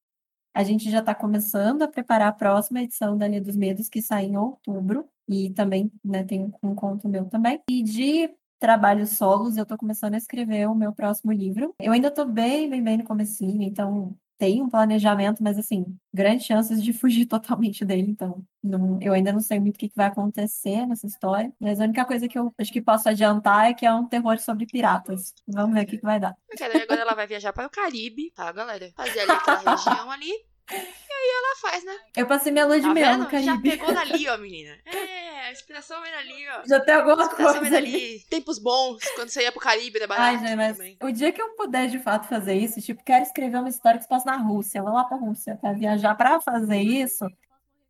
A 0.54 0.64
gente 0.64 0.90
já 0.92 1.00
está 1.00 1.16
começando 1.16 1.84
a 1.84 1.88
preparar 1.88 2.30
a 2.30 2.34
próxima 2.34 2.82
edição 2.82 3.18
da 3.18 3.28
Linha 3.28 3.42
dos 3.42 3.56
Medos, 3.56 3.90
que 3.90 4.02
sai 4.02 4.26
em 4.26 4.38
outubro. 4.38 5.10
E 5.28 5.52
também 5.52 5.92
né, 6.04 6.24
tem 6.24 6.52
um 6.62 6.76
conto 6.76 7.08
meu 7.08 7.26
também. 7.26 7.62
E 7.70 7.84
de 7.84 8.30
trabalhos 8.60 9.10
solos, 9.12 9.58
eu 9.58 9.64
estou 9.64 9.78
começando 9.78 10.14
a 10.14 10.18
escrever 10.18 10.70
o 10.70 10.76
meu 10.76 10.94
próximo 10.94 11.32
livro. 11.32 11.76
Eu 11.80 11.92
ainda 11.92 12.08
estou 12.08 12.26
bem, 12.26 12.70
bem, 12.70 12.82
bem 12.82 12.98
no 12.98 13.04
comecinho, 13.04 13.62
então 13.62 14.16
tem 14.38 14.62
um 14.62 14.70
planejamento, 14.70 15.44
mas 15.44 15.58
assim, 15.58 15.86
grandes 16.14 16.46
chances 16.46 16.84
de 16.84 16.92
fugir 16.94 17.26
totalmente 17.26 17.86
dele, 17.86 18.12
então 18.12 18.44
não, 18.64 19.00
eu 19.02 19.14
ainda 19.14 19.32
não 19.32 19.40
sei 19.40 19.60
muito 19.60 19.76
o 19.76 19.80
que, 19.80 19.92
vai 19.96 20.08
acontecer 20.08 20.86
nessa 20.86 21.06
história, 21.08 21.52
mas 21.60 21.80
a 21.80 21.84
única 21.84 22.06
coisa 22.06 22.28
que 22.28 22.38
eu 22.38 22.54
acho 22.58 22.72
que 22.72 22.82
posso 22.82 23.08
adiantar 23.10 23.70
é 23.70 23.74
que 23.74 23.86
é 23.86 23.94
um 23.94 24.08
terror 24.08 24.40
sobre 24.40 24.66
piratas. 24.66 25.34
Vamos 25.48 25.74
ver 25.74 25.84
o 25.84 25.88
que, 25.88 25.98
que 25.98 26.04
vai 26.04 26.20
dar. 26.20 26.36
Agora 26.60 27.02
ela 27.02 27.16
vai 27.16 27.28
viajar 27.28 27.54
para 27.54 27.68
o 27.68 27.70
Caribe, 27.70 28.32
tá, 28.32 28.52
galera? 28.52 28.92
Fazer 28.96 29.22
ali 29.22 29.32
aquela 29.32 29.76
região 29.76 30.12
ali, 30.12 30.32
e 30.72 30.76
aí 30.76 31.32
ela 31.36 31.56
faz, 31.58 31.84
né? 31.84 32.00
Eu 32.16 32.28
passei 32.28 32.52
minha 32.52 32.66
lua 32.66 32.78
de 32.80 32.88
tá 32.88 32.94
mel 32.94 33.18
no 33.18 33.28
Caribe. 33.28 33.46
Já 33.46 33.62
pegou 33.62 33.94
dali, 33.94 34.30
ó, 34.30 34.38
menina. 34.40 34.78
É, 34.86 35.48
a 35.48 35.52
inspiração 35.52 36.02
vem 36.02 36.12
dali, 36.12 36.50
ó. 36.50 36.64
Já 36.66 36.80
tem 36.80 36.94
alguma 36.96 37.30
coisa 37.30 37.62
dali. 37.70 38.24
Tempos 38.30 38.60
bons, 38.60 39.04
quando 39.16 39.30
você 39.30 39.42
ia 39.42 39.52
pro 39.52 39.62
Caribe, 39.62 40.00
né? 40.00 40.06
Ai, 40.10 40.40
gente, 40.40 40.56
mas 40.56 40.78
também. 40.78 40.98
o 41.02 41.12
dia 41.12 41.32
que 41.32 41.42
eu 41.42 41.56
puder 41.56 41.88
de 41.90 42.00
fato 42.00 42.28
fazer 42.28 42.54
isso, 42.54 42.82
tipo, 42.82 43.04
quero 43.04 43.24
escrever 43.24 43.58
uma 43.58 43.70
história 43.70 43.98
que 43.98 44.04
se 44.04 44.10
passa 44.10 44.26
na 44.26 44.38
Rússia, 44.38 44.80
eu 44.80 44.84
vou 44.84 44.94
lá 44.94 45.04
pra 45.04 45.18
Rússia 45.18 45.58
pra 45.60 45.74
viajar 45.74 46.16
pra 46.16 46.40
fazer 46.40 46.80
isso. 46.80 47.26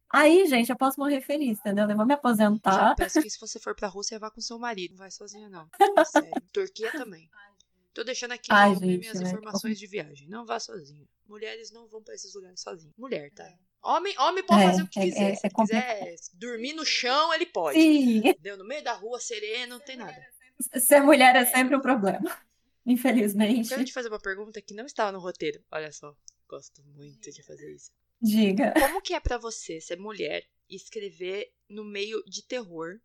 Aí, 0.09 0.45
gente, 0.45 0.69
eu 0.69 0.75
posso 0.75 0.99
morrer 0.99 1.21
feliz, 1.21 1.57
entendeu? 1.57 1.89
Eu 1.89 1.97
vou 1.97 2.05
me 2.05 2.13
aposentar. 2.13 2.71
Já 2.71 2.95
peço 2.95 3.19
que 3.19 3.29
se 3.31 3.39
você 3.39 3.59
for 3.59 3.73
pra 3.75 3.87
Rússia, 3.87 4.19
vá 4.19 4.29
com 4.29 4.39
seu 4.39 4.59
marido. 4.59 4.91
Não 4.91 4.99
vai 4.99 5.09
sozinha, 5.09 5.49
não. 5.49 5.67
Sério. 6.05 6.29
Turquia 6.51 6.91
também. 6.91 7.27
Tô 7.95 8.03
deixando 8.03 8.33
aqui 8.33 8.47
Ai, 8.51 8.75
minhas 8.75 9.05
gente, 9.05 9.17
né? 9.23 9.29
informações 9.29 9.79
de 9.79 9.87
viagem. 9.87 10.27
Não 10.27 10.45
vá 10.45 10.59
sozinho. 10.59 11.07
Mulheres 11.27 11.71
não 11.71 11.87
vão 11.87 12.03
pra 12.03 12.13
esses 12.15 12.33
lugares 12.35 12.59
sozinhas. 12.61 12.93
Mulher, 12.97 13.31
tá? 13.31 13.47
Homem, 13.81 14.15
homem 14.19 14.45
pode 14.45 14.61
É, 14.61 14.65
fazer 14.67 14.83
o 14.83 14.87
que 14.87 14.99
é- 14.99 15.03
quiser. 15.03 15.31
é- 15.31 15.35
Se 15.35 15.47
é 15.47 15.49
quiser 15.49 16.15
dormir 16.33 16.73
no 16.73 16.85
chão, 16.85 17.33
ele 17.33 17.45
pode. 17.45 17.79
Sim, 17.79 18.17
Entendeu? 18.19 18.57
No 18.57 18.65
meio 18.65 18.83
da 18.83 18.93
rua, 18.93 19.19
sereno, 19.19 19.77
não 19.77 19.85
tem 19.85 19.97
nada. 19.97 20.15
ser 20.79 21.01
mulher 21.01 21.35
é 21.35 21.45
sempre 21.45 21.75
um 21.75 21.81
problema. 21.81 22.29
Eu 22.85 22.93
Infelizmente. 22.93 23.69
quero 23.69 23.83
te 23.85 23.93
fazer 23.93 24.09
uma 24.09 24.19
pergunta 24.19 24.61
que 24.61 24.73
não 24.73 24.85
estava 24.85 25.11
no 25.11 25.19
roteiro. 25.19 25.63
Olha 25.71 25.91
só. 25.91 26.15
Gosto 26.47 26.83
muito 26.83 27.31
de 27.31 27.41
fazer 27.43 27.73
isso. 27.73 27.91
Diga. 28.21 28.73
Como 28.79 29.01
que 29.01 29.13
é 29.13 29.19
pra 29.19 29.37
você 29.37 29.81
ser 29.81 29.97
mulher 29.97 30.45
e 30.69 30.75
escrever 30.75 31.51
no 31.69 31.83
meio 31.83 32.23
de 32.25 32.41
terror? 32.45 32.99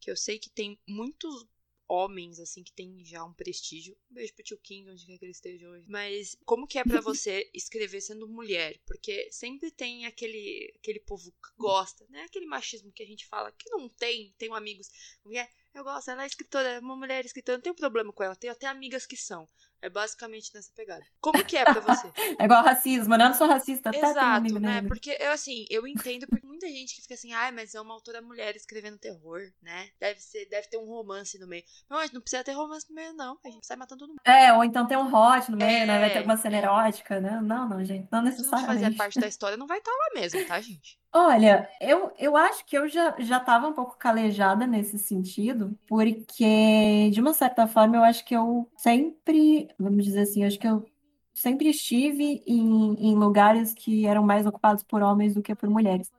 Que 0.00 0.10
eu 0.10 0.16
sei 0.16 0.38
que 0.38 0.50
tem 0.50 0.78
muitos 0.88 1.46
homens, 1.88 2.40
assim, 2.40 2.62
que 2.62 2.72
tem 2.72 3.04
já 3.04 3.24
um 3.24 3.32
prestígio. 3.32 3.96
Um 4.10 4.14
beijo 4.14 4.34
pro 4.34 4.44
tio 4.44 4.58
King, 4.58 4.90
onde 4.90 5.06
quer 5.06 5.18
que 5.18 5.24
ele 5.24 5.32
esteja 5.32 5.68
hoje. 5.68 5.86
Mas 5.88 6.36
como 6.44 6.66
que 6.66 6.78
é 6.78 6.84
pra 6.84 7.00
você 7.02 7.50
escrever 7.52 8.00
sendo 8.00 8.28
mulher? 8.28 8.80
Porque 8.86 9.28
sempre 9.30 9.70
tem 9.70 10.06
aquele, 10.06 10.72
aquele 10.76 11.00
povo 11.00 11.30
que 11.30 11.50
gosta, 11.56 12.06
né? 12.08 12.22
Aquele 12.22 12.46
machismo 12.46 12.92
que 12.92 13.02
a 13.02 13.06
gente 13.06 13.26
fala 13.26 13.52
que 13.52 13.70
não 13.70 13.88
tem. 13.88 14.34
Tenho 14.38 14.54
amigos. 14.54 14.88
como 15.22 15.36
é? 15.36 15.48
Eu 15.74 15.82
gosto, 15.82 16.08
ela 16.08 16.22
é 16.22 16.26
escritora, 16.26 16.68
é 16.68 16.78
uma 16.78 16.94
mulher 16.94 17.24
escritora, 17.24 17.58
não 17.58 17.62
tenho 17.62 17.74
problema 17.74 18.12
com 18.12 18.22
ela. 18.22 18.36
Tenho 18.36 18.52
até 18.52 18.68
amigas 18.68 19.06
que 19.06 19.16
são. 19.16 19.44
É 19.82 19.90
basicamente 19.90 20.54
nessa 20.54 20.72
pegada. 20.72 21.04
Como 21.20 21.44
que 21.44 21.56
é 21.56 21.64
pra 21.64 21.80
você? 21.80 22.10
É 22.40 22.44
igual 22.44 22.64
racismo, 22.64 23.16
né? 23.16 23.24
Eu 23.24 23.28
não 23.28 23.36
sou 23.36 23.46
racista, 23.46 23.90
um 23.90 23.94
Exato, 23.94 24.18
amigo 24.18 24.58
né? 24.58 24.82
Porque 24.82 25.16
eu 25.20 25.32
assim, 25.32 25.66
eu 25.68 25.86
entendo 25.86 26.26
porque 26.26 26.43
muita 26.54 26.68
gente 26.68 26.94
que 26.96 27.02
fica 27.02 27.14
assim, 27.14 27.32
ai, 27.32 27.52
mas 27.52 27.74
é 27.74 27.80
uma 27.80 27.94
autora 27.94 28.22
mulher 28.22 28.56
escrevendo 28.56 28.98
terror, 28.98 29.40
né? 29.62 29.90
Deve 30.00 30.20
ser, 30.20 30.46
deve 30.48 30.68
ter 30.68 30.78
um 30.78 30.86
romance 30.86 31.38
no 31.38 31.46
meio. 31.46 31.64
Não, 31.88 31.98
mas 31.98 32.12
não 32.12 32.20
precisa 32.20 32.44
ter 32.44 32.52
romance 32.52 32.88
no 32.88 32.94
meio, 32.94 33.12
não. 33.14 33.38
A 33.44 33.50
gente 33.50 33.66
sai 33.66 33.76
matando 33.76 34.00
todo 34.00 34.10
mundo. 34.10 34.22
É, 34.26 34.52
ou 34.54 34.64
então 34.64 34.86
tem 34.86 34.96
um 34.96 35.12
hot 35.14 35.50
no 35.50 35.56
meio, 35.56 35.86
né? 35.86 35.98
Vai 35.98 36.10
ter 36.10 36.18
É, 36.18 36.18
alguma 36.18 36.36
cena 36.36 36.56
é. 36.56 36.58
erótica, 36.58 37.20
né? 37.20 37.40
Não, 37.42 37.68
não, 37.68 37.84
gente, 37.84 38.08
não 38.10 38.22
Se 38.26 38.44
não 38.44 38.54
fazer 38.58 38.92
necessariamente. 38.92 38.94
parte 38.94 39.18
da 39.18 39.26
história, 39.26 39.56
não 39.56 39.66
vai 39.66 39.78
estar 39.78 39.90
lá 39.90 40.20
mesmo, 40.20 40.44
tá, 40.44 40.60
gente? 40.60 41.00
Olha, 41.12 41.68
eu, 41.80 42.12
eu 42.18 42.36
acho 42.36 42.64
que 42.66 42.76
eu 42.76 42.88
já, 42.88 43.14
já 43.20 43.38
tava 43.38 43.68
um 43.68 43.72
pouco 43.72 43.96
calejada 43.96 44.66
nesse 44.66 44.98
sentido, 44.98 45.78
porque, 45.86 47.08
de 47.12 47.20
uma 47.20 47.32
certa 47.32 47.66
forma, 47.68 47.96
eu 47.96 48.02
acho 48.02 48.24
que 48.24 48.34
eu 48.34 48.68
sempre, 48.76 49.68
vamos 49.78 50.04
dizer 50.04 50.22
assim, 50.22 50.44
acho 50.44 50.58
que 50.58 50.66
eu 50.66 50.84
sempre 51.32 51.68
estive 51.70 52.42
em, 52.46 52.94
em 53.12 53.14
lugares 53.14 53.72
que 53.74 54.06
eram 54.06 54.24
mais 54.24 54.44
ocupados 54.46 54.82
por 54.82 55.02
homens 55.02 55.34
do 55.34 55.42
que 55.42 55.54
por 55.54 55.68
mulheres. 55.70 56.10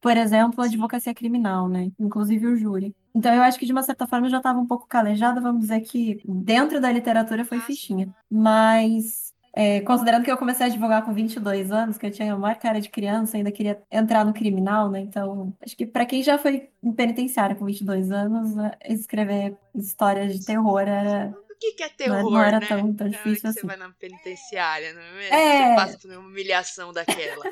Por 0.00 0.16
exemplo, 0.16 0.62
a 0.62 0.66
advocacia 0.66 1.14
criminal, 1.14 1.68
né? 1.68 1.90
Inclusive 1.98 2.46
o 2.46 2.56
júri. 2.56 2.94
Então, 3.14 3.34
eu 3.34 3.42
acho 3.42 3.58
que, 3.58 3.66
de 3.66 3.72
uma 3.72 3.82
certa 3.82 4.06
forma, 4.06 4.26
eu 4.26 4.30
já 4.30 4.36
estava 4.38 4.58
um 4.58 4.66
pouco 4.66 4.86
calejada, 4.86 5.40
vamos 5.40 5.60
dizer 5.62 5.80
que 5.80 6.20
dentro 6.24 6.80
da 6.80 6.92
literatura 6.92 7.44
foi 7.44 7.60
fichinha. 7.60 8.14
Mas, 8.30 9.34
é, 9.52 9.80
considerando 9.80 10.24
que 10.24 10.30
eu 10.30 10.38
comecei 10.38 10.66
a 10.66 10.68
advogar 10.68 11.04
com 11.04 11.12
22 11.12 11.72
anos, 11.72 11.98
que 11.98 12.06
eu 12.06 12.12
tinha 12.12 12.32
a 12.32 12.38
maior 12.38 12.56
cara 12.56 12.80
de 12.80 12.88
criança, 12.88 13.36
ainda 13.36 13.50
queria 13.50 13.82
entrar 13.90 14.24
no 14.24 14.32
criminal, 14.32 14.88
né? 14.88 15.00
Então, 15.00 15.52
acho 15.60 15.76
que 15.76 15.84
para 15.84 16.06
quem 16.06 16.22
já 16.22 16.38
foi 16.38 16.70
em 16.80 16.92
penitenciária 16.92 17.56
com 17.56 17.64
22 17.64 18.12
anos, 18.12 18.54
né, 18.54 18.70
escrever 18.84 19.56
histórias 19.74 20.38
de 20.38 20.44
terror 20.44 20.80
era, 20.80 21.34
O 21.50 21.58
que, 21.58 21.72
que 21.72 21.82
é 21.82 21.88
não 22.06 22.14
era, 22.14 22.20
terror, 22.20 22.30
não 22.30 22.42
era 22.42 22.60
né? 22.60 22.66
tão, 22.66 22.94
tão 22.94 23.08
difícil 23.08 23.50
você 23.50 23.58
assim. 23.58 23.66
vai 23.66 23.76
na 23.76 23.90
penitenciária, 23.90 24.92
não 24.94 25.02
é 25.02 25.12
mesmo? 25.16 25.34
É. 25.34 25.68
Você 25.70 25.74
passa 25.74 25.98
por 25.98 26.10
uma 26.12 26.20
humilhação 26.20 26.92
daquela. 26.92 27.44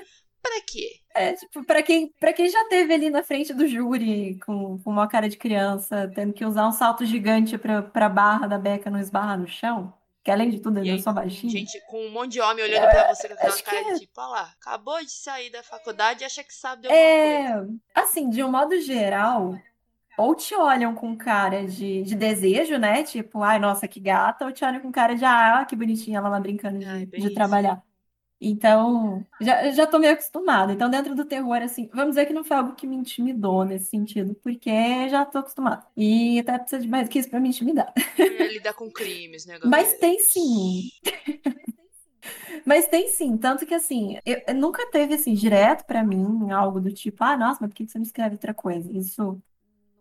Pra 0.48 0.60
quê? 0.66 1.00
É, 1.14 1.32
tipo, 1.34 1.64
pra 1.64 1.82
quem, 1.82 2.12
pra 2.20 2.32
quem 2.32 2.48
já 2.50 2.68
teve 2.68 2.92
ali 2.92 3.08
na 3.10 3.22
frente 3.22 3.54
do 3.54 3.66
júri 3.66 4.38
com, 4.40 4.78
com 4.82 4.90
uma 4.90 5.08
cara 5.08 5.28
de 5.28 5.36
criança, 5.38 6.10
tendo 6.14 6.32
que 6.34 6.44
usar 6.44 6.66
um 6.68 6.72
salto 6.72 7.04
gigante 7.06 7.56
pra, 7.58 7.82
pra 7.82 8.08
barra 8.08 8.46
da 8.46 8.58
beca 8.58 8.90
não 8.90 8.98
esbarrar 9.00 9.38
no 9.38 9.46
chão, 9.48 9.94
que 10.22 10.30
além 10.30 10.50
de 10.50 10.60
tudo 10.60 10.78
E 10.82 10.88
eu 10.88 10.96
aí, 10.96 10.98
sou 10.98 11.12
baixinha. 11.14 11.52
gente 11.52 11.80
com 11.86 12.06
um 12.06 12.10
monte 12.10 12.32
de 12.32 12.40
homem 12.40 12.64
olhando 12.64 12.88
pra 12.88 13.04
você 13.04 13.28
com 13.28 13.34
aquela 13.34 13.54
acho 13.54 13.64
que 13.64 13.70
cara 13.70 13.88
é. 13.90 13.94
tipo, 13.94 14.20
ó 14.20 14.26
lá, 14.28 14.52
acabou 14.60 15.02
de 15.04 15.10
sair 15.10 15.50
da 15.50 15.62
faculdade 15.62 16.22
e 16.22 16.26
acha 16.26 16.44
que 16.44 16.54
sabe 16.54 16.82
de 16.82 16.88
alguma 16.88 17.12
coisa. 17.14 17.44
É, 17.44 17.66
assim, 17.94 18.28
de 18.30 18.42
um 18.42 18.50
modo 18.50 18.80
geral, 18.80 19.58
ou 20.18 20.34
te 20.34 20.54
olham 20.54 20.94
com 20.94 21.16
cara 21.16 21.66
de, 21.66 22.02
de 22.04 22.14
desejo, 22.16 22.78
né? 22.78 23.02
Tipo, 23.04 23.42
ai, 23.42 23.58
nossa, 23.58 23.88
que 23.88 24.00
gata, 24.00 24.44
ou 24.46 24.52
te 24.52 24.64
olham 24.64 24.80
com 24.80 24.92
cara 24.92 25.14
de, 25.16 25.24
ah, 25.24 25.64
que 25.66 25.76
bonitinha 25.76 26.18
ela 26.18 26.28
lá 26.28 26.40
brincando 26.40 26.78
Ai, 26.86 27.00
de, 27.00 27.06
bem 27.06 27.20
de 27.20 27.30
trabalhar. 27.30 27.85
Então, 28.40 29.24
já, 29.40 29.70
já 29.70 29.86
tô 29.86 29.98
meio 29.98 30.12
acostumada. 30.12 30.72
Então, 30.72 30.90
dentro 30.90 31.14
do 31.14 31.24
terror, 31.24 31.56
assim, 31.62 31.88
vamos 31.92 32.10
dizer 32.10 32.26
que 32.26 32.34
não 32.34 32.44
foi 32.44 32.56
algo 32.56 32.74
que 32.74 32.86
me 32.86 32.96
intimidou 32.96 33.64
nesse 33.64 33.86
sentido, 33.86 34.34
porque 34.42 35.08
já 35.08 35.24
tô 35.24 35.38
acostumada. 35.38 35.86
E 35.96 36.38
até 36.38 36.58
precisa 36.58 36.82
de 36.82 36.88
mais 36.88 37.08
do 37.08 37.12
que 37.12 37.18
isso 37.18 37.30
pra 37.30 37.40
me 37.40 37.48
intimidar. 37.48 37.92
É, 38.18 38.48
lidar 38.48 38.74
com 38.74 38.90
crimes, 38.90 39.46
né, 39.46 39.58
Mas 39.64 39.94
tem 39.94 40.18
sim. 40.18 40.90
Mas 42.64 42.86
tem 42.88 43.08
sim, 43.08 43.36
tanto 43.36 43.64
que 43.64 43.74
assim, 43.74 44.18
eu, 44.24 44.42
eu 44.48 44.54
nunca 44.54 44.90
teve 44.90 45.14
assim 45.14 45.34
direto 45.34 45.84
pra 45.84 46.02
mim 46.02 46.50
algo 46.50 46.80
do 46.80 46.92
tipo, 46.92 47.22
ah, 47.22 47.36
nossa, 47.36 47.58
mas 47.60 47.70
por 47.70 47.76
que 47.76 47.86
que 47.86 47.92
você 47.92 47.98
não 47.98 48.04
escreve 48.04 48.34
outra 48.34 48.52
coisa? 48.52 48.90
Isso, 48.92 49.40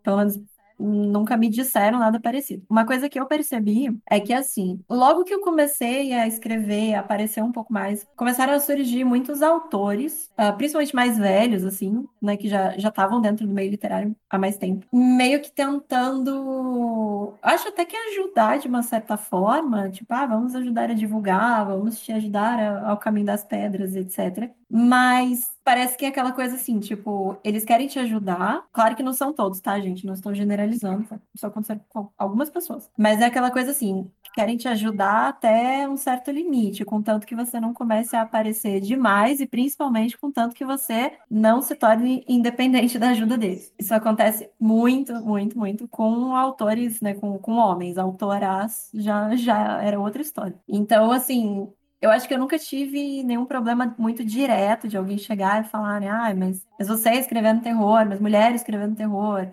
pelo 0.02 0.18
menos, 0.18 0.40
nunca 0.78 1.36
me 1.36 1.48
disseram 1.48 1.98
nada 1.98 2.20
parecido. 2.20 2.64
Uma 2.68 2.84
coisa 2.86 3.08
que 3.08 3.18
eu 3.18 3.26
percebi 3.26 3.88
é 4.10 4.20
que 4.20 4.32
assim, 4.32 4.80
logo 4.88 5.24
que 5.24 5.34
eu 5.34 5.40
comecei 5.40 6.12
a 6.12 6.26
escrever, 6.26 6.94
a 6.94 7.00
aparecer 7.00 7.42
um 7.42 7.52
pouco 7.52 7.72
mais, 7.72 8.06
começaram 8.16 8.52
a 8.52 8.60
surgir 8.60 9.04
muitos 9.04 9.42
autores, 9.42 10.30
ah, 10.36 10.52
principalmente 10.52 10.94
mais 10.94 11.18
velhos, 11.18 11.64
assim, 11.64 12.04
né, 12.20 12.36
que 12.36 12.48
já 12.48 12.76
já 12.78 12.88
estavam 12.88 13.20
dentro 13.20 13.46
do 13.46 13.52
meio 13.54 13.70
literário 13.70 14.14
há 14.30 14.38
mais 14.38 14.56
tempo, 14.58 14.86
meio 14.92 15.40
que 15.40 15.50
tentando, 15.52 17.34
acho 17.42 17.68
até 17.68 17.84
que 17.84 17.96
ajudar 17.96 18.58
de 18.58 18.68
uma 18.68 18.82
certa 18.82 19.16
forma, 19.16 19.90
tipo, 19.90 20.12
ah, 20.12 20.26
vamos 20.26 20.54
ajudar 20.54 20.90
a 20.90 20.94
divulgar, 20.94 21.66
vamos 21.66 22.00
te 22.00 22.12
ajudar 22.12 22.58
a- 22.58 22.90
ao 22.90 22.98
caminho 22.98 23.26
das 23.26 23.44
pedras, 23.44 23.94
etc. 23.94 24.50
Mas 24.70 25.55
parece 25.66 25.96
que 25.96 26.04
é 26.04 26.08
aquela 26.08 26.30
coisa 26.30 26.54
assim, 26.54 26.78
tipo, 26.78 27.36
eles 27.42 27.64
querem 27.64 27.88
te 27.88 27.98
ajudar. 27.98 28.64
Claro 28.72 28.94
que 28.94 29.02
não 29.02 29.12
são 29.12 29.32
todos, 29.32 29.60
tá, 29.60 29.80
gente? 29.80 30.06
Não 30.06 30.14
estou 30.14 30.32
generalizando, 30.32 31.02
tá? 31.08 31.18
Isso 31.34 31.44
acontece 31.44 31.80
com 31.88 32.08
algumas 32.16 32.48
pessoas. 32.48 32.88
Mas 32.96 33.20
é 33.20 33.24
aquela 33.24 33.50
coisa 33.50 33.72
assim, 33.72 34.08
que 34.22 34.30
querem 34.30 34.56
te 34.56 34.68
ajudar 34.68 35.28
até 35.28 35.88
um 35.88 35.96
certo 35.96 36.30
limite, 36.30 36.84
contanto 36.84 37.26
que 37.26 37.34
você 37.34 37.58
não 37.58 37.74
comece 37.74 38.14
a 38.14 38.22
aparecer 38.22 38.80
demais 38.80 39.40
e 39.40 39.46
principalmente 39.46 40.16
contanto 40.16 40.54
que 40.54 40.64
você 40.64 41.14
não 41.28 41.60
se 41.60 41.74
torne 41.74 42.24
independente 42.28 42.96
da 43.00 43.08
ajuda 43.08 43.36
deles. 43.36 43.74
Isso 43.76 43.92
acontece 43.92 44.48
muito, 44.60 45.12
muito, 45.14 45.58
muito 45.58 45.88
com 45.88 46.36
autores, 46.36 47.00
né, 47.00 47.14
com, 47.14 47.38
com 47.38 47.54
homens. 47.56 47.98
Autoras 47.98 48.88
já, 48.94 49.34
já 49.34 49.82
era 49.82 49.98
outra 49.98 50.22
história. 50.22 50.54
Então, 50.68 51.10
assim, 51.10 51.68
eu 52.00 52.10
acho 52.10 52.28
que 52.28 52.34
eu 52.34 52.38
nunca 52.38 52.58
tive 52.58 53.22
nenhum 53.24 53.46
problema 53.46 53.94
muito 53.98 54.24
direto 54.24 54.88
de 54.88 54.96
alguém 54.96 55.18
chegar 55.18 55.64
e 55.64 55.68
falar, 55.68 56.00
né, 56.00 56.08
ah, 56.08 56.34
mas, 56.34 56.66
mas 56.78 56.88
você 56.88 57.10
escrevendo 57.12 57.62
terror, 57.62 58.06
mas 58.06 58.20
mulheres 58.20 58.60
escrevendo 58.60 58.96
terror. 58.96 59.50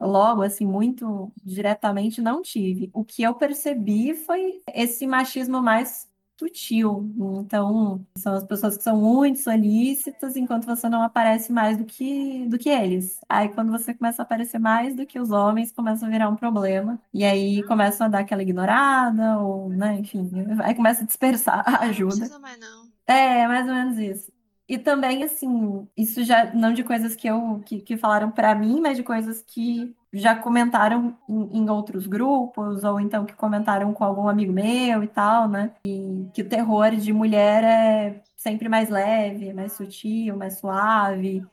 Logo, 0.00 0.42
assim, 0.42 0.66
muito 0.66 1.32
diretamente 1.44 2.20
não 2.20 2.42
tive. 2.42 2.90
O 2.94 3.04
que 3.04 3.22
eu 3.22 3.34
percebi 3.34 4.14
foi 4.14 4.62
esse 4.74 5.06
machismo 5.06 5.62
mais 5.62 6.08
sutil. 6.48 7.10
Então, 7.40 8.04
são 8.16 8.34
as 8.34 8.44
pessoas 8.44 8.76
que 8.76 8.82
são 8.82 8.96
muito 9.00 9.38
solícitas, 9.38 10.36
enquanto 10.36 10.64
você 10.66 10.88
não 10.88 11.02
aparece 11.02 11.52
mais 11.52 11.76
do 11.78 11.84
que, 11.84 12.46
do 12.48 12.58
que 12.58 12.68
eles. 12.68 13.20
Aí, 13.28 13.48
quando 13.50 13.70
você 13.70 13.94
começa 13.94 14.22
a 14.22 14.24
aparecer 14.24 14.58
mais 14.58 14.94
do 14.96 15.06
que 15.06 15.18
os 15.20 15.30
homens, 15.30 15.72
começa 15.72 16.06
a 16.06 16.08
virar 16.10 16.28
um 16.28 16.36
problema. 16.36 17.00
E 17.12 17.24
aí 17.24 17.62
começam 17.64 18.06
a 18.06 18.10
dar 18.10 18.20
aquela 18.20 18.42
ignorada, 18.42 19.38
ou, 19.38 19.68
né, 19.70 19.98
enfim, 19.98 20.30
aí 20.62 20.74
começa 20.74 21.02
a 21.02 21.06
dispersar 21.06 21.62
a 21.66 21.72
Não 21.72 21.90
ajuda. 21.90 22.16
precisa 22.16 22.38
mais, 22.38 22.58
não. 22.60 22.92
É, 23.06 23.46
mais 23.48 23.66
ou 23.68 23.74
menos 23.74 23.98
isso. 23.98 24.32
E 24.68 24.78
também, 24.78 25.22
assim, 25.24 25.86
isso 25.96 26.24
já 26.24 26.52
não 26.54 26.72
de 26.72 26.82
coisas 26.84 27.14
que 27.16 27.26
eu 27.28 27.60
que, 27.66 27.80
que 27.80 27.96
falaram 27.96 28.30
pra 28.30 28.54
mim, 28.54 28.80
mas 28.80 28.96
de 28.96 29.02
coisas 29.02 29.42
que 29.42 29.94
já 30.12 30.36
comentaram 30.36 31.16
em, 31.28 31.58
em 31.58 31.70
outros 31.70 32.06
grupos, 32.06 32.84
ou 32.84 33.00
então 33.00 33.24
que 33.24 33.32
comentaram 33.34 33.92
com 33.94 34.04
algum 34.04 34.28
amigo 34.28 34.52
meu 34.52 35.02
e 35.02 35.08
tal, 35.08 35.48
né? 35.48 35.74
E 35.86 36.28
que 36.34 36.42
o 36.42 36.48
terror 36.48 36.90
de 36.90 37.12
mulher 37.12 37.64
é 37.64 38.22
sempre 38.36 38.68
mais 38.68 38.90
leve, 38.90 39.52
mais 39.54 39.72
sutil, 39.72 40.36
mais 40.36 40.58
suave. 40.58 41.44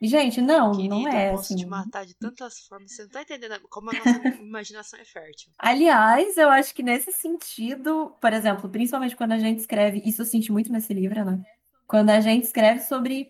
E, 0.00 0.06
gente, 0.06 0.40
não, 0.40 0.72
não 0.72 1.02
Querida, 1.02 1.10
é 1.10 1.28
eu 1.28 1.32
posso 1.32 1.48
te 1.48 1.62
assim. 1.62 1.66
matar 1.66 2.06
de 2.06 2.14
tantas 2.14 2.60
formas. 2.60 2.92
Você 2.92 3.02
não 3.02 3.10
tá 3.10 3.22
entendendo 3.22 3.60
como 3.68 3.90
a 3.90 3.92
nossa 3.92 4.28
imaginação 4.40 4.98
é 4.98 5.04
fértil. 5.04 5.50
Aliás, 5.58 6.36
eu 6.36 6.48
acho 6.50 6.74
que 6.74 6.82
nesse 6.84 7.12
sentido, 7.12 8.14
por 8.20 8.32
exemplo, 8.32 8.68
principalmente 8.68 9.16
quando 9.16 9.32
a 9.32 9.38
gente 9.38 9.58
escreve, 9.58 10.02
isso 10.04 10.22
eu 10.22 10.26
senti 10.26 10.52
muito 10.52 10.72
nesse 10.72 10.94
livro, 10.94 11.24
né? 11.24 11.40
Quando 11.86 12.10
a 12.10 12.20
gente 12.20 12.44
escreve 12.44 12.80
sobre 12.80 13.28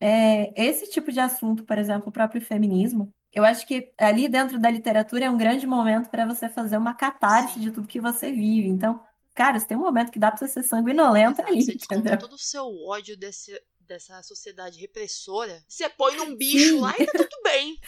é, 0.00 0.52
esse 0.60 0.88
tipo 0.90 1.10
de 1.10 1.18
assunto, 1.18 1.64
por 1.64 1.78
exemplo, 1.78 2.08
o 2.08 2.12
próprio 2.12 2.40
feminismo, 2.40 3.12
eu 3.34 3.44
acho 3.44 3.66
que 3.66 3.92
ali 3.98 4.28
dentro 4.28 4.58
da 4.58 4.70
literatura 4.70 5.26
é 5.26 5.30
um 5.30 5.36
grande 5.36 5.66
momento 5.66 6.08
para 6.10 6.26
você 6.26 6.48
fazer 6.48 6.76
uma 6.76 6.94
catarse 6.94 7.58
de 7.60 7.70
tudo 7.70 7.88
que 7.88 8.00
você 8.00 8.32
vive. 8.32 8.68
Então, 8.68 9.04
cara, 9.34 9.58
se 9.60 9.66
tem 9.66 9.76
um 9.76 9.80
momento 9.80 10.10
que 10.12 10.18
dá 10.18 10.30
para 10.30 10.38
você 10.38 10.48
ser 10.48 10.62
sanguinolenta 10.62 11.42
Exato, 11.42 11.52
ali, 11.52 11.62
você 11.62 11.72
entendeu? 11.72 12.18
todo 12.18 12.34
o 12.34 12.38
seu 12.38 12.64
ódio 12.86 13.16
desse, 13.16 13.60
dessa 13.80 14.22
sociedade 14.22 14.80
repressora. 14.80 15.62
Você 15.68 15.88
põe 15.88 16.16
num 16.16 16.36
bicho 16.36 16.76
Sim. 16.76 16.80
lá 16.80 16.94
e 16.98 17.06
tá 17.06 17.12
tudo 17.14 17.42
bem. 17.42 17.78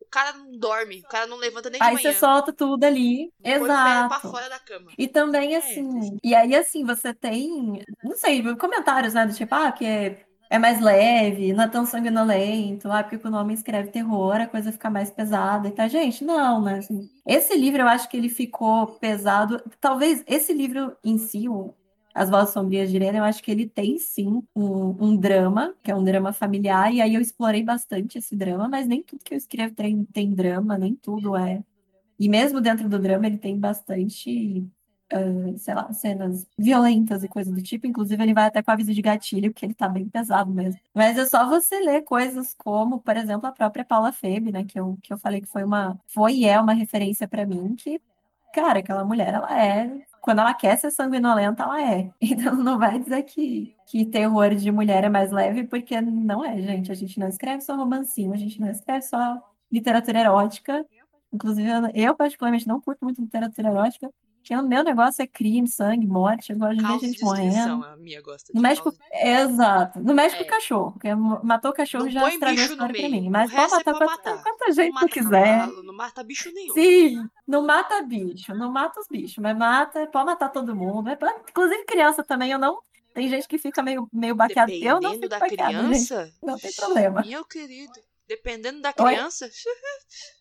O 0.00 0.06
cara 0.10 0.32
não 0.32 0.58
dorme, 0.58 1.00
o 1.00 1.08
cara 1.08 1.26
não 1.26 1.36
levanta 1.36 1.70
nem 1.70 1.80
de 1.80 1.86
Aí 1.86 1.94
manhã. 1.94 2.12
você 2.12 2.18
solta 2.18 2.52
tudo 2.52 2.82
ali. 2.84 3.32
Põe 3.42 3.70
o 3.70 3.80
pé 3.82 4.08
pra 4.08 4.20
Exato. 4.20 4.30
fora 4.30 4.48
da 4.48 4.58
cama. 4.58 4.92
E 4.98 5.06
também, 5.06 5.54
É, 5.54 5.58
assim, 5.58 6.18
e 6.22 6.34
aí, 6.34 6.54
assim, 6.54 6.84
você 6.84 7.14
tem, 7.14 7.82
não 8.02 8.16
sei, 8.16 8.42
comentários, 8.56 9.14
né, 9.14 9.26
do 9.26 9.34
tipo, 9.34 9.54
ah, 9.54 9.70
que 9.70 9.84
é, 10.50 10.58
mais 10.58 10.80
leve, 10.80 11.52
não 11.52 11.64
é 11.64 11.68
tão 11.68 11.86
sanguinolento, 11.86 12.90
ah, 12.90 13.04
porque 13.04 13.26
o 13.26 13.34
homem 13.34 13.54
escreve 13.54 13.90
terror, 13.90 14.34
a 14.34 14.46
coisa 14.48 14.72
fica 14.72 14.90
mais 14.90 15.10
pesada 15.10 15.68
e 15.68 15.70
tal. 15.70 15.88
Gente, 15.88 16.24
não, 16.24 16.60
né, 16.62 16.78
assim, 16.78 17.08
esse 17.26 17.56
livro 17.56 17.82
eu 17.82 17.88
acho 17.88 18.08
que 18.08 18.16
ele 18.16 18.28
ficou 18.28 18.86
pesado, 18.98 19.62
talvez 19.80 20.24
esse 20.26 20.52
livro 20.52 20.96
em 21.04 21.16
si, 21.18 21.48
o 21.48 21.72
As 22.14 22.28
Vozes 22.28 22.52
Sombrias 22.52 22.90
de 22.90 22.96
Irene, 22.96 23.18
eu 23.18 23.24
acho 23.24 23.42
que 23.42 23.50
ele 23.50 23.68
tem, 23.68 23.96
sim, 23.98 24.42
um, 24.54 24.96
um 25.00 25.16
drama, 25.16 25.74
que 25.82 25.90
é 25.90 25.94
um 25.94 26.04
drama 26.04 26.32
familiar, 26.32 26.92
e 26.92 27.00
aí 27.00 27.14
eu 27.14 27.20
explorei 27.20 27.62
bastante 27.62 28.18
esse 28.18 28.34
drama, 28.36 28.68
mas 28.68 28.86
nem 28.88 29.02
tudo 29.02 29.24
que 29.24 29.34
eu 29.34 29.38
escrevo 29.38 29.74
tem, 29.74 30.04
tem 30.06 30.34
drama, 30.34 30.76
nem 30.76 30.94
tudo 30.96 31.36
é... 31.36 31.62
E 32.18 32.28
mesmo 32.28 32.60
dentro 32.60 32.88
do 32.88 32.98
drama, 32.98 33.26
ele 33.26 33.38
tem 33.38 33.58
bastante 33.58 34.68
ah, 35.12 35.58
sei 35.58 35.74
lá, 35.74 35.92
cenas 35.92 36.46
violentas 36.56 37.24
e 37.24 37.28
coisa 37.28 37.52
do 37.52 37.62
tipo. 37.62 37.86
Inclusive, 37.86 38.22
ele 38.22 38.34
vai 38.34 38.46
até 38.46 38.62
com 38.62 38.70
aviso 38.70 38.94
de 38.94 39.02
gatilho, 39.02 39.52
porque 39.52 39.66
ele 39.66 39.74
tá 39.74 39.88
bem 39.88 40.08
pesado 40.08 40.50
mesmo. 40.52 40.80
Mas 40.94 41.18
é 41.18 41.26
só 41.26 41.48
você 41.48 41.80
ler 41.80 42.02
coisas 42.02 42.54
como, 42.56 43.00
por 43.00 43.16
exemplo, 43.16 43.46
a 43.46 43.52
própria 43.52 43.84
Paula 43.84 44.12
Febe, 44.12 44.52
né? 44.52 44.64
Que 44.64 44.78
eu, 44.78 44.96
que 45.02 45.12
eu 45.12 45.18
falei 45.18 45.40
que 45.40 45.48
foi 45.48 45.64
uma, 45.64 45.98
foi 46.06 46.34
e 46.34 46.46
é 46.46 46.60
uma 46.60 46.72
referência 46.72 47.26
pra 47.26 47.44
mim, 47.44 47.74
que, 47.76 48.00
cara, 48.54 48.78
aquela 48.80 49.04
mulher, 49.04 49.34
ela 49.34 49.60
é. 49.60 49.90
Quando 50.20 50.40
ela 50.40 50.54
quer 50.54 50.76
ser 50.78 50.90
sanguinolenta, 50.90 51.62
ela 51.64 51.82
é. 51.82 52.10
Então 52.20 52.54
não 52.56 52.78
vai 52.78 52.98
dizer 52.98 53.22
que, 53.24 53.74
que 53.86 54.04
terror 54.04 54.54
de 54.54 54.70
mulher 54.70 55.04
é 55.04 55.08
mais 55.08 55.30
leve, 55.32 55.64
porque 55.64 56.00
não 56.00 56.44
é, 56.44 56.60
gente. 56.62 56.92
A 56.92 56.94
gente 56.94 57.18
não 57.18 57.28
escreve 57.28 57.62
só 57.62 57.74
romancinho, 57.76 58.32
a 58.32 58.36
gente 58.36 58.60
não 58.60 58.70
escreve 58.70 59.02
só 59.02 59.42
literatura 59.72 60.20
erótica. 60.20 60.86
Inclusive, 61.32 61.70
eu 61.94 62.14
particularmente 62.16 62.66
não 62.66 62.80
curto 62.80 63.04
muito 63.04 63.20
literatura 63.22 63.68
erótica, 63.68 64.10
porque 64.40 64.56
o 64.56 64.62
meu 64.62 64.82
negócio 64.82 65.22
é 65.22 65.26
crime, 65.26 65.68
sangue, 65.68 66.06
morte. 66.06 66.50
Eu 66.52 66.58
gosto 66.58 66.76
de 66.76 66.82
ver 66.86 66.98
gente 67.00 67.22
morrendo. 67.22 67.84
a 67.84 67.96
minha 67.96 68.20
gosta 68.22 68.52
de 68.52 68.56
No 68.56 68.62
México, 68.62 68.90
caos. 68.90 69.22
exato. 69.22 70.00
No 70.00 70.14
México, 70.14 70.42
É. 70.42 70.44
cachorro. 70.46 70.92
Porque 70.92 71.14
matou 71.14 71.70
o 71.70 71.74
cachorro 71.74 72.04
Não 72.04 72.10
já 72.10 72.28
estragou 72.28 72.48
a 72.60 72.66
história 72.66 72.94
pra 73.00 73.08
mim. 73.08 73.28
Mas 73.30 73.50
pode 73.52 73.62
é 73.62 73.76
matar 73.76 73.84
pra 73.84 74.06
quanta, 74.06 74.30
matar. 74.30 74.42
quanta 74.42 74.64
Não 74.66 74.74
gente 74.74 74.90
tu 74.90 74.94
mata 74.94 75.08
quiser. 75.08 75.66
não 75.68 75.94
mata 75.94 76.24
bicho 76.24 76.50
nenhum. 76.52 76.74
Sim, 76.74 77.28
não 77.46 77.66
mata 77.66 78.02
bicho, 78.02 78.54
não 78.54 78.72
mata 78.72 78.98
os 79.00 79.06
bichos, 79.08 79.38
mas 79.38 79.56
mata, 79.56 80.06
pode 80.06 80.24
matar 80.26 80.48
todo 80.48 80.74
mundo. 80.74 81.08
É 81.10 81.16
pra- 81.16 81.36
Inclusive 81.48 81.84
criança 81.84 82.24
também, 82.24 82.50
eu 82.50 82.58
não. 82.58 82.80
Tem 83.12 83.28
gente 83.28 83.46
que 83.46 83.58
fica 83.58 83.82
meio, 83.82 84.08
meio 84.12 84.34
baqueada. 84.34 84.72
Eu 84.72 85.00
não 85.00 85.12
fico 85.14 85.28
da 85.28 85.38
baqueada, 85.38 85.72
gente. 85.72 85.80
criança, 86.06 86.32
Não 86.42 86.56
tem 86.56 86.72
problema. 86.72 87.22
meu 87.26 87.44
querido, 87.44 87.92
dependendo 88.26 88.80
da 88.80 88.92
criança, 88.92 89.48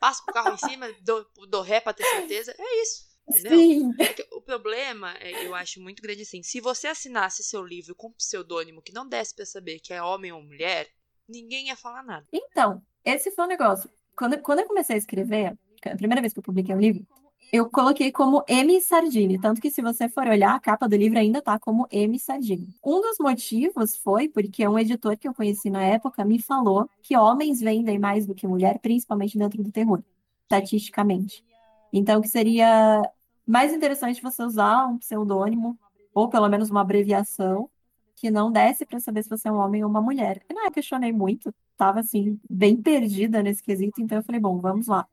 passo 0.00 0.24
com 0.24 0.30
o 0.30 0.34
carro 0.34 0.54
em 0.54 0.58
cima, 0.58 0.92
dou, 1.02 1.26
dou 1.48 1.62
ré 1.62 1.80
pra 1.80 1.92
ter 1.92 2.04
certeza. 2.04 2.54
É 2.58 2.82
isso. 2.82 3.08
Entendeu? 3.28 3.58
Sim. 3.58 3.92
Porque 3.92 4.26
o 4.32 4.40
problema, 4.40 5.14
é, 5.20 5.46
eu 5.46 5.54
acho 5.54 5.80
muito 5.80 6.02
grande 6.02 6.22
assim. 6.22 6.42
Se 6.42 6.60
você 6.60 6.86
assinasse 6.86 7.44
seu 7.44 7.62
livro 7.62 7.94
com 7.94 8.08
um 8.08 8.12
pseudônimo 8.12 8.82
que 8.82 8.92
não 8.92 9.06
desse 9.06 9.34
pra 9.34 9.44
saber 9.44 9.80
que 9.80 9.92
é 9.92 10.02
homem 10.02 10.32
ou 10.32 10.42
mulher, 10.42 10.88
ninguém 11.28 11.68
ia 11.68 11.76
falar 11.76 12.02
nada. 12.02 12.26
Então, 12.32 12.82
esse 13.04 13.30
foi 13.30 13.44
o 13.44 13.48
negócio. 13.48 13.90
Quando, 14.16 14.40
quando 14.40 14.60
eu 14.60 14.66
comecei 14.66 14.96
a 14.96 14.98
escrever, 14.98 15.56
a 15.84 15.96
primeira 15.96 16.20
vez 16.20 16.32
que 16.32 16.38
eu 16.38 16.42
publiquei 16.42 16.74
um 16.74 16.80
livro, 16.80 17.06
eu 17.52 17.68
coloquei 17.70 18.12
como 18.12 18.44
M. 18.46 18.80
Sardini. 18.80 19.40
Tanto 19.40 19.60
que, 19.60 19.70
se 19.70 19.80
você 19.80 20.08
for 20.08 20.26
olhar, 20.26 20.54
a 20.54 20.60
capa 20.60 20.88
do 20.88 20.96
livro 20.96 21.18
ainda 21.18 21.40
tá 21.40 21.58
como 21.58 21.86
M. 21.90 22.18
Sardini. 22.18 22.74
Um 22.84 23.00
dos 23.00 23.16
motivos 23.18 23.96
foi 23.96 24.28
porque 24.28 24.66
um 24.68 24.78
editor 24.78 25.16
que 25.16 25.26
eu 25.26 25.34
conheci 25.34 25.70
na 25.70 25.82
época 25.82 26.24
me 26.24 26.40
falou 26.40 26.88
que 27.02 27.16
homens 27.16 27.60
vendem 27.60 27.98
mais 27.98 28.26
do 28.26 28.34
que 28.34 28.46
mulher, 28.46 28.78
principalmente 28.80 29.38
dentro 29.38 29.62
do 29.62 29.72
terror, 29.72 30.02
estatisticamente. 30.42 31.44
Então, 31.92 32.20
que 32.20 32.28
seria 32.28 33.02
mais 33.46 33.72
interessante 33.72 34.22
você 34.22 34.42
usar 34.42 34.86
um 34.86 34.98
pseudônimo, 34.98 35.78
ou 36.12 36.28
pelo 36.28 36.48
menos 36.48 36.68
uma 36.70 36.82
abreviação, 36.82 37.70
que 38.14 38.30
não 38.30 38.50
desse 38.52 38.84
para 38.84 39.00
saber 39.00 39.22
se 39.22 39.30
você 39.30 39.48
é 39.48 39.52
um 39.52 39.58
homem 39.58 39.84
ou 39.84 39.88
uma 39.90 40.02
mulher. 40.02 40.42
E 40.50 40.52
época 40.52 40.66
eu 40.66 40.72
questionei 40.72 41.12
muito, 41.12 41.54
tava 41.76 42.00
assim, 42.00 42.38
bem 42.50 42.76
perdida 42.76 43.42
nesse 43.42 43.62
quesito, 43.62 44.02
então 44.02 44.18
eu 44.18 44.24
falei, 44.24 44.40
bom, 44.40 44.58
vamos 44.58 44.86
lá. 44.86 45.06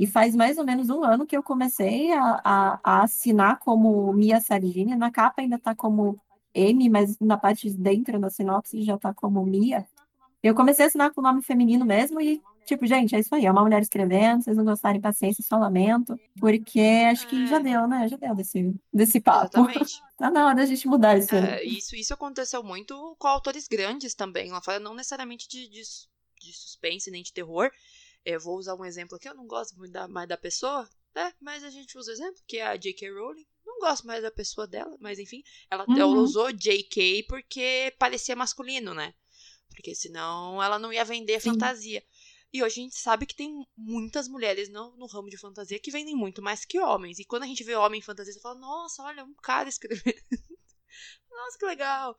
E 0.00 0.06
faz 0.06 0.34
mais 0.34 0.56
ou 0.56 0.64
menos 0.64 0.88
um 0.88 1.04
ano 1.04 1.26
que 1.26 1.36
eu 1.36 1.42
comecei 1.42 2.10
a, 2.12 2.40
a, 2.42 2.80
a 2.82 3.02
assinar 3.02 3.58
como 3.58 4.10
Mia 4.14 4.40
Sardini. 4.40 4.96
Na 4.96 5.10
capa 5.10 5.42
ainda 5.42 5.58
tá 5.58 5.74
como 5.74 6.18
M, 6.54 6.88
mas 6.88 7.18
na 7.20 7.36
parte 7.36 7.68
de 7.68 7.76
dentro 7.76 8.18
da 8.18 8.30
sinopse 8.30 8.82
já 8.82 8.96
tá 8.96 9.12
como 9.12 9.44
Mia. 9.44 9.86
Eu 10.42 10.54
comecei 10.54 10.86
a 10.86 10.88
assinar 10.88 11.12
com 11.12 11.20
o 11.20 11.24
nome 11.24 11.42
feminino 11.42 11.84
mesmo 11.84 12.18
e, 12.18 12.40
tipo, 12.64 12.86
gente, 12.86 13.14
é 13.14 13.20
isso 13.20 13.34
aí, 13.34 13.44
é 13.44 13.52
uma 13.52 13.60
mulher 13.60 13.82
escrevendo, 13.82 14.42
vocês 14.42 14.56
não 14.56 14.64
gostarem, 14.64 14.98
paciência, 15.02 15.44
só 15.46 15.58
lamento, 15.58 16.18
porque 16.40 16.80
acho 17.10 17.28
que 17.28 17.46
já 17.46 17.56
É. 17.56 17.62
deu, 17.62 17.86
né? 17.86 18.08
Já 18.08 18.16
deu 18.16 18.34
desse, 18.34 18.74
desse 18.90 19.20
papo. 19.20 19.50
Exatamente. 19.58 20.00
Tá 20.20 20.30
na 20.30 20.46
hora 20.46 20.56
da 20.56 20.66
gente 20.66 20.86
mudar 20.86 21.16
isso. 21.18 21.34
É, 21.34 21.62
isso, 21.64 21.96
isso 21.96 22.12
aconteceu 22.12 22.62
muito 22.62 23.16
com 23.18 23.26
autores 23.26 23.66
grandes 23.66 24.14
também 24.14 24.50
lá 24.50 24.60
fora, 24.62 24.78
não 24.78 24.94
necessariamente 24.94 25.48
de, 25.48 25.66
de, 25.68 25.80
de 25.80 26.52
suspense 26.54 27.10
nem 27.10 27.22
de 27.22 27.32
terror. 27.32 27.70
Eu 28.24 28.40
vou 28.40 28.56
usar 28.58 28.74
um 28.74 28.84
exemplo 28.84 29.16
aqui, 29.16 29.28
eu 29.28 29.34
não 29.34 29.46
gosto 29.46 29.76
muito 29.76 29.92
da, 29.92 30.06
mais 30.08 30.28
da 30.28 30.36
pessoa, 30.36 30.88
né? 31.14 31.32
Mas 31.40 31.64
a 31.64 31.70
gente 31.70 31.96
usa 31.98 32.10
o 32.10 32.14
exemplo, 32.14 32.42
que 32.46 32.58
é 32.58 32.66
a 32.66 32.76
J.K. 32.76 33.10
Rowling. 33.10 33.46
Não 33.64 33.78
gosto 33.80 34.06
mais 34.06 34.22
da 34.22 34.30
pessoa 34.30 34.66
dela, 34.66 34.96
mas 35.00 35.18
enfim, 35.18 35.42
ela, 35.70 35.88
ela 35.94 36.06
Uhum. 36.06 36.22
usou 36.22 36.52
J.K. 36.52 37.24
porque 37.28 37.94
parecia 37.98 38.36
masculino, 38.36 38.92
né? 38.94 39.14
Porque 39.70 39.94
senão 39.94 40.62
ela 40.62 40.78
não 40.78 40.92
ia 40.92 41.04
vender 41.04 41.40
Sim. 41.40 41.40
fantasia. 41.40 42.04
E 42.52 42.62
hoje 42.62 42.80
a 42.80 42.84
gente 42.84 42.96
sabe 42.98 43.26
que 43.26 43.34
tem 43.34 43.64
muitas 43.76 44.28
mulheres 44.28 44.68
no, 44.68 44.96
no 44.96 45.06
ramo 45.06 45.30
de 45.30 45.38
fantasia 45.38 45.78
que 45.78 45.90
vendem 45.90 46.16
muito 46.16 46.42
mais 46.42 46.64
que 46.64 46.80
homens. 46.80 47.18
E 47.18 47.24
quando 47.24 47.44
a 47.44 47.46
gente 47.46 47.62
vê 47.64 47.76
homem 47.76 48.00
em 48.00 48.02
fantasia, 48.02 48.32
você 48.32 48.40
fala, 48.40 48.58
nossa, 48.58 49.02
olha, 49.04 49.24
um 49.24 49.34
cara 49.34 49.68
escrevendo. 49.68 50.20
nossa, 51.30 51.58
que 51.58 51.66
legal. 51.66 52.16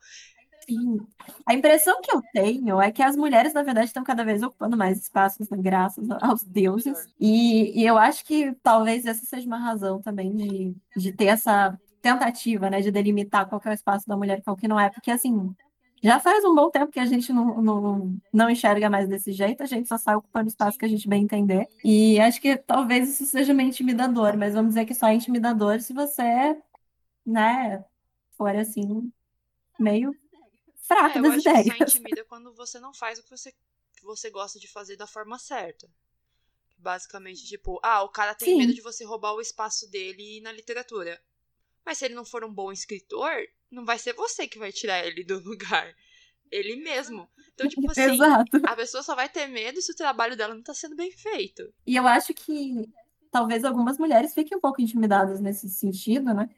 Sim. 0.68 0.98
A 1.46 1.54
impressão 1.54 2.00
que 2.00 2.14
eu 2.14 2.22
tenho 2.32 2.80
é 2.80 2.90
que 2.90 3.02
as 3.02 3.16
mulheres, 3.16 3.52
na 3.52 3.62
verdade, 3.62 3.86
estão 3.86 4.04
cada 4.04 4.24
vez 4.24 4.42
ocupando 4.42 4.76
mais 4.76 4.98
espaços, 4.98 5.48
né, 5.48 5.58
graças 5.60 6.08
aos 6.20 6.42
deuses. 6.42 7.08
E, 7.18 7.80
e 7.80 7.86
eu 7.86 7.98
acho 7.98 8.24
que 8.24 8.52
talvez 8.62 9.06
essa 9.06 9.24
seja 9.24 9.46
uma 9.46 9.58
razão 9.58 10.00
também 10.00 10.34
de, 10.34 10.74
de 10.96 11.12
ter 11.12 11.26
essa 11.26 11.78
tentativa, 12.00 12.68
né, 12.68 12.80
de 12.80 12.90
delimitar 12.90 13.48
qual 13.48 13.60
é 13.64 13.70
o 13.70 13.72
espaço 13.72 14.06
da 14.08 14.16
mulher 14.16 14.38
e 14.38 14.42
qual 14.42 14.56
que 14.56 14.68
não 14.68 14.78
é. 14.78 14.90
Porque, 14.90 15.10
assim, 15.10 15.54
já 16.02 16.18
faz 16.18 16.44
um 16.44 16.54
bom 16.54 16.70
tempo 16.70 16.90
que 16.90 17.00
a 17.00 17.06
gente 17.06 17.32
não, 17.32 17.62
não, 17.62 18.16
não 18.32 18.50
enxerga 18.50 18.90
mais 18.90 19.08
desse 19.08 19.32
jeito, 19.32 19.62
a 19.62 19.66
gente 19.66 19.88
só 19.88 19.96
sai 19.96 20.16
ocupando 20.16 20.48
espaço 20.48 20.78
que 20.78 20.84
a 20.84 20.88
gente 20.88 21.08
bem 21.08 21.22
entender. 21.22 21.68
E 21.84 22.18
acho 22.20 22.40
que 22.40 22.56
talvez 22.56 23.08
isso 23.08 23.24
seja 23.26 23.54
meio 23.54 23.68
intimidador, 23.68 24.36
mas 24.36 24.54
vamos 24.54 24.70
dizer 24.70 24.84
que 24.84 24.94
só 24.94 25.08
é 25.08 25.14
intimidador 25.14 25.80
se 25.80 25.92
você, 25.92 26.56
né, 27.24 27.84
for 28.36 28.54
assim, 28.56 29.12
meio 29.78 30.12
fraco 30.82 31.16
É, 31.16 31.18
eu 31.18 31.22
das 31.22 31.32
acho 31.34 31.42
que 31.42 31.48
ideias. 31.50 31.94
intimida 31.96 32.24
quando 32.24 32.54
você 32.54 32.78
não 32.78 32.92
faz 32.92 33.18
o 33.18 33.22
que 33.22 33.30
você, 33.30 33.52
que 33.52 34.04
você 34.04 34.30
gosta 34.30 34.58
de 34.58 34.68
fazer 34.68 34.96
da 34.96 35.06
forma 35.06 35.38
certa. 35.38 35.88
Basicamente, 36.76 37.46
tipo, 37.46 37.78
ah, 37.82 38.02
o 38.02 38.08
cara 38.08 38.34
tem 38.34 38.48
Sim. 38.48 38.58
medo 38.58 38.74
de 38.74 38.80
você 38.80 39.04
roubar 39.04 39.32
o 39.34 39.40
espaço 39.40 39.88
dele 39.90 40.40
na 40.40 40.50
literatura. 40.52 41.20
Mas 41.84 41.98
se 41.98 42.04
ele 42.04 42.14
não 42.14 42.24
for 42.24 42.44
um 42.44 42.52
bom 42.52 42.72
escritor, 42.72 43.32
não 43.70 43.84
vai 43.84 43.98
ser 43.98 44.12
você 44.14 44.46
que 44.46 44.58
vai 44.58 44.72
tirar 44.72 45.04
ele 45.06 45.24
do 45.24 45.38
lugar. 45.48 45.94
Ele 46.50 46.76
mesmo. 46.76 47.28
Então, 47.54 47.68
tipo 47.68 47.88
assim, 47.90 48.14
Exato. 48.14 48.60
a 48.64 48.76
pessoa 48.76 49.02
só 49.02 49.14
vai 49.14 49.28
ter 49.28 49.46
medo 49.46 49.80
se 49.80 49.92
o 49.92 49.96
trabalho 49.96 50.36
dela 50.36 50.54
não 50.54 50.62
tá 50.62 50.74
sendo 50.74 50.96
bem 50.96 51.10
feito. 51.12 51.72
E 51.86 51.96
eu 51.96 52.06
acho 52.06 52.34
que 52.34 52.88
talvez 53.30 53.64
algumas 53.64 53.96
mulheres 53.98 54.34
fiquem 54.34 54.58
um 54.58 54.60
pouco 54.60 54.82
intimidadas 54.82 55.40
nesse 55.40 55.68
sentido, 55.70 56.34
né? 56.34 56.48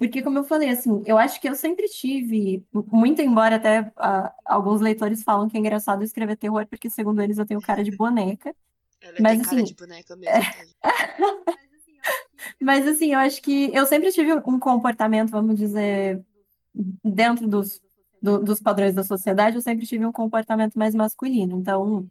Porque, 0.00 0.22
como 0.22 0.38
eu 0.38 0.44
falei, 0.44 0.70
assim, 0.70 1.02
eu 1.04 1.18
acho 1.18 1.38
que 1.38 1.46
eu 1.46 1.54
sempre 1.54 1.86
tive, 1.86 2.64
muito 2.72 3.20
embora 3.20 3.56
até 3.56 3.92
ah, 3.98 4.34
alguns 4.46 4.80
leitores 4.80 5.22
falam 5.22 5.46
que 5.46 5.58
é 5.58 5.60
engraçado 5.60 6.02
escrever 6.02 6.36
terror, 6.38 6.66
porque, 6.66 6.88
segundo 6.88 7.20
eles, 7.20 7.36
eu 7.36 7.44
tenho 7.44 7.60
cara 7.60 7.84
de 7.84 7.90
boneca. 7.90 8.56
Ela 9.02 9.16
Mas, 9.20 9.36
tem 9.36 9.42
cara 9.42 9.56
assim, 9.56 9.64
de 9.64 9.74
boneca 9.74 10.16
mesmo. 10.16 10.40
tá? 10.40 10.80
Mas, 12.62 12.88
assim, 12.88 13.12
eu 13.12 13.18
acho 13.18 13.42
que 13.42 13.70
eu 13.74 13.84
sempre 13.84 14.10
tive 14.10 14.32
um 14.46 14.58
comportamento, 14.58 15.28
vamos 15.28 15.56
dizer, 15.58 16.24
dentro 17.04 17.46
dos, 17.46 17.78
do- 18.22 18.42
dos 18.42 18.58
padrões 18.58 18.94
da 18.94 19.04
sociedade, 19.04 19.56
eu 19.56 19.62
sempre 19.62 19.86
tive 19.86 20.06
um 20.06 20.12
comportamento 20.12 20.78
mais 20.78 20.94
masculino. 20.94 21.58
Então, 21.58 22.08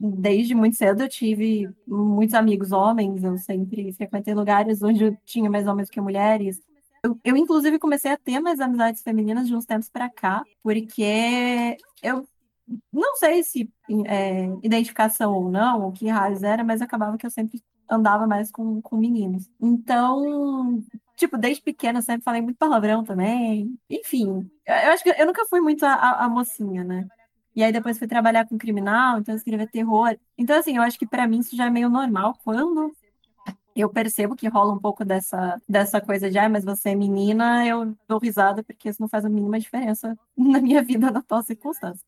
desde 0.00 0.52
muito 0.52 0.76
cedo 0.76 1.02
eu 1.02 1.08
tive 1.08 1.68
muitos 1.86 2.34
amigos 2.34 2.72
homens, 2.72 3.22
eu 3.22 3.36
sempre 3.38 3.92
frequentei 3.92 4.34
lugares 4.34 4.82
onde 4.82 5.04
eu 5.04 5.16
tinha 5.24 5.48
mais 5.48 5.66
homens 5.68 5.90
que 5.90 6.00
mulheres. 6.00 6.60
Eu, 7.04 7.20
eu, 7.24 7.36
inclusive, 7.36 7.78
comecei 7.78 8.10
a 8.12 8.16
ter 8.18 8.40
mais 8.40 8.60
amizades 8.60 9.02
femininas 9.02 9.46
de 9.46 9.54
uns 9.54 9.66
tempos 9.66 9.90
para 9.90 10.08
cá, 10.10 10.42
porque 10.62 11.76
eu 12.02 12.26
não 12.92 13.16
sei 13.16 13.42
se 13.44 13.70
é, 14.06 14.46
identificação 14.62 15.34
ou 15.34 15.50
não, 15.50 15.88
o 15.88 15.92
que 15.92 16.08
raios 16.08 16.42
era, 16.42 16.64
mas 16.64 16.82
acabava 16.82 17.18
que 17.18 17.26
eu 17.26 17.30
sempre 17.30 17.62
andava 17.90 18.26
mais 18.26 18.50
com, 18.50 18.80
com 18.82 18.96
meninos. 18.96 19.50
Então, 19.60 20.82
tipo, 21.16 21.38
desde 21.38 21.62
pequena 21.62 22.02
sempre 22.02 22.24
falei 22.24 22.40
muito 22.42 22.56
palavrão 22.58 23.04
também. 23.04 23.78
Enfim, 23.90 24.50
eu 24.66 24.74
eu 24.74 24.92
acho 24.92 25.02
que 25.04 25.10
eu 25.10 25.26
nunca 25.26 25.44
fui 25.46 25.60
muito 25.60 25.84
a, 25.86 25.94
a- 25.94 26.24
a 26.26 26.28
mocinha, 26.28 26.84
né? 26.84 27.06
E 27.54 27.62
aí 27.62 27.72
depois 27.72 27.98
fui 27.98 28.08
trabalhar 28.08 28.46
com 28.48 28.58
criminal, 28.58 29.18
então 29.18 29.34
escrever 29.34 29.68
terror. 29.70 30.16
Então, 30.36 30.58
assim, 30.58 30.76
eu 30.76 30.82
acho 30.82 30.98
que 30.98 31.06
para 31.06 31.26
mim 31.28 31.38
isso 31.40 31.54
já 31.56 31.66
é 31.66 31.70
meio 31.70 31.88
normal 31.88 32.34
quando 32.44 32.92
eu 33.80 33.88
percebo 33.90 34.36
que 34.36 34.48
rola 34.48 34.72
um 34.72 34.78
pouco 34.78 35.04
dessa, 35.04 35.60
dessa 35.68 36.00
coisa 36.00 36.30
de, 36.30 36.38
ah, 36.38 36.48
mas 36.48 36.64
você 36.64 36.90
é 36.90 36.94
menina, 36.94 37.66
eu 37.66 37.96
dou 38.08 38.18
risada 38.18 38.62
porque 38.62 38.88
isso 38.88 39.00
não 39.00 39.08
faz 39.08 39.24
a 39.24 39.28
mínima 39.28 39.58
diferença 39.58 40.16
na 40.36 40.60
minha 40.60 40.82
vida, 40.82 41.10
na 41.10 41.22
tua 41.22 41.42
circunstância. 41.42 42.06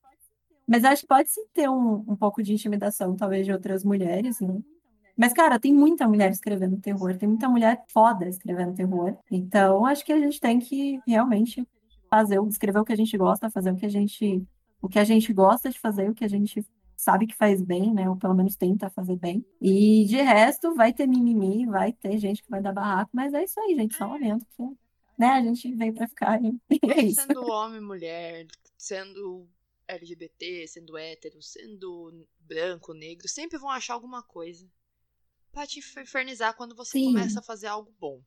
Mas 0.67 0.85
acho 0.85 1.03
que 1.03 1.09
pode 1.09 1.31
sim 1.31 1.47
ter 1.55 1.69
um, 1.69 2.05
um 2.09 2.17
pouco 2.17 2.43
de 2.43 2.53
intimidação, 2.53 3.15
talvez, 3.17 3.47
de 3.47 3.53
outras 3.53 3.85
mulheres, 3.85 4.41
né? 4.41 4.61
Mas, 5.17 5.33
cara, 5.33 5.59
tem 5.59 5.73
muita 5.73 6.07
mulher 6.07 6.31
escrevendo 6.31 6.77
terror, 6.79 7.17
tem 7.17 7.29
muita 7.29 7.49
mulher 7.49 7.83
foda 7.89 8.29
escrevendo 8.29 8.75
terror. 8.75 9.17
Então, 9.31 9.87
acho 9.87 10.05
que 10.05 10.13
a 10.13 10.19
gente 10.19 10.39
tem 10.39 10.59
que 10.59 11.01
realmente 11.07 11.67
fazer, 12.11 12.39
escrever 12.49 12.81
o 12.81 12.85
que 12.85 12.93
a 12.93 12.97
gente 12.97 13.17
gosta, 13.17 13.51
fazer 13.51 13.73
o 13.73 13.77
que 13.77 13.87
a 13.87 13.89
gente, 13.89 14.47
o 14.83 14.89
que 14.89 14.99
a 14.99 15.05
gente 15.05 15.33
gosta 15.33 15.71
de 15.71 15.81
fazer, 15.81 16.11
o 16.11 16.15
que 16.15 16.25
a 16.25 16.29
gente 16.29 16.67
sabe 16.97 17.27
que 17.27 17.35
faz 17.35 17.63
bem, 17.63 17.93
né? 17.93 18.09
Ou 18.09 18.17
pelo 18.17 18.35
menos 18.35 18.57
tenta 18.57 18.91
fazer 18.91 19.17
bem. 19.17 19.45
E 19.61 20.05
de 20.07 20.17
resto, 20.17 20.75
vai 20.75 20.93
ter 20.93 21.07
mimimi, 21.07 21.67
vai 21.67 21.93
ter 21.93 22.19
gente 22.19 22.43
que 22.43 22.51
vai 22.51 22.63
dar 22.63 22.73
barraco, 22.73 23.11
mas 23.13 23.35
é 23.35 23.45
isso 23.45 23.61
aí, 23.61 23.75
gente. 23.77 23.97
Só 23.97 24.07
lamento 24.07 24.47
que, 24.57 24.63
né? 25.19 25.29
A 25.29 25.43
gente 25.43 25.75
veio 25.75 25.95
pra 25.95 26.09
ficar 26.09 26.41
e 26.43 26.59
é 26.91 27.03
isso. 27.03 27.21
Sendo 27.21 27.47
homem, 27.47 27.81
mulher, 27.81 28.47
sendo 28.77 29.49
LGBT, 29.87 30.67
sendo 30.67 30.97
hétero, 30.97 31.41
sendo 31.43 32.27
branco, 32.41 32.93
negro, 32.93 33.29
sempre 33.29 33.59
vão 33.59 33.71
achar 33.71 33.95
alguma 33.95 34.23
coisa 34.23 34.69
pra 35.53 35.67
te 35.67 35.81
infernizar 35.81 36.57
quando 36.57 36.75
você 36.75 36.99
Sim. 36.99 37.07
começa 37.07 37.41
a 37.41 37.43
fazer 37.43 37.67
algo 37.67 37.95
bom. 37.99 38.23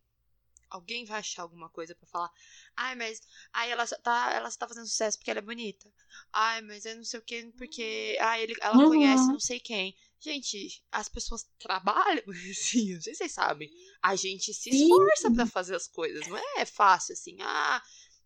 Alguém 0.70 1.06
vai 1.06 1.20
achar 1.20 1.42
alguma 1.42 1.70
coisa 1.70 1.96
para 1.96 2.08
falar. 2.08 2.32
Ai, 2.76 2.96
mas. 2.96 3.22
Ai, 3.52 3.72
ela 3.72 3.86
tá, 3.88 4.32
ela 4.34 4.52
tá 4.52 4.68
fazendo 4.68 4.88
sucesso 4.88 5.18
porque 5.18 5.32
ela 5.32 5.40
é 5.40 5.44
bonita. 5.44 5.92
Ai, 6.32 6.62
mas 6.62 6.86
é 6.86 6.96
não 6.96 7.04
sei 7.04 7.20
o 7.20 7.24
que, 7.24 7.52
porque. 7.58 8.18
Ai, 8.20 8.44
ele, 8.44 8.56
ela 8.62 8.78
uhum. 8.78 8.90
conhece 8.90 9.28
não 9.28 9.40
sei 9.40 9.60
quem. 9.60 9.96
Gente, 10.20 10.84
as 10.92 11.08
pessoas 11.08 11.48
trabalham, 11.58 12.24
assim, 12.52 12.94
não 12.94 13.02
sei 13.02 13.14
se 13.14 13.20
vocês 13.20 13.32
sabem. 13.32 13.70
A 14.02 14.16
gente 14.16 14.54
se 14.54 14.70
esforça 14.70 15.32
para 15.32 15.46
fazer 15.46 15.76
as 15.76 15.88
coisas. 15.88 16.28
Não 16.28 16.38
é 16.58 16.66
fácil 16.66 17.14
assim. 17.14 17.38
Ah, 17.42 17.82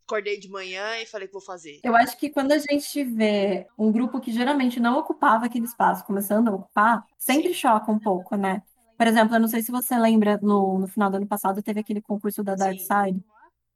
acordei 0.06 0.40
de 0.40 0.50
manhã 0.50 0.98
e 0.98 1.06
falei 1.06 1.28
que 1.28 1.34
vou 1.34 1.42
fazer. 1.42 1.80
Eu 1.84 1.96
acho 1.96 2.18
que 2.18 2.30
quando 2.30 2.52
a 2.52 2.58
gente 2.58 3.04
vê 3.04 3.68
um 3.78 3.92
grupo 3.92 4.20
que 4.20 4.32
geralmente 4.32 4.80
não 4.80 4.98
ocupava 4.98 5.46
aquele 5.46 5.66
espaço 5.66 6.06
começando 6.06 6.50
a 6.50 6.56
ocupar, 6.56 7.06
sempre 7.18 7.54
choca 7.54 7.92
um 7.92 8.00
pouco, 8.00 8.36
né? 8.36 8.62
Por 8.98 9.08
exemplo, 9.08 9.36
eu 9.36 9.40
não 9.40 9.48
sei 9.48 9.62
se 9.62 9.72
você 9.72 9.98
lembra, 9.98 10.40
no, 10.42 10.80
no 10.80 10.88
final 10.88 11.10
do 11.10 11.18
ano 11.18 11.28
passado 11.28 11.62
teve 11.62 11.80
aquele 11.80 12.02
concurso 12.02 12.44
da 12.44 12.56
Dark 12.56 12.78
Side. 12.80 13.24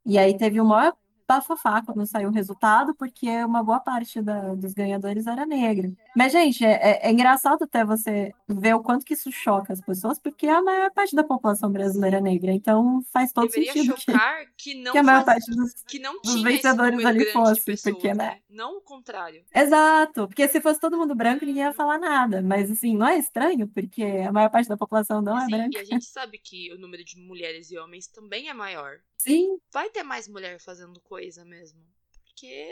E 0.05 0.17
aí 0.17 0.37
teve 0.37 0.61
o 0.61 0.65
maior 0.65 0.93
bafafá 1.27 1.81
quando 1.81 2.05
saiu 2.05 2.29
o 2.29 2.31
resultado, 2.31 2.95
porque 2.95 3.27
uma 3.43 3.61
boa 3.61 3.79
parte 3.79 4.21
da, 4.21 4.55
dos 4.55 4.73
ganhadores 4.73 5.27
era 5.27 5.45
negra. 5.45 5.91
Mas, 6.15 6.31
gente, 6.31 6.63
é, 6.63 6.71
é, 6.71 7.07
é, 7.07 7.11
engraçado 7.11 7.63
até 7.63 7.83
você 7.83 8.33
ver 8.47 8.75
o 8.75 8.81
quanto 8.81 9.05
que 9.05 9.13
isso 9.13 9.31
choca 9.31 9.73
as 9.73 9.81
pessoas, 9.81 10.17
porque 10.17 10.47
a 10.47 10.61
maior 10.61 10.89
parte 10.91 11.15
da 11.15 11.23
população 11.23 11.69
brasileira 11.69 12.17
é 12.17 12.21
negra. 12.21 12.51
Então 12.53 13.03
faz 13.11 13.33
todo 13.33 13.49
Deveria 13.49 13.73
sentido 13.73 13.99
chocar 13.99 14.45
que, 14.57 14.73
que, 14.73 14.75
não 14.81 14.91
que 14.93 14.97
a 14.97 15.03
maior 15.03 15.25
parte 15.25 15.51
dos, 15.51 15.73
que 15.83 15.99
não 15.99 16.21
dos 16.21 16.41
vencedores 16.41 17.05
ali 17.05 17.25
fosse. 17.25 17.65
Pessoas, 17.65 17.93
porque, 17.93 18.13
né? 18.13 18.23
né? 18.23 18.39
Não 18.49 18.77
o 18.77 18.81
contrário. 18.81 19.43
Exato, 19.53 20.27
porque 20.27 20.47
se 20.47 20.61
fosse 20.61 20.79
todo 20.79 20.97
mundo 20.97 21.13
branco, 21.13 21.45
ninguém 21.45 21.63
ia 21.63 21.73
falar 21.73 21.99
nada. 21.99 22.41
Mas, 22.41 22.71
assim, 22.71 22.95
não 22.95 23.07
é 23.07 23.17
estranho, 23.17 23.67
porque 23.67 24.03
a 24.03 24.31
maior 24.31 24.49
parte 24.49 24.69
da 24.69 24.77
população 24.77 25.21
não 25.21 25.37
é 25.37 25.45
branca. 25.47 25.77
E 25.77 25.81
a 25.81 25.83
gente 25.83 26.05
sabe 26.07 26.37
que 26.37 26.71
o 26.73 26.79
número 26.79 27.03
de 27.03 27.19
mulheres 27.19 27.69
e 27.69 27.77
homens 27.77 28.07
também 28.07 28.47
é 28.47 28.53
maior. 28.53 28.99
Sim. 29.17 29.59
Vai 29.73 29.89
ter 29.89 30.03
mais 30.03 30.27
mulher 30.27 30.59
fazendo 30.59 30.99
coisa 31.01 31.16
mesmo. 31.45 31.79
Porque 32.23 32.69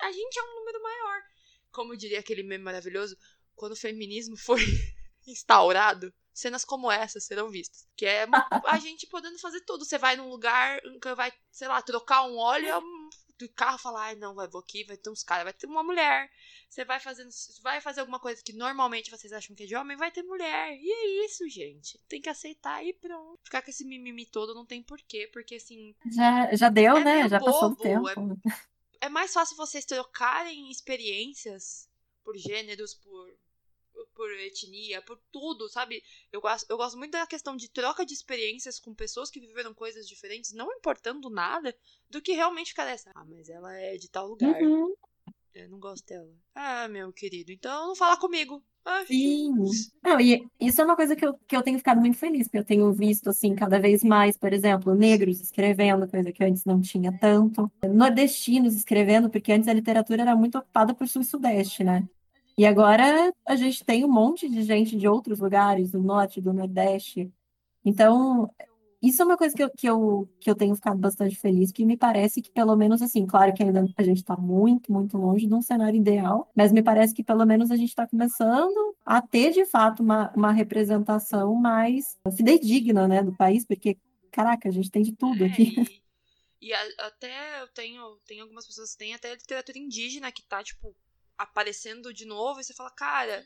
a 0.00 0.12
gente 0.12 0.38
é 0.38 0.42
um 0.42 0.54
número 0.60 0.82
maior. 0.82 1.22
Como 1.70 1.96
diria 1.96 2.20
aquele 2.20 2.42
meme 2.42 2.64
maravilhoso, 2.64 3.16
quando 3.54 3.72
o 3.72 3.76
feminismo 3.76 4.36
for 4.36 4.58
instaurado, 5.26 6.12
cenas 6.32 6.64
como 6.64 6.90
essa 6.90 7.20
serão 7.20 7.50
vistas. 7.50 7.86
Que 7.96 8.06
é 8.06 8.26
a 8.66 8.78
gente 8.78 9.06
podendo 9.06 9.38
fazer 9.38 9.60
tudo. 9.62 9.84
Você 9.84 9.98
vai 9.98 10.16
num 10.16 10.28
lugar 10.28 10.80
que 11.00 11.14
vai, 11.14 11.32
sei 11.50 11.68
lá, 11.68 11.82
trocar 11.82 12.24
um 12.24 12.36
óleo 12.36 12.82
do 13.38 13.48
carro 13.48 13.78
falar, 13.78 14.04
ai 14.04 14.14
não, 14.14 14.34
vai 14.34 14.46
vou 14.46 14.60
aqui, 14.60 14.84
vai 14.84 14.96
ter 14.96 15.10
uns 15.10 15.22
caras, 15.22 15.44
vai 15.44 15.52
ter 15.52 15.66
uma 15.66 15.82
mulher. 15.82 16.30
Você 16.68 16.84
vai 16.84 17.00
fazendo, 17.00 17.30
vai 17.62 17.80
fazer 17.80 18.00
alguma 18.00 18.20
coisa 18.20 18.42
que 18.42 18.52
normalmente 18.52 19.10
vocês 19.10 19.32
acham 19.32 19.54
que 19.54 19.64
é 19.64 19.66
de 19.66 19.76
homem, 19.76 19.96
vai 19.96 20.10
ter 20.10 20.22
mulher. 20.22 20.76
E 20.80 20.90
é 20.90 21.24
isso, 21.24 21.48
gente. 21.48 21.98
Tem 22.08 22.20
que 22.20 22.28
aceitar 22.28 22.84
e 22.84 22.92
pronto. 22.92 23.40
Ficar 23.44 23.62
com 23.62 23.70
esse 23.70 23.84
mimimi 23.84 24.26
todo 24.26 24.54
não 24.54 24.64
tem 24.64 24.82
porquê, 24.82 25.28
porque 25.32 25.56
assim. 25.56 25.94
Já, 26.12 26.54
já 26.54 26.68
deu, 26.68 26.96
é 26.96 27.04
né? 27.04 27.28
Já 27.28 27.38
bobo, 27.38 27.52
passou 27.52 27.70
o 27.70 27.76
tempo. 27.76 28.08
É, 29.00 29.06
é 29.06 29.08
mais 29.08 29.32
fácil 29.32 29.56
vocês 29.56 29.84
trocarem 29.84 30.70
experiências 30.70 31.88
por 32.24 32.36
gêneros, 32.36 32.94
por 32.94 33.30
por 34.14 34.30
etnia, 34.40 35.02
por 35.02 35.18
tudo, 35.32 35.68
sabe? 35.68 36.02
Eu 36.32 36.40
gosto, 36.40 36.70
eu 36.70 36.76
gosto 36.76 36.96
muito 36.98 37.12
da 37.12 37.26
questão 37.26 37.56
de 37.56 37.68
troca 37.68 38.04
de 38.04 38.14
experiências 38.14 38.78
com 38.78 38.94
pessoas 38.94 39.30
que 39.30 39.40
viveram 39.40 39.74
coisas 39.74 40.06
diferentes, 40.06 40.52
não 40.52 40.72
importando 40.72 41.30
nada, 41.30 41.76
do 42.10 42.20
que 42.20 42.32
realmente 42.32 42.70
ficar 42.70 42.84
dessa. 42.84 43.10
Ah, 43.14 43.24
mas 43.24 43.48
ela 43.48 43.74
é 43.76 43.96
de 43.96 44.08
tal 44.08 44.28
lugar. 44.28 44.60
Uhum. 44.60 44.94
Eu 45.54 45.68
não 45.68 45.78
gosto 45.78 46.04
dela. 46.06 46.28
Ah, 46.54 46.88
meu 46.88 47.12
querido, 47.12 47.52
então 47.52 47.88
não 47.88 47.94
fala 47.94 48.16
comigo. 48.16 48.62
Ah, 48.84 49.04
Sim. 49.06 49.54
Não, 50.02 50.20
e 50.20 50.46
isso 50.60 50.80
é 50.80 50.84
uma 50.84 50.96
coisa 50.96 51.16
que 51.16 51.24
eu, 51.24 51.34
que 51.46 51.56
eu 51.56 51.62
tenho 51.62 51.78
ficado 51.78 52.00
muito 52.00 52.18
feliz, 52.18 52.46
porque 52.46 52.58
eu 52.58 52.64
tenho 52.64 52.92
visto, 52.92 53.30
assim, 53.30 53.54
cada 53.54 53.78
vez 53.78 54.02
mais, 54.02 54.36
por 54.36 54.52
exemplo, 54.52 54.94
negros 54.94 55.40
escrevendo, 55.40 56.06
coisa 56.06 56.30
que 56.30 56.44
antes 56.44 56.64
não 56.64 56.80
tinha 56.80 57.16
tanto. 57.18 57.70
Nordestinos 57.82 58.74
escrevendo, 58.74 59.30
porque 59.30 59.52
antes 59.52 59.68
a 59.68 59.72
literatura 59.72 60.22
era 60.22 60.36
muito 60.36 60.58
ocupada 60.58 60.92
por 60.92 61.08
sul 61.08 61.22
e 61.22 61.24
sudeste, 61.24 61.82
né? 61.82 62.06
E 62.56 62.64
agora 62.64 63.32
a 63.46 63.56
gente 63.56 63.84
tem 63.84 64.04
um 64.04 64.12
monte 64.12 64.48
de 64.48 64.62
gente 64.62 64.96
de 64.96 65.08
outros 65.08 65.40
lugares, 65.40 65.90
do 65.90 66.00
norte, 66.00 66.40
do 66.40 66.52
nordeste. 66.52 67.32
Então, 67.84 68.50
isso 69.02 69.20
é 69.20 69.24
uma 69.26 69.36
coisa 69.36 69.54
que 69.54 69.62
eu, 69.62 69.70
que 69.70 69.86
eu, 69.86 70.28
que 70.40 70.48
eu 70.48 70.54
tenho 70.54 70.74
ficado 70.74 70.96
bastante 70.96 71.36
feliz, 71.36 71.70
que 71.70 71.84
me 71.84 71.94
parece 71.94 72.40
que 72.40 72.50
pelo 72.50 72.74
menos 72.74 73.02
assim, 73.02 73.26
claro 73.26 73.52
que 73.52 73.62
ainda 73.62 73.84
a 73.98 74.02
gente 74.02 74.18
está 74.18 74.34
muito, 74.34 74.90
muito 74.90 75.18
longe 75.18 75.46
de 75.46 75.54
um 75.54 75.60
cenário 75.60 75.98
ideal, 75.98 76.50
mas 76.56 76.72
me 76.72 76.82
parece 76.82 77.12
que 77.12 77.22
pelo 77.22 77.44
menos 77.44 77.70
a 77.70 77.76
gente 77.76 77.90
está 77.90 78.06
começando 78.06 78.96
a 79.04 79.20
ter 79.20 79.52
de 79.52 79.66
fato 79.66 80.02
uma, 80.02 80.32
uma 80.34 80.52
representação 80.52 81.54
mais 81.54 82.16
fidedigna, 82.34 83.06
né, 83.06 83.22
do 83.22 83.36
país, 83.36 83.66
porque, 83.66 83.98
caraca, 84.32 84.70
a 84.70 84.72
gente 84.72 84.90
tem 84.90 85.02
de 85.02 85.12
tudo 85.12 85.44
aqui. 85.44 85.74
É, 85.78 85.82
e, 85.82 86.02
e 86.70 86.72
a, 86.72 87.06
até 87.06 87.60
eu 87.60 87.68
tenho, 87.74 88.16
tem 88.26 88.40
algumas 88.40 88.66
pessoas 88.66 88.92
que 88.92 88.98
têm 88.98 89.12
até 89.12 89.34
literatura 89.34 89.78
indígena 89.78 90.32
que 90.32 90.42
tá, 90.42 90.62
tipo, 90.62 90.96
aparecendo 91.38 92.12
de 92.12 92.24
novo 92.24 92.60
e 92.60 92.64
você 92.64 92.74
fala, 92.74 92.90
cara, 92.90 93.44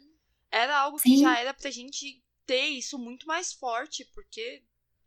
era 0.51 0.79
algo 0.79 0.99
Sim. 0.99 1.11
que 1.11 1.21
já 1.21 1.39
era 1.39 1.55
pra 1.55 1.71
gente 1.71 2.23
ter 2.47 2.67
isso 2.67 2.99
muito 2.99 3.27
mais 3.27 3.53
forte, 3.53 4.05
porque 4.15 4.63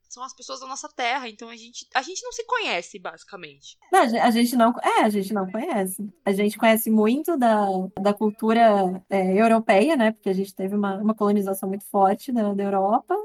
são 0.07 0.23
as 0.23 0.35
pessoas 0.35 0.59
da 0.59 0.67
nossa 0.67 0.89
terra, 0.89 1.29
então 1.29 1.47
a 1.47 1.55
gente, 1.55 1.87
a 1.93 2.01
gente 2.01 2.21
não 2.21 2.33
se 2.33 2.45
conhece, 2.45 2.99
basicamente. 2.99 3.77
Não, 3.91 4.01
a 4.01 4.29
gente 4.29 4.55
não, 4.57 4.73
é, 4.83 5.03
a 5.03 5.09
gente 5.09 5.33
não 5.33 5.49
conhece. 5.49 6.13
A 6.25 6.33
gente 6.33 6.57
conhece 6.57 6.91
muito 6.91 7.37
da, 7.37 7.65
da 7.99 8.13
cultura 8.13 9.01
é, 9.09 9.41
europeia, 9.41 9.95
né, 9.95 10.11
porque 10.11 10.29
a 10.29 10.33
gente 10.33 10.53
teve 10.53 10.75
uma, 10.75 10.97
uma 10.97 11.15
colonização 11.15 11.69
muito 11.69 11.85
forte 11.85 12.31
da, 12.31 12.53
da 12.53 12.63
Europa, 12.63 13.15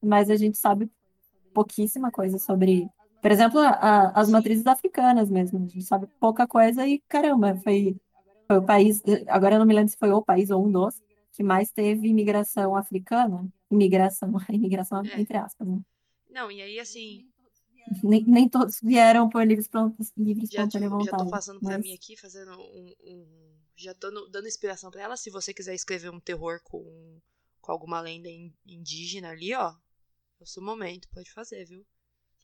mas 0.00 0.30
a 0.30 0.36
gente 0.36 0.56
sabe 0.56 0.88
pouquíssima 1.52 2.10
coisa 2.10 2.38
sobre, 2.38 2.88
por 3.20 3.32
exemplo, 3.32 3.58
a, 3.60 4.12
as 4.14 4.30
matrizes 4.30 4.66
africanas 4.66 5.28
mesmo, 5.28 5.58
a 5.58 5.68
gente 5.68 5.82
sabe 5.82 6.06
pouca 6.20 6.46
coisa 6.46 6.86
e, 6.86 7.00
caramba, 7.08 7.56
foi 7.64 7.96
foi 8.48 8.58
o 8.58 8.64
país, 8.64 9.02
agora 9.28 9.54
eu 9.54 9.58
não 9.58 9.66
me 9.66 9.74
lembro 9.74 9.90
se 9.90 9.96
foi 9.98 10.10
o 10.10 10.22
país 10.22 10.50
ou 10.50 10.66
um 10.66 10.72
dos, 10.72 11.00
que 11.32 11.42
mais 11.42 11.70
teve 11.70 12.08
imigração 12.08 12.74
africana. 12.74 13.46
Imigração, 13.70 14.32
imigração 14.48 15.02
é. 15.04 15.20
entre 15.20 15.36
aspas, 15.36 15.68
né? 15.68 15.80
Não, 16.30 16.50
e 16.50 16.62
aí 16.62 16.80
assim. 16.80 17.28
Nem, 18.02 18.24
nem 18.24 18.48
todos 18.48 18.80
vieram 18.82 19.28
por 19.28 19.46
livres, 19.46 19.68
livres 20.16 20.50
já, 20.50 20.64
espontânea 20.64 20.88
vontade. 20.88 21.10
Já 21.10 21.24
tô 21.24 21.30
passando 21.30 21.58
mas... 21.62 21.74
pra 21.74 21.78
mim 21.78 21.94
aqui, 21.94 22.16
fazendo 22.16 22.52
um. 22.52 22.94
um 23.04 23.26
já 23.76 23.94
tô 23.94 24.10
dando 24.28 24.48
inspiração 24.48 24.90
pra 24.90 25.02
ela. 25.02 25.16
Se 25.16 25.30
você 25.30 25.54
quiser 25.54 25.74
escrever 25.74 26.10
um 26.10 26.18
terror 26.18 26.60
com, 26.64 27.20
com 27.60 27.72
alguma 27.72 28.00
lenda 28.00 28.28
indígena 28.66 29.30
ali, 29.30 29.54
ó. 29.54 29.74
É 30.40 30.44
o 30.44 30.46
seu 30.46 30.62
momento, 30.62 31.08
pode 31.10 31.32
fazer, 31.32 31.64
viu? 31.64 31.84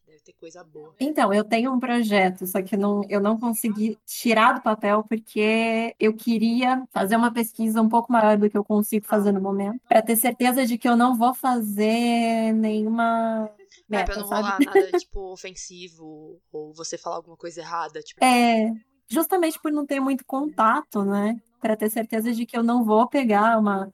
Deve 0.07 0.21
ter 0.21 0.33
coisa 0.35 0.63
boa. 0.63 0.95
Então, 1.01 1.33
eu 1.33 1.43
tenho 1.43 1.73
um 1.73 1.81
projeto, 1.81 2.47
só 2.47 2.63
que 2.63 2.77
não, 2.77 3.03
eu 3.09 3.21
não 3.21 3.39
consegui 3.39 3.99
tirar 4.07 4.53
do 4.53 4.61
papel 4.61 5.03
porque 5.03 5.95
eu 5.99 6.15
queria 6.15 6.87
fazer 6.93 7.17
uma 7.17 7.33
pesquisa 7.33 7.81
um 7.81 7.89
pouco 7.89 8.13
maior 8.13 8.37
do 8.37 8.49
que 8.51 8.57
eu 8.57 8.65
consigo 8.65 9.07
fazer 9.07 9.33
no 9.33 9.41
momento, 9.41 9.81
para 9.89 10.03
ter 10.03 10.17
certeza 10.17 10.67
de 10.67 10.77
que 10.77 10.89
eu 10.89 10.97
não 10.97 11.17
vou 11.17 11.35
fazer 11.35 12.53
nenhuma. 12.53 13.51
Meta, 13.89 14.13
é, 14.13 14.15
pra 14.15 14.23
não 14.23 14.29
sabe? 14.29 14.43
rolar 14.43 14.61
nada, 14.61 14.99
tipo, 14.99 15.33
ofensivo, 15.33 16.41
ou 16.53 16.73
você 16.75 16.97
falar 16.99 17.17
alguma 17.17 17.37
coisa 17.37 17.61
errada. 17.61 18.01
Tipo... 18.01 18.25
É, 18.25 18.73
justamente 19.09 19.61
por 19.61 19.73
não 19.73 19.87
ter 19.87 20.01
muito 20.01 20.25
contato, 20.25 21.05
né? 21.05 21.41
Para 21.61 21.77
ter 21.77 21.91
certeza 21.91 22.33
de 22.33 22.45
que 22.45 22.57
eu 22.57 22.63
não 22.63 22.85
vou 22.85 23.09
pegar 23.09 23.59
uma. 23.59 23.91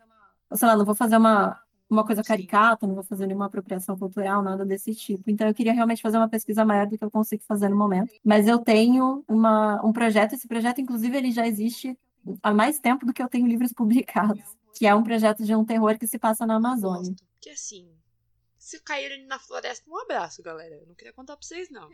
Sei 0.55 0.67
lá, 0.67 0.77
não 0.77 0.85
vou 0.85 0.95
fazer 0.95 1.17
uma, 1.17 1.61
uma 1.91 2.05
coisa 2.05 2.23
caricata, 2.23 2.87
não 2.87 2.95
vou 2.95 3.05
fazer 3.05 3.27
nenhuma 3.27 3.47
apropriação 3.47 3.99
cultural, 3.99 4.43
nada 4.43 4.65
desse 4.65 4.95
tipo. 4.95 5.29
Então, 5.29 5.49
eu 5.49 5.55
queria 5.55 5.73
realmente 5.73 6.01
fazer 6.01 6.17
uma 6.17 6.29
pesquisa 6.29 6.65
maior 6.65 6.87
do 6.87 6.97
que 6.97 7.05
eu 7.05 7.11
consigo 7.11 7.43
fazer 7.43 7.69
no 7.69 7.77
momento. 7.77 8.13
Mas 8.25 8.47
eu 8.47 8.59
tenho 8.59 9.25
uma, 9.29 9.85
um 9.85 9.93
projeto, 9.93 10.35
esse 10.35 10.47
projeto, 10.47 10.81
inclusive, 10.81 11.17
ele 11.17 11.33
já 11.33 11.47
existe 11.47 11.99
há 12.43 12.55
mais 12.55 12.79
tempo 12.79 13.05
do 13.05 13.13
que 13.13 13.23
eu 13.23 13.29
tenho 13.29 13.47
livros 13.47 13.73
publicados, 13.75 14.57
que 14.75 14.87
é 14.87 14.95
um 14.95 15.03
projeto 15.03 15.45
de 15.45 15.55
um 15.55 15.65
terror 15.65 15.99
que 15.99 16.07
se 16.07 16.19
passa 16.19 16.47
na 16.47 16.57
Amazônia. 16.57 17.15
Que 17.41 17.51
assim, 17.51 17.89
se 18.59 18.81
caírem 18.81 19.27
na 19.27 19.39
floresta, 19.39 19.91
um 19.91 19.99
abraço, 19.99 20.43
galera. 20.43 20.77
Eu 20.77 20.87
não 20.87 20.95
queria 20.95 21.13
contar 21.13 21.37
pra 21.37 21.47
vocês, 21.47 21.69
não. 21.71 21.89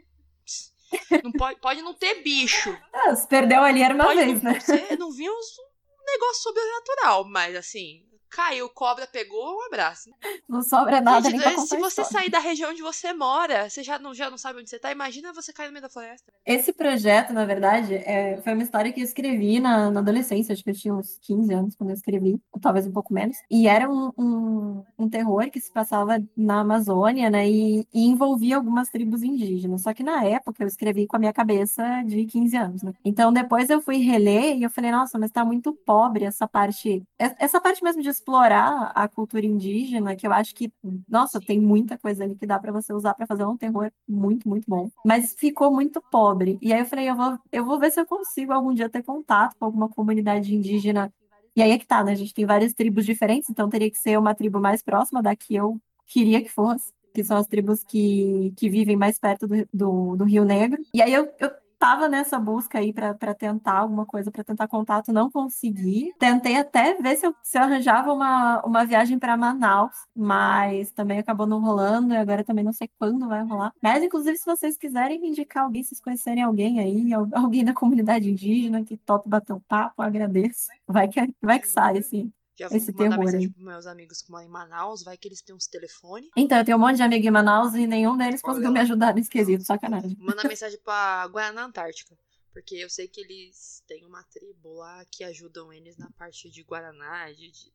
Não 1.24 1.32
pode, 1.32 1.58
pode 1.58 1.82
não 1.82 1.92
ter 1.92 2.22
bicho. 2.22 2.70
Ah, 2.92 3.16
se 3.16 3.26
perdeu 3.26 3.60
ali 3.60 3.82
era 3.82 3.92
uma 3.92 4.04
Pode 4.04 4.24
vez, 4.24 4.40
não, 4.40 4.52
né? 4.52 4.60
Você 4.60 4.96
não 4.96 5.10
viu 5.10 5.32
um 5.32 6.04
negócio 6.06 6.42
sobrenatural, 6.44 7.28
mas 7.28 7.56
assim, 7.56 8.05
caiu, 8.30 8.68
cobra 8.68 9.06
pegou, 9.06 9.56
um 9.56 9.66
abraço. 9.66 10.10
Não 10.48 10.62
sobra 10.62 11.00
nada 11.00 11.28
nem 11.28 11.40
Gente, 11.40 11.54
pra 11.54 11.62
se 11.62 11.76
você 11.78 12.04
sair 12.04 12.30
da 12.30 12.38
região 12.38 12.70
onde 12.70 12.82
você 12.82 13.12
mora, 13.12 13.68
você 13.68 13.82
já 13.82 13.98
não, 13.98 14.14
já 14.14 14.30
não 14.30 14.38
sabe 14.38 14.60
onde 14.60 14.70
você 14.70 14.78
tá, 14.78 14.90
imagina 14.92 15.32
você 15.32 15.52
cair 15.52 15.66
no 15.66 15.72
meio 15.72 15.82
da 15.82 15.88
floresta. 15.88 16.32
Esse 16.44 16.72
projeto, 16.72 17.32
na 17.32 17.44
verdade, 17.44 17.94
é, 17.94 18.40
foi 18.42 18.52
uma 18.52 18.62
história 18.62 18.92
que 18.92 19.00
eu 19.00 19.04
escrevi 19.04 19.60
na, 19.60 19.90
na 19.90 20.00
adolescência, 20.00 20.52
acho 20.52 20.62
que 20.62 20.70
eu 20.70 20.74
tinha 20.74 20.94
uns 20.94 21.18
15 21.22 21.54
anos 21.54 21.76
quando 21.76 21.90
eu 21.90 21.94
escrevi, 21.94 22.40
ou 22.52 22.60
talvez 22.60 22.86
um 22.86 22.92
pouco 22.92 23.12
menos. 23.12 23.36
E 23.50 23.68
era 23.68 23.88
um, 23.88 24.12
um, 24.18 24.84
um 24.98 25.08
terror 25.08 25.50
que 25.50 25.60
se 25.60 25.72
passava 25.72 26.22
na 26.36 26.60
Amazônia, 26.60 27.30
né, 27.30 27.48
e, 27.48 27.86
e 27.92 28.06
envolvia 28.06 28.56
algumas 28.56 28.88
tribos 28.88 29.22
indígenas. 29.22 29.82
Só 29.82 29.92
que 29.92 30.02
na 30.02 30.24
época 30.24 30.62
eu 30.62 30.68
escrevi 30.68 31.06
com 31.06 31.16
a 31.16 31.18
minha 31.18 31.32
cabeça 31.32 32.02
de 32.04 32.24
15 32.26 32.56
anos, 32.56 32.82
né? 32.82 32.92
Então 33.04 33.32
depois 33.32 33.70
eu 33.70 33.80
fui 33.80 33.98
reler 33.98 34.56
e 34.56 34.62
eu 34.62 34.70
falei, 34.70 34.90
nossa, 34.90 35.18
mas 35.18 35.30
tá 35.30 35.44
muito 35.44 35.72
pobre 35.72 36.24
essa 36.24 36.46
parte, 36.46 37.02
essa 37.18 37.60
parte 37.60 37.82
mesmo 37.82 38.02
de 38.02 38.08
explorar 38.16 38.92
a 38.94 39.06
cultura 39.08 39.46
indígena, 39.46 40.16
que 40.16 40.26
eu 40.26 40.32
acho 40.32 40.54
que, 40.54 40.72
nossa, 41.08 41.40
tem 41.40 41.60
muita 41.60 41.96
coisa 41.98 42.24
ali 42.24 42.34
que 42.34 42.46
dá 42.46 42.58
pra 42.58 42.72
você 42.72 42.92
usar 42.92 43.14
pra 43.14 43.26
fazer 43.26 43.44
um 43.44 43.56
terror 43.56 43.90
muito, 44.08 44.48
muito 44.48 44.64
bom. 44.68 44.90
Mas 45.04 45.34
ficou 45.34 45.72
muito 45.72 46.02
pobre. 46.10 46.58
E 46.60 46.72
aí 46.72 46.80
eu 46.80 46.86
falei, 46.86 47.08
eu 47.08 47.16
vou, 47.16 47.38
eu 47.52 47.64
vou 47.64 47.78
ver 47.78 47.90
se 47.90 48.00
eu 48.00 48.06
consigo 48.06 48.52
algum 48.52 48.74
dia 48.74 48.88
ter 48.88 49.02
contato 49.02 49.54
com 49.58 49.64
alguma 49.64 49.88
comunidade 49.88 50.54
indígena. 50.54 51.12
E 51.54 51.62
aí 51.62 51.70
é 51.70 51.78
que 51.78 51.86
tá, 51.86 52.02
né? 52.02 52.12
A 52.12 52.16
gente 52.16 52.34
tem 52.34 52.44
várias 52.44 52.72
tribos 52.72 53.06
diferentes, 53.06 53.48
então 53.48 53.68
teria 53.68 53.90
que 53.90 53.98
ser 53.98 54.18
uma 54.18 54.34
tribo 54.34 54.60
mais 54.60 54.82
próxima 54.82 55.22
da 55.22 55.34
que 55.34 55.54
eu 55.54 55.80
queria 56.06 56.42
que 56.42 56.50
fosse, 56.50 56.92
que 57.14 57.24
são 57.24 57.36
as 57.36 57.46
tribos 57.46 57.82
que, 57.84 58.52
que 58.56 58.68
vivem 58.68 58.96
mais 58.96 59.18
perto 59.18 59.46
do, 59.46 59.66
do, 59.72 60.16
do 60.16 60.24
Rio 60.24 60.44
Negro. 60.44 60.82
E 60.92 61.00
aí 61.00 61.12
eu, 61.12 61.28
eu 61.38 61.50
tava 61.78 62.08
nessa 62.08 62.38
busca 62.38 62.78
aí 62.78 62.92
pra 62.92 63.14
pra 63.14 63.34
tentar 63.34 63.78
alguma 63.78 64.06
coisa, 64.06 64.30
pra 64.30 64.42
tentar 64.44 64.68
contato, 64.68 65.12
não 65.12 65.30
consegui. 65.30 66.12
Tentei 66.18 66.56
até 66.56 66.94
ver 66.94 67.16
se 67.16 67.26
eu, 67.26 67.34
se 67.42 67.58
eu 67.58 67.62
arranjava 67.62 68.12
uma, 68.12 68.62
uma 68.64 68.84
viagem 68.86 69.18
pra 69.18 69.36
Manaus, 69.36 69.92
mas 70.14 70.90
também 70.92 71.18
acabou 71.18 71.46
não 71.46 71.60
rolando, 71.60 72.14
e 72.14 72.16
agora 72.16 72.44
também 72.44 72.64
não 72.64 72.72
sei 72.72 72.88
quando 72.98 73.28
vai 73.28 73.42
rolar. 73.44 73.72
Mas, 73.82 74.02
inclusive, 74.02 74.36
se 74.38 74.44
vocês 74.46 74.76
quiserem 74.76 75.26
indicar 75.28 75.64
alguém, 75.64 75.82
se 75.82 75.90
vocês 75.90 76.00
conhecerem 76.00 76.42
alguém 76.42 76.80
aí, 76.80 77.12
al- 77.14 77.28
alguém 77.34 77.64
da 77.64 77.74
comunidade 77.74 78.30
indígena 78.30 78.84
que 78.84 78.96
topa 78.98 79.28
bater 79.28 79.52
um 79.52 79.60
papo, 79.60 80.02
agradeço. 80.02 80.68
Vai 80.86 81.08
que, 81.08 81.20
vai 81.42 81.58
que 81.60 81.68
sai, 81.68 81.98
assim. 81.98 82.32
Já 82.58 82.68
vou 82.68 82.76
Esse 82.76 82.92
terror 82.92 83.18
mensagem 83.18 83.50
pros 83.52 83.64
meus 83.64 83.86
amigos 83.86 84.22
que 84.22 84.30
moram 84.30 84.46
em 84.46 84.48
Manaus, 84.48 85.02
vai 85.04 85.16
que 85.18 85.28
eles 85.28 85.42
têm 85.42 85.54
uns 85.54 85.66
telefones. 85.66 86.30
Então, 86.36 86.56
eu 86.58 86.64
tenho 86.64 86.76
um 86.78 86.80
monte 86.80 86.96
de 86.96 87.02
amigo 87.02 87.26
em 87.26 87.30
Manaus 87.30 87.74
e 87.74 87.86
nenhum 87.86 88.16
deles 88.16 88.40
Olha 88.42 88.42
conseguiu 88.42 88.68
lá. 88.70 88.74
me 88.74 88.80
ajudar 88.80 89.14
nesse 89.14 89.28
quesito, 89.28 89.62
sacanagem. 89.64 90.16
Manda 90.18 90.42
mensagem 90.48 90.78
pra 90.82 91.26
Guaraná 91.28 91.64
Antártica. 91.64 92.16
Porque 92.52 92.74
eu 92.76 92.88
sei 92.88 93.06
que 93.08 93.20
eles 93.20 93.84
têm 93.86 94.06
uma 94.06 94.22
tribo 94.24 94.72
lá 94.74 95.04
que 95.10 95.22
ajudam 95.24 95.70
eles 95.70 95.98
na 95.98 96.10
parte 96.12 96.50
de 96.50 96.62
Guaraná, 96.62 97.30
de, 97.30 97.50
de 97.52 97.72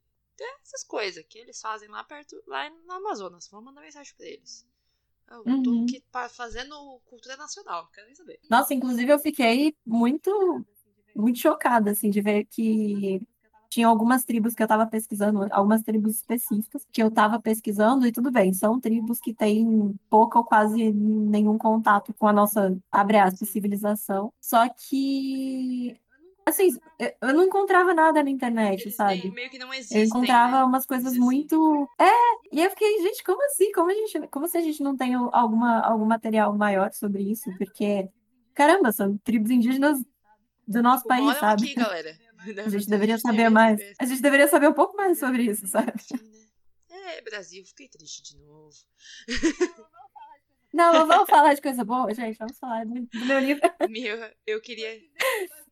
essas 0.63 0.84
coisas 0.84 1.23
que 1.29 1.38
eles 1.38 1.61
fazem 1.61 1.88
lá 1.88 2.03
perto, 2.03 2.36
lá 2.47 2.67
no 2.67 2.91
Amazonas. 2.93 3.47
Vamos 3.51 3.65
mandar 3.65 3.82
mensagem 3.82 4.11
pra 4.17 4.25
eles. 4.25 4.65
Eu 5.29 5.43
tô 5.61 5.69
Uhum. 5.71 5.84
aqui 5.84 6.03
pa- 6.11 6.27
fazendo 6.27 6.99
cultura 7.05 7.38
nacional, 7.38 7.88
quero 7.93 8.07
nem 8.07 8.15
saber. 8.15 8.39
Nossa, 8.49 8.73
inclusive 8.73 9.13
eu 9.13 9.19
fiquei 9.19 9.75
muito, 9.86 10.65
muito 11.15 11.38
chocada, 11.38 11.91
assim, 11.91 12.09
de 12.09 12.19
ver 12.19 12.45
que 12.45 13.21
tinha 13.72 13.88
algumas 13.88 14.26
tribos 14.26 14.53
que 14.53 14.61
eu 14.61 14.65
estava 14.65 14.86
pesquisando, 14.86 15.47
algumas 15.49 15.82
tribos 15.82 16.17
específicas 16.17 16.86
que 16.91 17.01
eu 17.01 17.07
estava 17.07 17.39
pesquisando, 17.41 18.05
e 18.05 18.11
tudo 18.11 18.30
bem, 18.30 18.51
são 18.53 18.82
tribos 18.82 19.22
que 19.22 19.34
têm 19.34 19.97
pouco 20.09 20.39
ou 20.39 20.43
quase 20.43 20.91
nenhum 20.91 21.57
contato 21.57 22.13
com 22.15 22.28
a 22.28 22.34
nossa, 22.34 22.78
abre 22.91 23.17
aspas, 23.17 23.47
civilização. 23.47 24.34
Só 24.41 24.67
que, 24.67 25.97
assim, 26.45 26.69
eu 27.22 27.34
não 27.34 27.45
encontrava 27.45 27.93
nada 27.93 28.22
na 28.22 28.30
internet, 28.30 28.84
Eles 28.84 28.95
sabe? 28.97 29.32
meio 29.32 29.49
que 29.49 29.57
não 29.57 29.67
Eu 29.67 29.80
existem. 29.80 30.03
encontrava 30.03 30.57
né? 30.57 30.63
umas 30.65 30.86
coisas 30.86 31.13
assim. 31.13 31.19
muito. 31.19 31.88
É, 31.97 32.11
e 32.51 32.61
eu 32.61 32.69
fiquei, 32.72 33.01
gente, 33.03 33.24
como 33.24 33.41
assim? 33.45 33.72
Como 33.72 33.89
a 33.89 33.93
gente, 33.93 34.28
como 34.28 34.47
se 34.49 34.57
a 34.57 34.61
gente 34.61 34.84
não 34.84 34.97
tem 34.97 35.13
alguma, 35.15 35.80
algum 35.80 36.05
material 36.05 36.53
maior 36.57 36.91
sobre 36.91 37.24
isso? 37.24 37.49
Porque, 37.57 38.09
caramba, 38.53 38.91
são 38.91 39.17
tribos 39.19 39.49
indígenas 39.49 40.03
do 40.67 40.82
nosso 40.82 41.03
Tipo, 41.03 41.09
país, 41.09 41.26
moram 41.26 41.39
sabe? 41.39 41.63
aqui, 41.63 41.76
galera. 41.76 42.17
A 42.65 42.69
gente 42.69 42.87
deveria 42.87 43.17
saber 43.17 43.49
mais. 43.49 43.79
A 43.99 44.05
gente 44.05 44.21
deveria 44.21 44.47
saber 44.47 44.67
um 44.67 44.73
pouco 44.73 44.95
mais 44.97 45.19
sobre 45.19 45.43
isso, 45.43 45.67
sabe? 45.67 45.91
Enfim, 45.95 46.15
né? 46.23 46.47
É, 47.17 47.21
Brasil, 47.21 47.63
fiquei 47.65 47.87
triste 47.87 48.23
de 48.23 48.37
novo. 48.37 48.75
Não, 50.73 50.93
não 50.93 51.07
vamos 51.07 51.27
falar 51.29 51.53
de 51.53 51.61
coisa 51.61 51.83
boa, 51.83 52.13
gente. 52.13 52.37
Vamos 52.37 52.57
falar 52.57 52.85
do, 52.85 52.93
do 52.93 53.25
meu 53.25 53.39
livro 53.39 53.61
Meu, 53.89 54.17
eu 54.47 54.61
queria. 54.61 54.97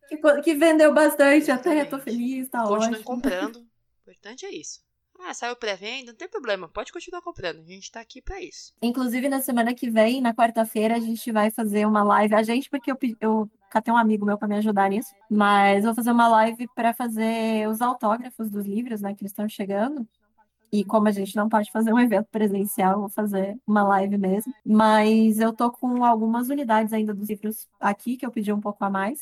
que, 0.07 0.17
que 0.43 0.55
vendeu 0.55 0.93
bastante, 0.93 1.49
até 1.51 1.81
eu 1.81 1.89
tô 1.89 1.99
feliz, 1.99 2.49
tá 2.49 2.63
Continuem 2.63 2.89
ótimo. 2.91 3.03
comprando. 3.03 3.55
O 3.57 4.11
importante 4.11 4.45
é 4.45 4.51
isso. 4.51 4.81
Ah, 5.21 5.33
saiu 5.33 5.55
pré-venda, 5.55 6.11
não 6.11 6.17
tem 6.17 6.29
problema. 6.29 6.69
Pode 6.69 6.93
continuar 6.93 7.21
comprando. 7.21 7.59
A 7.59 7.65
gente 7.65 7.91
tá 7.91 7.99
aqui 7.99 8.21
pra 8.21 8.41
isso. 8.41 8.73
Inclusive, 8.81 9.27
na 9.27 9.41
semana 9.41 9.73
que 9.73 9.89
vem, 9.89 10.21
na 10.21 10.33
quarta-feira, 10.33 10.95
a 10.95 10.99
gente 10.99 11.29
vai 11.31 11.51
fazer 11.51 11.85
uma 11.85 12.03
live. 12.03 12.35
A 12.35 12.43
gente, 12.43 12.69
porque 12.69 12.89
eu, 12.89 12.97
eu 13.19 13.51
catei 13.69 13.93
um 13.93 13.97
amigo 13.97 14.25
meu 14.25 14.37
para 14.37 14.47
me 14.47 14.55
ajudar 14.57 14.89
nisso, 14.89 15.13
mas 15.29 15.83
vou 15.85 15.93
fazer 15.95 16.11
uma 16.11 16.27
live 16.27 16.67
para 16.75 16.93
fazer 16.93 17.67
os 17.69 17.81
autógrafos 17.81 18.49
dos 18.49 18.65
livros, 18.65 19.01
né, 19.01 19.13
que 19.13 19.21
eles 19.23 19.31
estão 19.31 19.47
chegando. 19.47 20.07
E 20.71 20.83
como 20.85 21.07
a 21.07 21.11
gente 21.11 21.35
não 21.35 21.49
pode 21.49 21.71
fazer 21.71 21.91
um 21.91 21.99
evento 21.99 22.27
presencial, 22.31 22.93
eu 22.93 22.99
vou 22.99 23.09
fazer 23.09 23.57
uma 23.65 23.81
live 23.83 24.17
mesmo. 24.19 24.53
Mas 24.63 25.39
eu 25.39 25.51
tô 25.51 25.71
com 25.71 26.03
algumas 26.05 26.49
unidades 26.49 26.93
ainda 26.93 27.11
dos 27.13 27.27
livros 27.29 27.67
aqui, 27.79 28.15
que 28.17 28.25
eu 28.25 28.31
pedi 28.31 28.53
um 28.53 28.59
pouco 28.61 28.83
a 28.85 28.89
mais. 28.89 29.19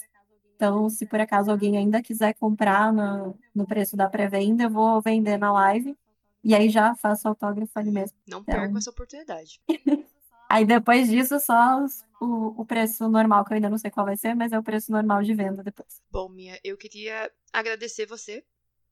Então, 0.57 0.89
se 0.89 1.05
por 1.05 1.21
acaso 1.21 1.49
alguém 1.49 1.77
ainda 1.77 2.01
quiser 2.01 2.33
comprar 2.33 2.91
na- 2.91 3.31
no 3.55 3.65
preço 3.65 3.95
da 3.95 4.09
pré-venda, 4.09 4.63
eu 4.63 4.69
vou 4.69 5.01
vender 5.01 5.37
na 5.37 5.51
live. 5.53 5.95
E 6.43 6.53
aí 6.53 6.67
já 6.69 6.93
faço 6.95 7.27
autógrafo 7.29 7.71
ali 7.79 7.91
mesmo. 7.91 8.17
Não 8.27 8.39
Então- 8.39 8.55
percam 8.55 8.77
essa 8.77 8.89
oportunidade. 8.89 9.61
Aí 10.49 10.65
depois 10.65 11.09
disso, 11.09 11.39
só 11.41 11.83
os- 11.83 12.03
o, 12.19 12.61
o 12.61 12.65
preço 12.65 13.07
normal, 13.09 13.45
que 13.45 13.53
eu 13.53 13.55
ainda 13.55 13.69
não 13.69 13.77
sei 13.77 13.91
qual 13.91 14.05
vai 14.05 14.17
ser, 14.17 14.35
mas 14.35 14.51
é 14.51 14.59
o 14.59 14.63
preço 14.63 14.91
normal 14.91 15.23
de 15.23 15.33
venda 15.33 15.63
depois. 15.63 16.01
Bom, 16.09 16.29
Mia, 16.29 16.59
eu 16.63 16.77
queria 16.77 17.31
agradecer 17.53 18.05
você 18.05 18.43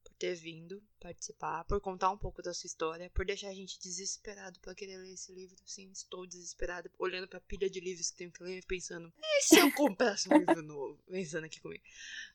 por 0.03 0.13
ter 0.15 0.35
vindo 0.35 0.81
participar, 0.99 1.65
por 1.65 1.81
contar 1.81 2.11
um 2.11 2.17
pouco 2.17 2.41
da 2.41 2.53
sua 2.53 2.67
história, 2.67 3.09
por 3.09 3.25
deixar 3.25 3.49
a 3.49 3.53
gente 3.53 3.79
desesperado 3.79 4.59
pra 4.59 4.75
querer 4.75 4.97
ler 4.97 5.13
esse 5.13 5.33
livro. 5.33 5.55
Sim, 5.65 5.89
estou 5.91 6.27
desesperada, 6.27 6.91
olhando 6.99 7.27
pra 7.27 7.39
pilha 7.41 7.69
de 7.69 7.79
livros 7.79 8.11
que 8.11 8.17
tenho 8.17 8.31
que 8.31 8.43
ler, 8.43 8.63
pensando, 8.65 9.11
e 9.19 9.41
se 9.41 9.59
eu 9.59 9.71
comprasse 9.71 10.29
um 10.29 10.37
livro 10.37 10.61
novo? 10.61 11.01
Pensando 11.07 11.45
aqui 11.45 11.59
comigo. 11.59 11.83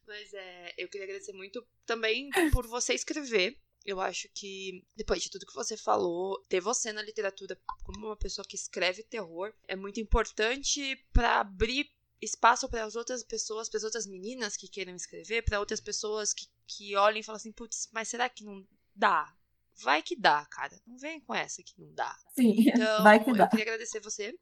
Mas 0.07 0.35
é, 0.35 0.75
eu 0.77 0.89
queria 0.89 1.07
agradecer 1.07 1.33
muito 1.33 1.65
também 1.87 2.31
por 2.53 2.67
você 2.67 2.95
escrever. 2.95 3.57
Eu 3.85 4.01
acho 4.01 4.29
que, 4.35 4.85
depois 4.95 5.23
de 5.23 5.31
tudo 5.31 5.47
que 5.47 5.55
você 5.55 5.77
falou, 5.77 6.39
ter 6.49 6.61
você 6.61 6.93
na 6.93 7.03
literatura 7.03 7.59
como 7.83 8.07
uma 8.07 8.17
pessoa 8.17 8.45
que 8.47 8.55
escreve 8.57 9.03
terror 9.03 9.53
é 9.67 9.75
muito 9.75 9.99
importante 10.01 10.97
pra 11.13 11.41
abrir 11.41 11.91
espaço 12.21 12.69
para 12.69 12.85
as 12.85 12.95
outras 12.95 13.25
pessoas, 13.25 13.69
para 13.69 13.79
as 13.79 13.85
outras 13.85 14.07
meninas 14.07 14.57
que 14.57 14.69
queiram 14.69 14.95
escrever, 14.95 15.43
para 15.43 15.59
outras 15.59 15.81
pessoas 15.81 16.35
que, 16.35 16.47
que 16.67 16.95
olhem 16.97 17.21
e 17.21 17.25
falam 17.25 17.37
assim, 17.37 17.53
putz, 17.53 17.89
mas 17.93 18.09
será 18.09 18.29
que 18.29 18.45
não 18.45 18.67
dá? 18.95 19.35
Vai 19.83 20.03
que 20.03 20.15
dá, 20.15 20.45
cara. 20.45 20.79
Não 20.87 20.99
vem 20.99 21.21
com 21.21 21.35
essa 21.35 21.63
que 21.63 21.73
não 21.79 21.93
dá. 21.95 22.15
Sim, 22.35 22.55
Então, 22.69 23.03
vai 23.03 23.25
que 23.25 23.31
eu 23.31 23.35
dá. 23.35 23.49
queria 23.49 23.65
agradecer 23.65 24.01
você. 24.01 24.39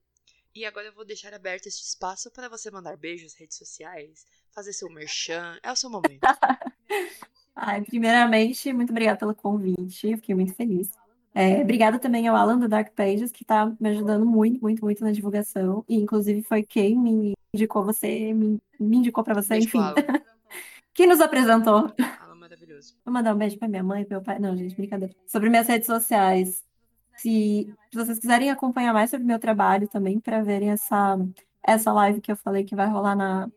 E 0.53 0.65
agora 0.65 0.89
eu 0.89 0.93
vou 0.93 1.05
deixar 1.05 1.33
aberto 1.33 1.67
este 1.69 1.85
espaço 1.85 2.31
para 2.33 2.49
você 2.49 2.69
mandar 2.71 2.97
beijos, 2.97 3.35
redes 3.35 3.57
sociais, 3.57 4.27
fazer 4.53 4.73
seu 4.73 4.91
merchan. 4.91 5.57
É 5.63 5.71
o 5.71 5.77
seu 5.77 5.89
momento. 5.89 6.21
Ai, 7.61 7.83
primeiramente, 7.83 8.73
muito 8.73 8.91
obrigada 8.91 9.19
pelo 9.19 9.35
convite, 9.35 10.09
eu 10.09 10.17
fiquei 10.17 10.33
muito 10.33 10.55
feliz. 10.55 10.89
É, 11.35 11.61
obrigada 11.61 11.99
também 11.99 12.29
ao 12.29 12.37
Alan 12.37 12.57
do 12.57 12.69
Dark 12.69 12.93
Pages, 12.95 13.33
que 13.33 13.43
está 13.43 13.67
me 13.81 13.89
ajudando 13.89 14.25
muito, 14.25 14.61
muito, 14.61 14.85
muito 14.85 15.03
na 15.03 15.11
divulgação. 15.11 15.85
E, 15.89 15.97
inclusive, 15.97 16.43
foi 16.43 16.63
quem 16.63 16.97
me 16.97 17.33
indicou 17.53 17.85
você, 17.85 18.33
me, 18.33 18.59
me 18.79 18.97
indicou 18.99 19.25
para 19.25 19.35
você, 19.35 19.55
Beijo 19.55 19.69
enfim. 19.69 19.79
Quem 20.95 21.07
nos 21.07 21.21
apresentou. 21.21 21.93
Alan 22.21 22.35
maravilhoso. 22.35 22.97
Vou 23.05 23.15
mandar 23.15 23.33
um 23.33 23.39
beijo 23.39 23.57
para 23.57 23.69
minha 23.69 23.85
mãe, 23.85 24.05
pro 24.05 24.17
meu 24.17 24.23
pai. 24.23 24.41
Não, 24.41 24.57
gente, 24.57 24.75
brincadeira. 24.75 25.15
Sobre 25.29 25.49
minhas 25.49 25.69
redes 25.69 25.87
sociais. 25.87 26.65
Se, 27.17 27.73
se 27.89 27.97
vocês 27.97 28.19
quiserem 28.19 28.51
acompanhar 28.51 28.93
mais 28.93 29.09
sobre 29.09 29.23
o 29.23 29.27
meu 29.29 29.39
trabalho 29.39 29.87
também, 29.87 30.19
para 30.19 30.43
verem 30.43 30.71
essa, 30.71 31.17
essa 31.65 31.93
live 31.93 32.21
que 32.21 32.33
eu 32.33 32.37
falei 32.37 32.65
que 32.65 32.75
vai 32.75 32.89
rolar 32.89 33.15
na, 33.15 33.49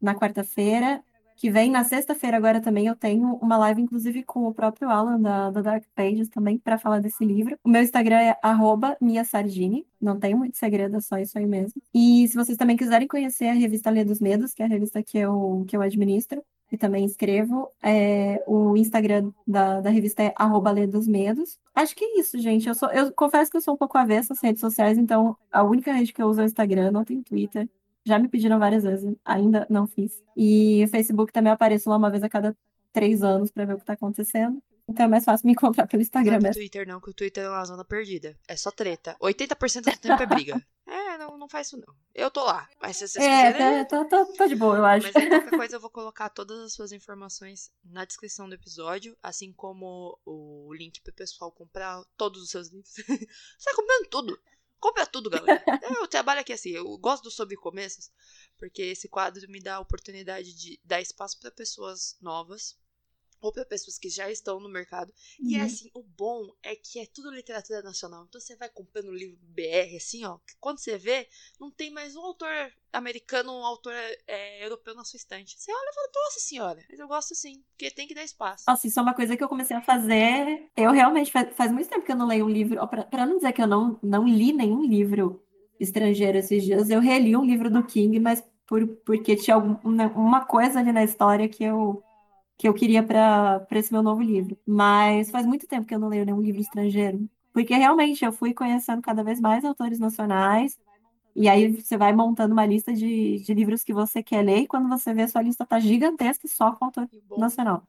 na 0.00 0.14
quarta-feira, 0.14 1.02
que 1.36 1.50
vem 1.50 1.70
na 1.70 1.84
sexta-feira 1.84 2.36
agora 2.36 2.60
também, 2.60 2.86
eu 2.86 2.96
tenho 2.96 3.34
uma 3.36 3.56
live, 3.58 3.82
inclusive, 3.82 4.22
com 4.22 4.44
o 4.46 4.54
próprio 4.54 4.88
Alan 4.88 5.20
da, 5.20 5.50
da 5.50 5.60
Dark 5.60 5.84
Pages 5.94 6.28
também, 6.28 6.58
para 6.58 6.78
falar 6.78 7.00
desse 7.00 7.24
livro. 7.24 7.58
O 7.64 7.68
meu 7.68 7.82
Instagram 7.82 8.18
é 8.18 8.36
miasardini. 9.00 9.86
Não 10.00 10.18
tem 10.18 10.34
muito 10.34 10.56
segredo, 10.56 10.96
é 10.96 11.00
só 11.00 11.18
isso 11.18 11.38
aí 11.38 11.46
mesmo. 11.46 11.80
E 11.92 12.28
se 12.28 12.34
vocês 12.34 12.58
também 12.58 12.76
quiserem 12.76 13.08
conhecer 13.08 13.48
a 13.48 13.54
revista 13.54 13.90
Lê 13.90 14.04
dos 14.04 14.20
Medos, 14.20 14.52
que 14.52 14.62
é 14.62 14.66
a 14.66 14.68
revista 14.68 15.02
que 15.02 15.18
eu, 15.18 15.64
que 15.66 15.76
eu 15.76 15.82
administro, 15.82 16.42
e 16.74 16.76
também 16.76 17.04
escrevo. 17.04 17.70
É, 17.82 18.42
o 18.46 18.76
Instagram 18.76 19.30
da, 19.46 19.80
da 19.80 19.90
revista 19.90 20.22
é 20.22 20.34
arroba 20.36 20.74
dos 20.86 21.06
Medos. 21.06 21.58
Acho 21.74 21.94
que 21.94 22.04
é 22.04 22.18
isso, 22.18 22.38
gente. 22.38 22.68
Eu, 22.68 22.74
sou, 22.74 22.90
eu 22.90 23.12
confesso 23.12 23.50
que 23.50 23.56
eu 23.56 23.60
sou 23.60 23.74
um 23.74 23.76
pouco 23.76 23.96
avessa 23.96 24.32
às 24.32 24.42
redes 24.42 24.60
sociais, 24.60 24.98
então 24.98 25.36
a 25.52 25.62
única 25.62 25.92
rede 25.92 26.12
que 26.12 26.22
eu 26.22 26.26
uso 26.26 26.40
é 26.40 26.44
o 26.44 26.46
Instagram, 26.46 26.90
não 26.90 27.04
tem 27.04 27.22
Twitter. 27.22 27.68
Já 28.04 28.18
me 28.18 28.28
pediram 28.28 28.58
várias 28.58 28.84
vezes, 28.84 29.14
ainda 29.24 29.66
não 29.70 29.86
fiz. 29.86 30.22
E 30.36 30.84
o 30.84 30.88
Facebook 30.88 31.32
também 31.32 31.52
apareço 31.52 31.88
lá 31.88 31.96
uma 31.96 32.10
vez 32.10 32.22
a 32.22 32.28
cada 32.28 32.56
três 32.92 33.22
anos 33.22 33.50
para 33.50 33.64
ver 33.64 33.74
o 33.74 33.78
que 33.78 33.84
tá 33.84 33.94
acontecendo. 33.94 34.62
Então 34.88 35.06
é 35.06 35.08
mais 35.08 35.24
fácil 35.24 35.46
me 35.46 35.52
encontrar 35.54 35.86
pelo 35.86 36.02
Instagram 36.02 36.40
não 36.40 36.50
é 36.50 36.52
Twitter 36.52 36.86
não, 36.86 37.00
que 37.00 37.10
o 37.10 37.14
Twitter 37.14 37.44
é 37.44 37.48
uma 37.48 37.64
zona 37.64 37.84
perdida. 37.84 38.38
É 38.46 38.56
só 38.56 38.70
treta. 38.70 39.16
80% 39.20 39.80
do 39.80 39.98
tempo 39.98 40.22
é 40.22 40.26
briga. 40.26 40.66
É, 40.86 41.16
não, 41.16 41.38
não 41.38 41.48
faz 41.48 41.68
isso 41.68 41.78
não. 41.78 41.94
Eu 42.14 42.30
tô 42.30 42.44
lá. 42.44 42.68
Mas 42.80 42.98
se 42.98 43.08
vocês 43.08 43.24
é, 43.24 43.52
quiserem... 43.52 43.84
Tá, 43.86 44.04
tá, 44.04 44.26
tá, 44.36 44.46
de 44.46 44.54
boa, 44.54 44.76
eu 44.76 44.84
acho. 44.84 45.06
Mas 45.06 45.16
aí, 45.16 45.28
qualquer 45.28 45.50
coisa 45.56 45.76
eu 45.76 45.80
vou 45.80 45.88
colocar 45.88 46.28
todas 46.28 46.60
as 46.60 46.74
suas 46.74 46.92
informações 46.92 47.72
na 47.82 48.04
descrição 48.04 48.46
do 48.46 48.54
episódio, 48.54 49.16
assim 49.22 49.50
como 49.50 50.18
o 50.26 50.72
link 50.74 51.00
pro 51.00 51.12
pessoal 51.14 51.50
comprar 51.50 52.02
todos 52.18 52.42
os 52.42 52.50
seus 52.50 52.68
livros. 52.68 52.92
Você 52.92 53.04
tá 53.06 53.74
comprando 53.74 54.08
tudo. 54.10 54.38
Compra 54.80 55.06
tudo, 55.06 55.30
galera. 55.30 55.62
Eu 56.00 56.08
trabalho 56.08 56.40
aqui 56.40 56.52
assim, 56.52 56.70
eu 56.70 56.98
gosto 56.98 57.24
do 57.24 57.30
Sobre 57.30 57.56
Começos, 57.56 58.10
porque 58.58 58.82
esse 58.82 59.08
quadro 59.08 59.48
me 59.48 59.60
dá 59.60 59.76
a 59.76 59.80
oportunidade 59.80 60.54
de 60.54 60.78
dar 60.84 61.00
espaço 61.00 61.38
para 61.40 61.50
pessoas 61.50 62.16
novas 62.20 62.76
ou 63.46 63.52
para 63.52 63.64
pessoas 63.64 63.98
que 63.98 64.08
já 64.08 64.30
estão 64.30 64.58
no 64.58 64.68
mercado. 64.68 65.12
Uhum. 65.40 65.50
E 65.50 65.56
é 65.56 65.60
assim, 65.60 65.90
o 65.94 66.02
bom 66.02 66.50
é 66.62 66.74
que 66.74 66.98
é 66.98 67.06
tudo 67.06 67.30
literatura 67.30 67.82
nacional. 67.82 68.24
Então 68.28 68.40
você 68.40 68.56
vai 68.56 68.68
comprando 68.68 69.12
livro 69.12 69.38
BR, 69.42 69.96
assim, 69.96 70.24
ó. 70.24 70.38
quando 70.58 70.78
você 70.78 70.96
vê, 70.96 71.28
não 71.60 71.70
tem 71.70 71.90
mais 71.90 72.16
um 72.16 72.22
autor 72.22 72.50
americano, 72.92 73.52
um 73.52 73.64
autor 73.64 73.94
é, 74.26 74.64
europeu 74.64 74.94
na 74.94 75.04
sua 75.04 75.18
estante. 75.18 75.56
Você 75.58 75.70
olha 75.70 75.90
e 75.90 75.94
fala, 75.94 76.08
nossa 76.14 76.40
senhora, 76.40 76.84
mas 76.88 76.98
eu 76.98 77.08
gosto 77.08 77.34
sim, 77.34 77.62
porque 77.70 77.90
tem 77.90 78.06
que 78.06 78.14
dar 78.14 78.24
espaço. 78.24 78.64
Nossa, 78.66 78.86
isso 78.86 78.98
é 78.98 79.02
uma 79.02 79.14
coisa 79.14 79.36
que 79.36 79.44
eu 79.44 79.48
comecei 79.48 79.76
a 79.76 79.82
fazer. 79.82 80.70
Eu 80.76 80.92
realmente, 80.92 81.30
faz, 81.30 81.54
faz 81.54 81.70
muito 81.70 81.88
tempo 81.88 82.06
que 82.06 82.12
eu 82.12 82.16
não 82.16 82.26
leio 82.26 82.46
um 82.46 82.50
livro. 82.50 82.78
Para 82.88 83.26
não 83.26 83.36
dizer 83.36 83.52
que 83.52 83.60
eu 83.60 83.66
não, 83.66 83.98
não 84.02 84.26
li 84.26 84.52
nenhum 84.52 84.82
livro 84.82 85.44
estrangeiro 85.78 86.38
esses 86.38 86.62
dias, 86.62 86.88
eu 86.88 87.00
reli 87.00 87.36
um 87.36 87.44
livro 87.44 87.68
do 87.68 87.84
King, 87.84 88.18
mas 88.20 88.42
por, 88.66 88.86
porque 89.04 89.36
tinha 89.36 89.56
alguma, 89.56 89.80
uma 90.14 90.44
coisa 90.46 90.78
ali 90.78 90.92
na 90.92 91.04
história 91.04 91.48
que 91.48 91.64
eu 91.64 92.02
que 92.56 92.68
eu 92.68 92.74
queria 92.74 93.02
para 93.02 93.66
esse 93.72 93.92
meu 93.92 94.02
novo 94.02 94.22
livro. 94.22 94.58
Mas 94.66 95.30
faz 95.30 95.46
muito 95.46 95.66
tempo 95.66 95.86
que 95.86 95.94
eu 95.94 95.98
não 95.98 96.08
leio 96.08 96.24
nenhum 96.24 96.40
livro 96.40 96.60
estrangeiro. 96.60 97.28
Porque 97.52 97.74
realmente 97.74 98.24
eu 98.24 98.32
fui 98.32 98.52
conhecendo 98.52 99.02
cada 99.02 99.22
vez 99.22 99.40
mais 99.40 99.64
autores 99.64 99.98
nacionais. 99.98 100.78
E 101.36 101.48
aí 101.48 101.80
você 101.80 101.96
vai 101.96 102.12
montando 102.12 102.52
uma 102.52 102.64
lista 102.64 102.92
de, 102.92 103.40
de 103.40 103.54
livros 103.54 103.82
que 103.82 103.92
você 103.92 104.22
quer 104.22 104.42
ler, 104.42 104.58
e 104.58 104.66
quando 104.68 104.88
você 104.88 105.12
vê, 105.12 105.22
a 105.22 105.28
sua 105.28 105.42
lista 105.42 105.66
tá 105.66 105.80
gigantesca 105.80 106.46
só 106.46 106.72
com 106.72 106.84
autor 106.84 107.08
nacional. 107.36 107.82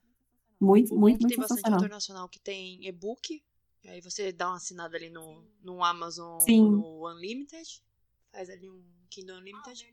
Muito, 0.60 0.96
muito, 0.96 1.22
muito 1.22 1.28
tem 1.28 1.38
bastante 1.38 1.72
autor 1.72 1.90
nacional 1.90 2.28
que 2.28 2.40
tem 2.40 2.84
e-book. 2.88 3.44
Aí 3.88 4.02
você 4.02 4.32
dá 4.32 4.48
uma 4.48 4.56
assinada 4.56 4.98
ali 4.98 5.12
no, 5.12 5.44
no 5.62 5.84
Amazon 5.84 6.40
Sim. 6.40 6.72
no 6.72 7.08
Unlimited. 7.08 7.84
Faz 8.32 8.50
ali 8.50 8.68
um 8.70 8.84
Kindle 9.12 9.38
Unlimited. 9.38 9.86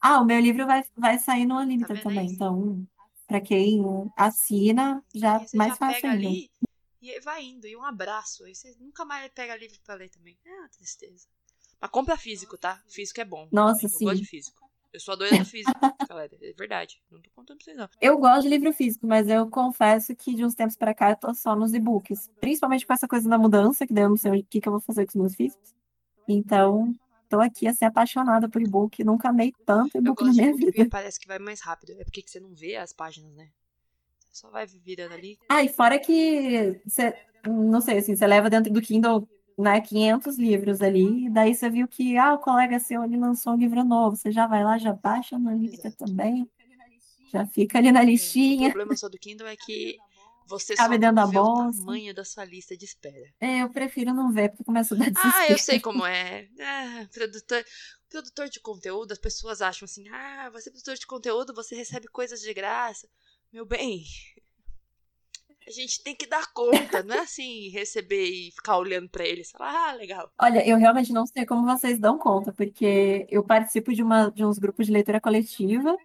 Ah, 0.00 0.20
o 0.20 0.24
meu 0.24 0.40
livro 0.40 0.66
vai, 0.66 0.84
vai 0.96 1.18
sair 1.18 1.46
no 1.46 1.56
Unlimited 1.56 1.96
tá 1.96 2.02
também. 2.02 2.26
Então, 2.32 2.84
para 3.34 3.40
quem 3.40 3.82
assina, 4.16 5.02
já 5.12 5.40
você 5.40 5.56
mais 5.56 5.72
já 5.72 5.76
fácil 5.76 6.02
pega 6.02 6.14
ali 6.14 6.50
e 7.02 7.20
vai 7.20 7.44
indo. 7.44 7.66
E 7.66 7.76
um 7.76 7.84
abraço. 7.84 8.44
Aí 8.44 8.54
você 8.54 8.74
nunca 8.78 9.04
mais 9.04 9.30
pega 9.32 9.56
livro 9.56 9.76
para 9.84 9.96
ler 9.96 10.08
também. 10.08 10.38
É 10.44 10.50
uma 10.52 10.68
tristeza. 10.68 11.26
Mas 11.80 11.90
compra 11.90 12.16
físico, 12.16 12.56
tá? 12.56 12.80
Físico 12.88 13.20
é 13.20 13.24
bom. 13.24 13.48
Nossa, 13.52 13.86
eu 13.86 13.90
sim. 13.90 14.04
Eu 14.04 14.10
gosto 14.10 14.22
de 14.22 14.28
físico. 14.28 14.64
Eu 14.92 15.00
sou 15.00 15.12
a 15.12 15.16
doida 15.16 15.38
do 15.38 15.44
físico, 15.44 15.72
galera. 16.08 16.30
É 16.40 16.52
verdade. 16.52 17.02
Não 17.10 17.20
tô 17.20 17.28
contando 17.34 17.58
pra 17.58 17.64
vocês, 17.64 17.76
não. 17.76 17.88
Eu 18.00 18.16
gosto 18.18 18.42
de 18.42 18.48
livro 18.48 18.72
físico, 18.72 19.06
mas 19.08 19.28
eu 19.28 19.50
confesso 19.50 20.14
que 20.14 20.34
de 20.34 20.44
uns 20.44 20.54
tempos 20.54 20.76
pra 20.76 20.94
cá 20.94 21.10
eu 21.10 21.16
tô 21.16 21.34
só 21.34 21.56
nos 21.56 21.74
e-books. 21.74 22.30
Principalmente 22.40 22.86
com 22.86 22.92
essa 22.92 23.08
coisa 23.08 23.28
da 23.28 23.36
mudança, 23.36 23.84
que 23.86 23.92
daí 23.92 24.04
eu 24.04 24.10
não 24.10 24.16
sei 24.16 24.30
o 24.30 24.44
que, 24.44 24.60
que 24.60 24.68
eu 24.68 24.72
vou 24.72 24.80
fazer 24.80 25.04
com 25.04 25.10
os 25.10 25.16
meus 25.16 25.34
físicos. 25.34 25.74
Então, 26.28 26.94
tô 27.34 27.40
aqui 27.40 27.66
assim, 27.66 27.84
apaixonada 27.84 28.48
por 28.48 28.62
e-book. 28.62 29.02
Nunca 29.02 29.28
amei 29.28 29.52
tanto 29.66 29.98
e-book 29.98 30.24
na 30.24 30.30
minha 30.30 30.54
vida. 30.54 30.88
Parece 30.90 31.18
que 31.18 31.26
vai 31.26 31.38
mais 31.38 31.60
rápido. 31.60 31.92
É 31.98 32.04
porque 32.04 32.22
você 32.24 32.40
não 32.40 32.54
vê 32.54 32.76
as 32.76 32.92
páginas, 32.92 33.34
né? 33.34 33.48
Só 34.30 34.50
vai 34.50 34.66
virando 34.66 35.14
ali. 35.14 35.38
Ah, 35.48 35.62
e 35.62 35.68
fora 35.68 35.98
que 35.98 36.80
você, 36.86 37.14
não 37.46 37.80
sei, 37.80 37.98
assim, 37.98 38.16
você 38.16 38.26
leva 38.26 38.50
dentro 38.50 38.72
do 38.72 38.82
Kindle, 38.82 39.28
né, 39.56 39.80
500 39.80 40.36
livros 40.36 40.82
ali, 40.82 41.26
e 41.26 41.30
daí 41.30 41.54
você 41.54 41.70
viu 41.70 41.86
que, 41.86 42.16
ah, 42.16 42.34
o 42.34 42.38
colega 42.38 42.80
seu 42.80 43.00
ali 43.02 43.16
lançou 43.16 43.52
um 43.52 43.56
livro 43.56 43.84
novo, 43.84 44.16
você 44.16 44.32
já 44.32 44.48
vai 44.48 44.64
lá, 44.64 44.76
já 44.76 44.92
baixa 44.92 45.38
no 45.38 45.56
lista 45.56 45.92
também, 45.92 46.50
já 47.30 47.46
fica 47.46 47.78
ali 47.78 47.92
na 47.92 48.02
listinha. 48.02 48.70
O 48.70 48.72
problema 48.72 48.96
só 48.96 49.08
do 49.08 49.18
Kindle 49.18 49.46
é 49.46 49.54
que 49.54 49.96
você 50.46 50.74
Cabe 50.74 50.94
só 50.94 51.00
dentro 51.00 51.16
da 51.16 51.26
bolsa. 51.26 51.78
o 51.78 51.84
tamanho 51.84 52.14
da 52.14 52.24
sua 52.24 52.44
lista 52.44 52.76
de 52.76 52.84
espera. 52.84 53.32
É, 53.40 53.62
eu 53.62 53.70
prefiro 53.70 54.12
não 54.12 54.32
ver, 54.32 54.50
porque 54.50 54.64
começa 54.64 54.94
a 54.94 54.98
dar 54.98 55.10
desespero. 55.10 55.34
Ah, 55.36 55.50
eu 55.50 55.58
sei 55.58 55.80
como 55.80 56.04
é. 56.06 56.48
Ah, 56.60 57.06
produtor, 57.12 57.64
produtor 58.08 58.48
de 58.48 58.60
conteúdo, 58.60 59.12
as 59.12 59.18
pessoas 59.18 59.62
acham 59.62 59.86
assim, 59.86 60.08
ah, 60.08 60.50
você 60.52 60.68
é 60.68 60.72
produtor 60.72 60.94
de 60.96 61.06
conteúdo, 61.06 61.54
você 61.54 61.74
recebe 61.74 62.06
coisas 62.08 62.40
de 62.40 62.52
graça. 62.54 63.08
Meu 63.52 63.64
bem, 63.64 64.04
a 65.66 65.70
gente 65.70 66.02
tem 66.02 66.14
que 66.14 66.26
dar 66.26 66.52
conta, 66.52 67.02
não 67.02 67.14
é 67.14 67.20
assim 67.20 67.68
receber 67.70 68.24
e 68.24 68.50
ficar 68.52 68.78
olhando 68.78 69.08
para 69.08 69.26
eles, 69.26 69.50
falar, 69.50 69.90
ah, 69.90 69.92
legal. 69.94 70.30
Olha, 70.40 70.66
eu 70.66 70.76
realmente 70.76 71.12
não 71.12 71.26
sei 71.26 71.46
como 71.46 71.66
vocês 71.66 71.98
dão 71.98 72.18
conta, 72.18 72.52
porque 72.52 73.26
eu 73.30 73.42
participo 73.42 73.92
de, 73.92 74.02
uma, 74.02 74.30
de 74.30 74.44
uns 74.44 74.58
grupos 74.58 74.86
de 74.86 74.92
leitura 74.92 75.20
coletiva 75.20 75.96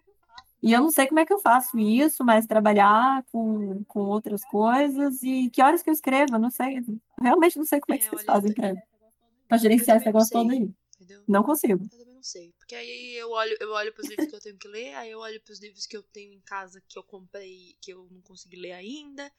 e 0.62 0.72
eu 0.72 0.80
não 0.80 0.90
sei 0.90 1.06
como 1.06 1.20
é 1.20 1.26
que 1.26 1.32
eu 1.32 1.38
faço 1.38 1.78
isso, 1.78 2.24
mas 2.24 2.46
trabalhar 2.46 3.24
com, 3.32 3.82
com 3.84 4.00
outras 4.00 4.44
coisas 4.44 5.22
e 5.22 5.50
que 5.50 5.62
horas 5.62 5.82
que 5.82 5.90
eu 5.90 5.94
escrevo, 5.94 6.34
eu 6.34 6.38
não 6.38 6.50
sei. 6.50 6.80
Realmente 7.20 7.56
não 7.56 7.64
sei 7.64 7.80
como 7.80 7.94
é, 7.94 7.98
que 7.98 8.08
vocês 8.08 8.24
fazem 8.24 8.52
para 8.52 9.58
gerenciar 9.58 9.96
esse 9.96 10.06
negócio 10.06 10.32
todo 10.32 10.50
aí. 10.50 10.70
Entendeu? 10.96 11.22
Não 11.26 11.42
consigo 11.42 11.88
não 12.20 12.22
sei. 12.22 12.52
Porque 12.58 12.74
aí 12.74 13.16
eu 13.16 13.30
olho, 13.30 13.56
eu 13.58 13.70
olho 13.72 13.92
pros 13.94 14.06
livros 14.06 14.28
que 14.28 14.36
eu 14.36 14.40
tenho 14.40 14.58
que 14.58 14.68
ler, 14.68 14.94
aí 14.94 15.10
eu 15.10 15.18
olho 15.20 15.40
pros 15.40 15.58
livros 15.58 15.86
que 15.86 15.96
eu 15.96 16.02
tenho 16.02 16.34
em 16.34 16.40
casa 16.42 16.82
que 16.86 16.98
eu 16.98 17.02
comprei 17.02 17.76
que 17.80 17.92
eu 17.92 18.06
não 18.10 18.20
consegui 18.20 18.56
ler 18.56 18.72
ainda. 18.72 19.32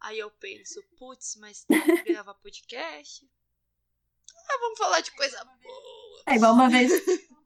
Aí 0.00 0.20
eu 0.20 0.30
penso, 0.30 0.80
putz, 0.96 1.36
mas 1.40 1.64
tem 1.64 1.80
que 1.80 2.12
gravar 2.12 2.34
podcast. 2.34 3.28
Ah, 4.48 4.58
vamos 4.60 4.78
falar 4.78 5.00
de 5.00 5.10
coisa 5.10 5.44
boa. 5.44 6.22
É 6.26 6.36
igual 6.36 6.54
uma 6.54 6.70
vez. 6.70 6.92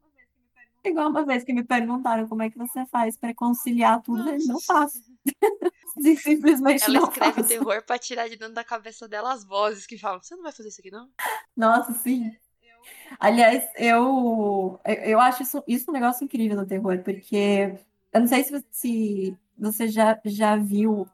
Igual 0.83 1.09
uma 1.09 1.25
vez 1.25 1.43
que 1.43 1.53
me 1.53 1.63
perguntaram 1.63 2.27
como 2.27 2.41
é 2.41 2.49
que 2.49 2.57
você 2.57 2.85
faz 2.85 3.17
para 3.17 3.33
conciliar 3.33 4.01
tudo, 4.01 4.23
Nossa. 4.23 4.47
não 4.47 4.59
faço. 4.61 5.01
Simplesmente 6.21 6.83
Ela 6.83 6.99
não 7.01 7.09
escreve 7.09 7.33
faço. 7.35 7.49
terror 7.49 7.83
pra 7.85 7.97
tirar 7.99 8.29
de 8.29 8.37
dentro 8.37 8.53
da 8.53 8.63
cabeça 8.63 9.07
dela 9.07 9.33
as 9.33 9.43
vozes 9.43 9.85
que 9.85 9.97
falam: 9.97 10.21
Você 10.21 10.35
não 10.35 10.43
vai 10.43 10.51
fazer 10.51 10.69
isso 10.69 10.79
aqui, 10.79 10.91
não? 10.91 11.09
Nossa, 11.55 11.91
sim. 11.93 12.31
Aliás, 13.19 13.63
eu, 13.75 14.79
eu 14.85 15.19
acho 15.19 15.43
isso, 15.43 15.63
isso 15.67 15.89
um 15.89 15.93
negócio 15.93 16.23
incrível 16.23 16.55
no 16.55 16.65
terror, 16.65 16.99
porque 17.03 17.75
eu 18.13 18.19
não 18.21 18.27
sei 18.27 18.43
se, 18.43 18.65
se 18.71 19.37
você 19.57 19.87
já, 19.87 20.19
já 20.25 20.55
viu 20.55 21.07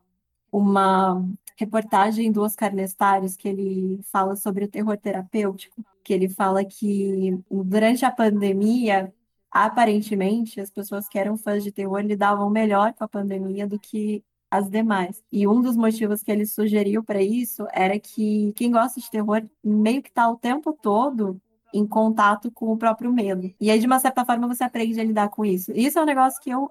uma 0.51 1.25
reportagem 1.57 2.31
do 2.31 2.41
Oscar 2.43 2.73
Nestares 2.73 3.35
que 3.35 3.47
ele 3.47 3.99
fala 4.11 4.35
sobre 4.35 4.65
o 4.65 4.67
terror 4.67 4.97
terapêutico, 4.97 5.83
que 6.03 6.13
ele 6.13 6.29
fala 6.29 6.63
que 6.63 7.37
durante 7.49 8.05
a 8.05 8.11
pandemia, 8.11 9.11
aparentemente, 9.55 10.59
as 10.59 10.69
pessoas 10.69 11.07
que 11.07 11.17
eram 11.17 11.37
fãs 11.37 11.63
de 11.63 11.71
terror 11.71 12.01
lidavam 12.01 12.49
melhor 12.49 12.93
com 12.93 13.05
a 13.05 13.07
pandemia 13.07 13.65
do 13.65 13.79
que 13.79 14.21
as 14.51 14.69
demais. 14.69 15.23
E 15.31 15.47
um 15.47 15.61
dos 15.61 15.77
motivos 15.77 16.21
que 16.21 16.29
ele 16.29 16.45
sugeriu 16.45 17.01
para 17.01 17.21
isso 17.21 17.65
era 17.71 17.97
que 17.97 18.51
quem 18.53 18.69
gosta 18.69 18.99
de 18.99 19.09
terror 19.09 19.43
meio 19.63 20.03
que 20.03 20.09
está 20.09 20.29
o 20.29 20.35
tempo 20.35 20.73
todo 20.73 21.39
em 21.73 21.87
contato 21.87 22.51
com 22.51 22.71
o 22.73 22.77
próprio 22.77 23.13
medo. 23.13 23.49
E 23.57 23.71
aí, 23.71 23.79
de 23.79 23.85
uma 23.85 23.97
certa 23.97 24.25
forma, 24.25 24.45
você 24.45 24.63
aprende 24.65 24.99
a 24.99 25.03
lidar 25.05 25.29
com 25.29 25.45
isso. 25.45 25.71
Isso 25.71 25.97
é 25.97 26.01
um 26.01 26.05
negócio 26.05 26.41
que 26.41 26.49
eu 26.49 26.69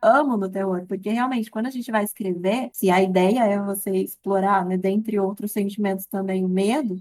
amo 0.00 0.38
no 0.38 0.48
terror, 0.48 0.86
porque 0.86 1.10
realmente, 1.10 1.50
quando 1.50 1.66
a 1.66 1.70
gente 1.70 1.90
vai 1.90 2.04
escrever, 2.04 2.70
se 2.72 2.90
a 2.90 3.02
ideia 3.02 3.44
é 3.44 3.58
você 3.62 3.90
explorar, 3.90 4.64
né, 4.64 4.78
dentre 4.78 5.18
outros 5.18 5.52
sentimentos 5.52 6.06
também, 6.06 6.44
o 6.44 6.48
medo, 6.48 6.98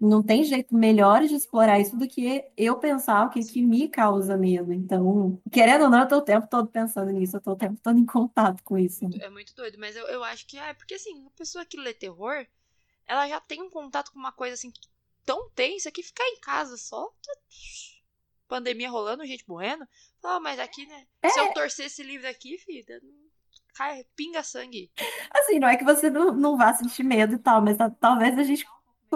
não 0.00 0.22
tem 0.22 0.44
jeito 0.44 0.74
melhor 0.74 1.22
de 1.22 1.34
explorar 1.34 1.78
isso 1.78 1.96
do 1.96 2.06
que 2.06 2.44
eu 2.56 2.78
pensar 2.78 3.26
o 3.26 3.30
que, 3.30 3.40
que 3.40 3.62
me 3.62 3.88
causa 3.88 4.36
medo. 4.36 4.72
Então, 4.72 5.40
querendo 5.50 5.84
ou 5.84 5.90
não, 5.90 6.00
eu 6.00 6.08
tô 6.08 6.16
o 6.18 6.22
tempo 6.22 6.46
todo 6.48 6.68
pensando 6.68 7.10
nisso, 7.10 7.36
eu 7.36 7.40
tô 7.40 7.52
o 7.52 7.56
tempo 7.56 7.80
todo 7.82 7.98
em 7.98 8.06
contato 8.06 8.62
com 8.62 8.78
isso. 8.78 9.04
É 9.20 9.30
muito 9.30 9.54
doido, 9.54 9.78
mas 9.78 9.96
eu, 9.96 10.06
eu 10.06 10.22
acho 10.24 10.46
que 10.46 10.58
é 10.58 10.74
porque 10.74 10.94
assim, 10.94 11.26
a 11.26 11.30
pessoa 11.30 11.64
que 11.64 11.78
lê 11.78 11.94
terror, 11.94 12.46
ela 13.06 13.28
já 13.28 13.40
tem 13.40 13.62
um 13.62 13.70
contato 13.70 14.12
com 14.12 14.18
uma 14.18 14.32
coisa 14.32 14.54
assim 14.54 14.72
tão 15.24 15.50
tensa 15.50 15.90
que 15.90 16.02
ficar 16.02 16.24
em 16.24 16.40
casa 16.40 16.76
só. 16.76 17.10
Pandemia 18.48 18.88
rolando, 18.88 19.26
gente 19.26 19.44
morrendo. 19.48 19.86
Ah, 20.22 20.38
mas 20.38 20.60
aqui, 20.60 20.86
né? 20.86 21.06
É. 21.20 21.28
Se 21.28 21.40
eu 21.40 21.52
torcer 21.52 21.86
esse 21.86 22.02
livro 22.02 22.28
aqui, 22.28 22.56
filha, 22.58 23.00
cai, 23.74 24.04
pinga 24.14 24.42
sangue. 24.42 24.90
Assim, 25.30 25.58
não 25.58 25.68
é 25.68 25.76
que 25.76 25.84
você 25.84 26.08
não, 26.08 26.32
não 26.32 26.56
vá 26.56 26.72
sentir 26.72 27.02
medo 27.02 27.34
e 27.34 27.38
tal, 27.38 27.60
mas 27.60 27.76
talvez 28.00 28.38
a 28.38 28.44
gente 28.44 28.64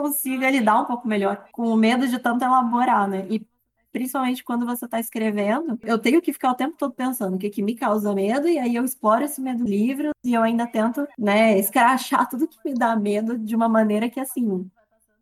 consiga 0.01 0.51
lidar 0.51 0.81
um 0.81 0.85
pouco 0.85 1.07
melhor 1.07 1.47
com 1.53 1.69
o 1.69 1.77
medo 1.77 2.09
de 2.09 2.19
tanto 2.19 2.45
elaborar, 2.45 3.09
né? 3.09 3.27
E 3.29 3.45
principalmente 3.93 4.45
quando 4.45 4.65
você 4.65 4.85
está 4.85 5.01
escrevendo, 5.01 5.79
eu 5.83 5.99
tenho 5.99 6.23
que 6.23 6.33
ficar 6.33 6.53
o 6.53 6.55
tempo 6.55 6.77
todo 6.79 6.95
pensando 6.95 7.35
o 7.37 7.39
que, 7.39 7.51
que 7.51 7.63
me 7.63 7.75
causa 7.75 8.15
medo, 8.15 8.49
e 8.49 8.59
aí 8.59 8.75
eu 8.77 8.85
exploro 8.85 9.25
esse 9.25 9.41
medo 9.41 9.65
livre 9.65 10.11
e 10.25 10.35
eu 10.35 10.43
ainda 10.43 10.67
tento, 10.67 11.07
né, 11.19 11.59
escrachar 11.59 12.29
tudo 12.31 12.49
que 12.49 12.59
me 12.65 12.75
dá 12.75 12.97
medo 12.97 13.37
de 13.37 13.55
uma 13.57 13.69
maneira 13.69 14.09
que, 14.09 14.21
assim, 14.21 14.71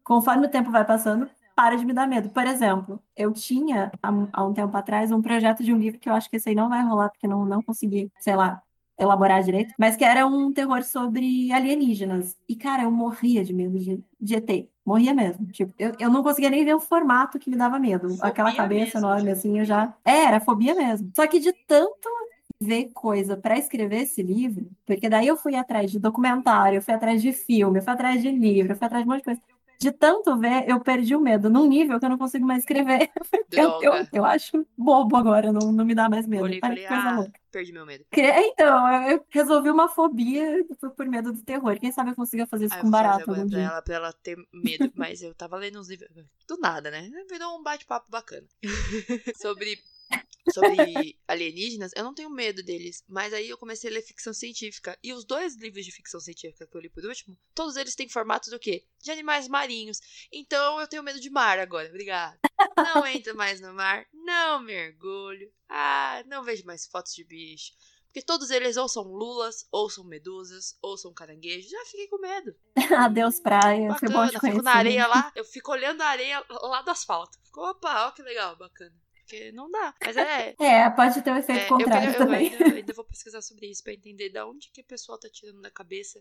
conforme 0.04 0.46
o 0.46 0.50
tempo 0.50 0.70
vai 0.70 0.84
passando, 0.84 1.28
para 1.56 1.76
de 1.76 1.84
me 1.84 1.92
dar 1.92 2.06
medo. 2.06 2.30
Por 2.30 2.46
exemplo, 2.46 3.02
eu 3.16 3.32
tinha, 3.32 3.90
há, 4.00 4.44
um 4.44 4.54
tempo 4.54 4.76
atrás, 4.76 5.10
um 5.10 5.20
projeto 5.20 5.64
de 5.64 5.72
um 5.72 5.78
livro 5.78 5.98
que 5.98 6.08
eu 6.08 6.14
acho 6.14 6.30
que 6.30 6.36
esse 6.36 6.48
aí 6.48 6.54
não 6.54 6.68
vai 6.68 6.82
rolar, 6.84 7.08
porque 7.10 7.26
não, 7.26 7.44
não 7.44 7.60
consegui, 7.62 8.12
sei 8.20 8.36
lá, 8.36 8.62
elaborar 8.98 9.42
direito, 9.42 9.72
mas 9.78 9.96
que 9.96 10.04
era 10.04 10.26
um 10.26 10.52
terror 10.52 10.82
sobre 10.82 11.52
alienígenas. 11.52 12.36
E, 12.48 12.56
cara, 12.56 12.82
eu 12.82 12.90
morria 12.90 13.44
de 13.44 13.54
medo 13.54 13.78
de, 13.78 14.02
de 14.20 14.34
ET. 14.34 14.68
Morria 14.84 15.14
mesmo. 15.14 15.46
Tipo, 15.46 15.72
eu, 15.78 15.92
eu 15.98 16.10
não 16.10 16.22
conseguia 16.22 16.50
nem 16.50 16.64
ver 16.64 16.74
o 16.74 16.80
formato 16.80 17.38
que 17.38 17.48
me 17.48 17.56
dava 17.56 17.78
medo. 17.78 18.08
Fobia 18.08 18.26
Aquela 18.26 18.54
cabeça 18.54 18.98
mesmo, 18.98 19.08
enorme, 19.08 19.30
assim, 19.30 19.58
eu 19.58 19.64
já. 19.64 19.94
É, 20.04 20.24
era 20.24 20.40
fobia 20.40 20.74
mesmo. 20.74 21.10
Só 21.14 21.26
que 21.26 21.38
de 21.38 21.52
tanto 21.66 22.08
ver 22.60 22.90
coisa 22.92 23.36
para 23.36 23.56
escrever 23.56 24.02
esse 24.02 24.20
livro, 24.22 24.68
porque 24.84 25.08
daí 25.08 25.28
eu 25.28 25.36
fui 25.36 25.54
atrás 25.54 25.90
de 25.92 25.98
documentário, 25.98 26.78
eu 26.78 26.82
fui 26.82 26.92
atrás 26.92 27.22
de 27.22 27.32
filme, 27.32 27.78
eu 27.78 27.82
fui 27.82 27.92
atrás 27.92 28.20
de 28.20 28.30
livro, 28.30 28.72
eu 28.72 28.76
fui 28.76 28.86
atrás 28.86 29.04
de 29.04 29.08
um 29.08 29.12
monte 29.12 29.20
de 29.20 29.24
coisa 29.26 29.40
de 29.78 29.92
tanto 29.92 30.36
ver, 30.36 30.68
eu 30.68 30.80
perdi 30.80 31.14
o 31.14 31.20
medo 31.20 31.48
num 31.48 31.66
nível 31.66 32.00
que 32.00 32.04
eu 32.04 32.10
não 32.10 32.18
consigo 32.18 32.44
mais 32.44 32.60
escrever. 32.60 33.10
Eu, 33.50 33.82
eu, 33.82 34.06
eu, 34.12 34.24
acho 34.26 34.66
bobo 34.76 35.16
agora, 35.16 35.50
não, 35.50 35.72
não 35.72 35.84
me 35.84 35.94
dá 35.94 36.06
mais 36.06 36.26
medo. 36.26 36.44
Olhei, 36.44 36.60
falei, 36.60 36.86
coisa 36.86 37.02
ah, 37.02 37.16
louca. 37.16 37.40
perdi 37.50 37.72
meu 37.72 37.86
medo. 37.86 38.04
Então, 38.12 39.08
eu 39.10 39.24
resolvi 39.30 39.70
uma 39.70 39.88
fobia 39.88 40.62
por 40.94 41.06
medo 41.06 41.32
do 41.32 41.42
terror. 41.42 41.78
Quem 41.80 41.90
sabe 41.90 42.10
eu 42.10 42.14
consiga 42.14 42.46
fazer 42.46 42.66
isso 42.66 42.78
com 42.78 42.90
barato 42.90 43.30
algum 43.30 43.46
dia. 43.46 43.60
Ela, 43.60 43.82
pra 43.82 43.94
ela 43.94 44.12
ter 44.12 44.36
medo, 44.52 44.92
mas 44.94 45.22
eu 45.22 45.34
tava 45.34 45.56
lendo 45.56 45.80
uns 45.80 45.88
livros 45.88 46.10
do 46.46 46.58
nada, 46.58 46.90
né? 46.90 47.10
Virou 47.30 47.58
um 47.58 47.62
bate-papo 47.62 48.10
bacana. 48.10 48.46
Sobre 49.40 49.78
sobre 50.52 51.18
alienígenas, 51.26 51.92
eu 51.94 52.04
não 52.04 52.14
tenho 52.14 52.30
medo 52.30 52.62
deles. 52.62 53.02
Mas 53.08 53.32
aí 53.32 53.48
eu 53.48 53.58
comecei 53.58 53.90
a 53.90 53.92
ler 53.92 54.02
ficção 54.02 54.32
científica. 54.32 54.98
E 55.02 55.12
os 55.12 55.24
dois 55.24 55.56
livros 55.56 55.84
de 55.84 55.92
ficção 55.92 56.20
científica 56.20 56.66
que 56.66 56.76
eu 56.76 56.80
li 56.80 56.88
por 56.88 57.04
último, 57.04 57.36
todos 57.54 57.76
eles 57.76 57.94
têm 57.94 58.08
formatos 58.08 58.50
do 58.50 58.58
quê? 58.58 58.84
De 59.02 59.10
animais 59.10 59.48
marinhos. 59.48 60.00
Então 60.32 60.80
eu 60.80 60.88
tenho 60.88 61.02
medo 61.02 61.20
de 61.20 61.30
mar 61.30 61.58
agora. 61.58 61.88
Obrigada. 61.88 62.38
Não 62.76 63.06
entro 63.06 63.36
mais 63.36 63.60
no 63.60 63.72
mar. 63.72 64.06
Não 64.12 64.60
mergulho. 64.60 65.50
Ah, 65.68 66.22
não 66.26 66.42
vejo 66.42 66.64
mais 66.64 66.86
fotos 66.86 67.14
de 67.14 67.24
bicho. 67.24 67.72
Porque 68.06 68.22
todos 68.22 68.48
eles 68.48 68.78
ou 68.78 68.88
são 68.88 69.02
lulas, 69.02 69.68
ou 69.70 69.90
são 69.90 70.02
medusas, 70.02 70.78
ou 70.80 70.96
são 70.96 71.12
caranguejos. 71.12 71.70
Já 71.70 71.84
fiquei 71.84 72.08
com 72.08 72.18
medo. 72.18 72.56
Adeus, 73.04 73.38
praia. 73.38 73.88
Bacana, 73.88 73.98
Foi 73.98 74.08
bom 74.08 74.26
te 74.28 74.40
fico 74.40 74.62
na 74.62 74.72
areia 74.72 75.06
lá. 75.06 75.30
Eu 75.36 75.44
fico 75.44 75.70
olhando 75.72 76.00
a 76.00 76.06
areia 76.06 76.42
lá 76.48 76.80
do 76.80 76.90
asfalto. 76.90 77.38
Ficou, 77.44 77.68
opa, 77.68 78.06
ó 78.06 78.10
que 78.12 78.22
legal, 78.22 78.56
bacana 78.56 78.94
porque 79.28 79.52
não 79.52 79.70
dá. 79.70 79.94
Mas 80.02 80.16
é. 80.16 80.54
É, 80.58 80.90
pode 80.90 81.20
ter 81.20 81.30
um 81.30 81.36
efeito 81.36 81.60
é, 81.60 81.68
contrário 81.68 82.10
eu, 82.10 82.16
também. 82.16 82.52
Eu 82.52 82.64
ainda, 82.64 82.76
ainda, 82.76 82.92
vou 82.94 83.04
pesquisar 83.04 83.42
sobre 83.42 83.66
isso 83.66 83.84
pra 83.84 83.92
entender 83.92 84.30
de 84.30 84.40
onde 84.40 84.70
que 84.70 84.80
o 84.80 84.84
pessoal 84.84 85.18
tá 85.18 85.28
tirando 85.28 85.60
da 85.60 85.70
cabeça 85.70 86.20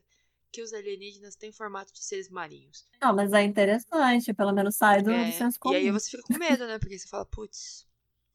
que 0.52 0.62
os 0.62 0.74
alienígenas 0.74 1.36
têm 1.36 1.52
formato 1.52 1.94
de 1.94 2.04
seres 2.04 2.30
marinhos. 2.30 2.86
Não, 3.02 3.16
mas 3.16 3.32
é 3.34 3.44
interessante, 3.44 4.34
pelo 4.34 4.54
menos 4.54 4.76
sai 4.76 5.02
do, 5.02 5.12
é, 5.12 5.32
senso 5.32 5.60
comum. 5.60 5.74
E 5.76 5.78
aí 5.78 5.92
você 5.92 6.12
fica 6.12 6.24
com 6.24 6.38
medo, 6.38 6.68
né? 6.68 6.80
Porque 6.80 6.98
você 6.98 7.08
fala, 7.08 7.26
putz, 7.26 7.86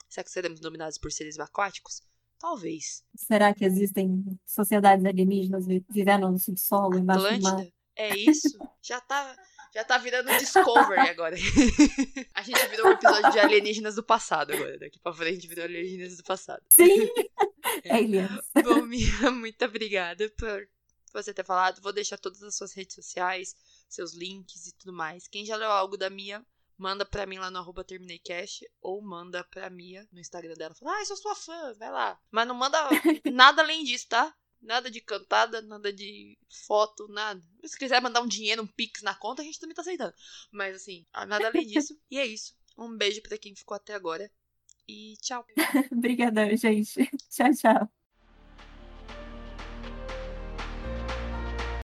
será 0.09 0.25
que 0.25 0.31
seremos 0.31 0.61
dominados 0.61 0.99
por 0.99 1.11
seres 1.11 1.39
aquáticos? 1.39 2.03
Talvez. 2.39 3.05
Será 3.15 3.55
que 3.55 3.65
existem 3.65 4.25
sociedades 4.45 5.05
alienígenas 5.05 5.65
vivendo 5.89 6.31
no 6.31 6.39
subsolo, 6.39 6.99
embaixo 6.99 7.37
do 7.37 7.43
mar? 7.43 7.67
É 7.97 8.17
isso? 8.17 8.59
Já 8.83 9.01
tá. 9.01 9.37
Já 9.75 9.85
tá 9.85 9.97
virando 9.97 10.29
Discovery 10.39 11.01
agora. 11.01 11.35
a 12.35 12.43
gente 12.43 12.67
virou 12.69 12.89
um 12.89 12.93
episódio 12.93 13.33
de 13.33 13.39
alienígenas 13.39 13.95
do 13.95 14.03
passado 14.03 14.53
agora. 14.53 14.79
Daqui 14.79 14.99
pra 14.99 15.15
frente 15.15 15.47
virou 15.47 15.65
alienígenas 15.65 16.19
do 16.19 16.25
passado. 16.25 16.63
Sim! 16.71 17.09
É. 17.85 17.95
Aliens. 17.95 18.51
Bom, 18.65 18.83
Mia, 18.83 19.31
muito 19.31 19.65
obrigada 19.65 20.29
por 20.37 20.69
você 21.13 21.33
ter 21.33 21.45
falado. 21.45 21.81
Vou 21.81 21.93
deixar 21.93 22.19
todas 22.19 22.43
as 22.43 22.57
suas 22.57 22.73
redes 22.75 22.95
sociais, 22.97 23.57
seus 23.89 24.13
links 24.13 24.67
e 24.67 24.75
tudo 24.75 24.93
mais. 24.93 25.29
Quem 25.29 25.47
já 25.47 25.57
leu 25.57 25.71
algo 25.71 25.97
da 25.97 26.11
Mia, 26.11 26.45
manda 26.77 27.07
pra 27.07 27.25
mim 27.25 27.39
lá 27.39 27.51
no 27.51 27.59
arroba 27.59 27.85
termineicash 27.85 28.65
ou 28.81 29.01
manda 29.01 29.45
pra 29.45 29.71
Mia 29.71 30.07
no 30.13 30.21
Instagram 30.21 30.55
dela. 30.55 30.75
Fala, 30.75 30.97
ah, 30.97 31.01
eu 31.01 31.07
sou 31.07 31.17
sua 31.17 31.35
fã, 31.35 31.73
vai 31.75 31.91
lá. 31.91 32.19
Mas 32.31 32.47
não 32.47 32.55
manda 32.55 32.79
nada 33.33 33.63
além 33.63 33.85
disso, 33.85 34.09
tá? 34.09 34.35
Nada 34.63 34.91
de 34.91 35.01
cantada, 35.01 35.61
nada 35.61 35.93
de 35.93 36.39
foto, 36.67 37.09
nada. 37.09 37.43
Se 37.65 37.77
quiser 37.77 38.01
mandar 38.01 38.23
um 38.23 38.29
dinheiro, 38.29 38.63
um 38.63 38.67
pix 38.67 39.03
na 39.03 39.15
conta, 39.15 39.43
a 39.43 39.45
gente 39.45 39.59
também 39.59 39.75
tá 39.75 39.83
aceitando. 39.83 40.15
Mas 40.51 40.77
assim, 40.77 41.05
nada 41.27 41.49
além 41.49 41.67
disso. 41.67 41.99
e 42.11 42.19
é 42.19 42.27
isso. 42.27 42.55
Um 42.79 42.97
beijo 42.97 43.21
para 43.23 43.37
quem 43.37 43.55
ficou 43.55 43.75
até 43.75 43.95
agora. 43.95 44.31
E 44.89 45.17
tchau. 45.21 45.45
Obrigadão, 45.93 46.57
gente. 46.57 47.11
Tchau, 47.29 47.53
tchau. 47.55 48.02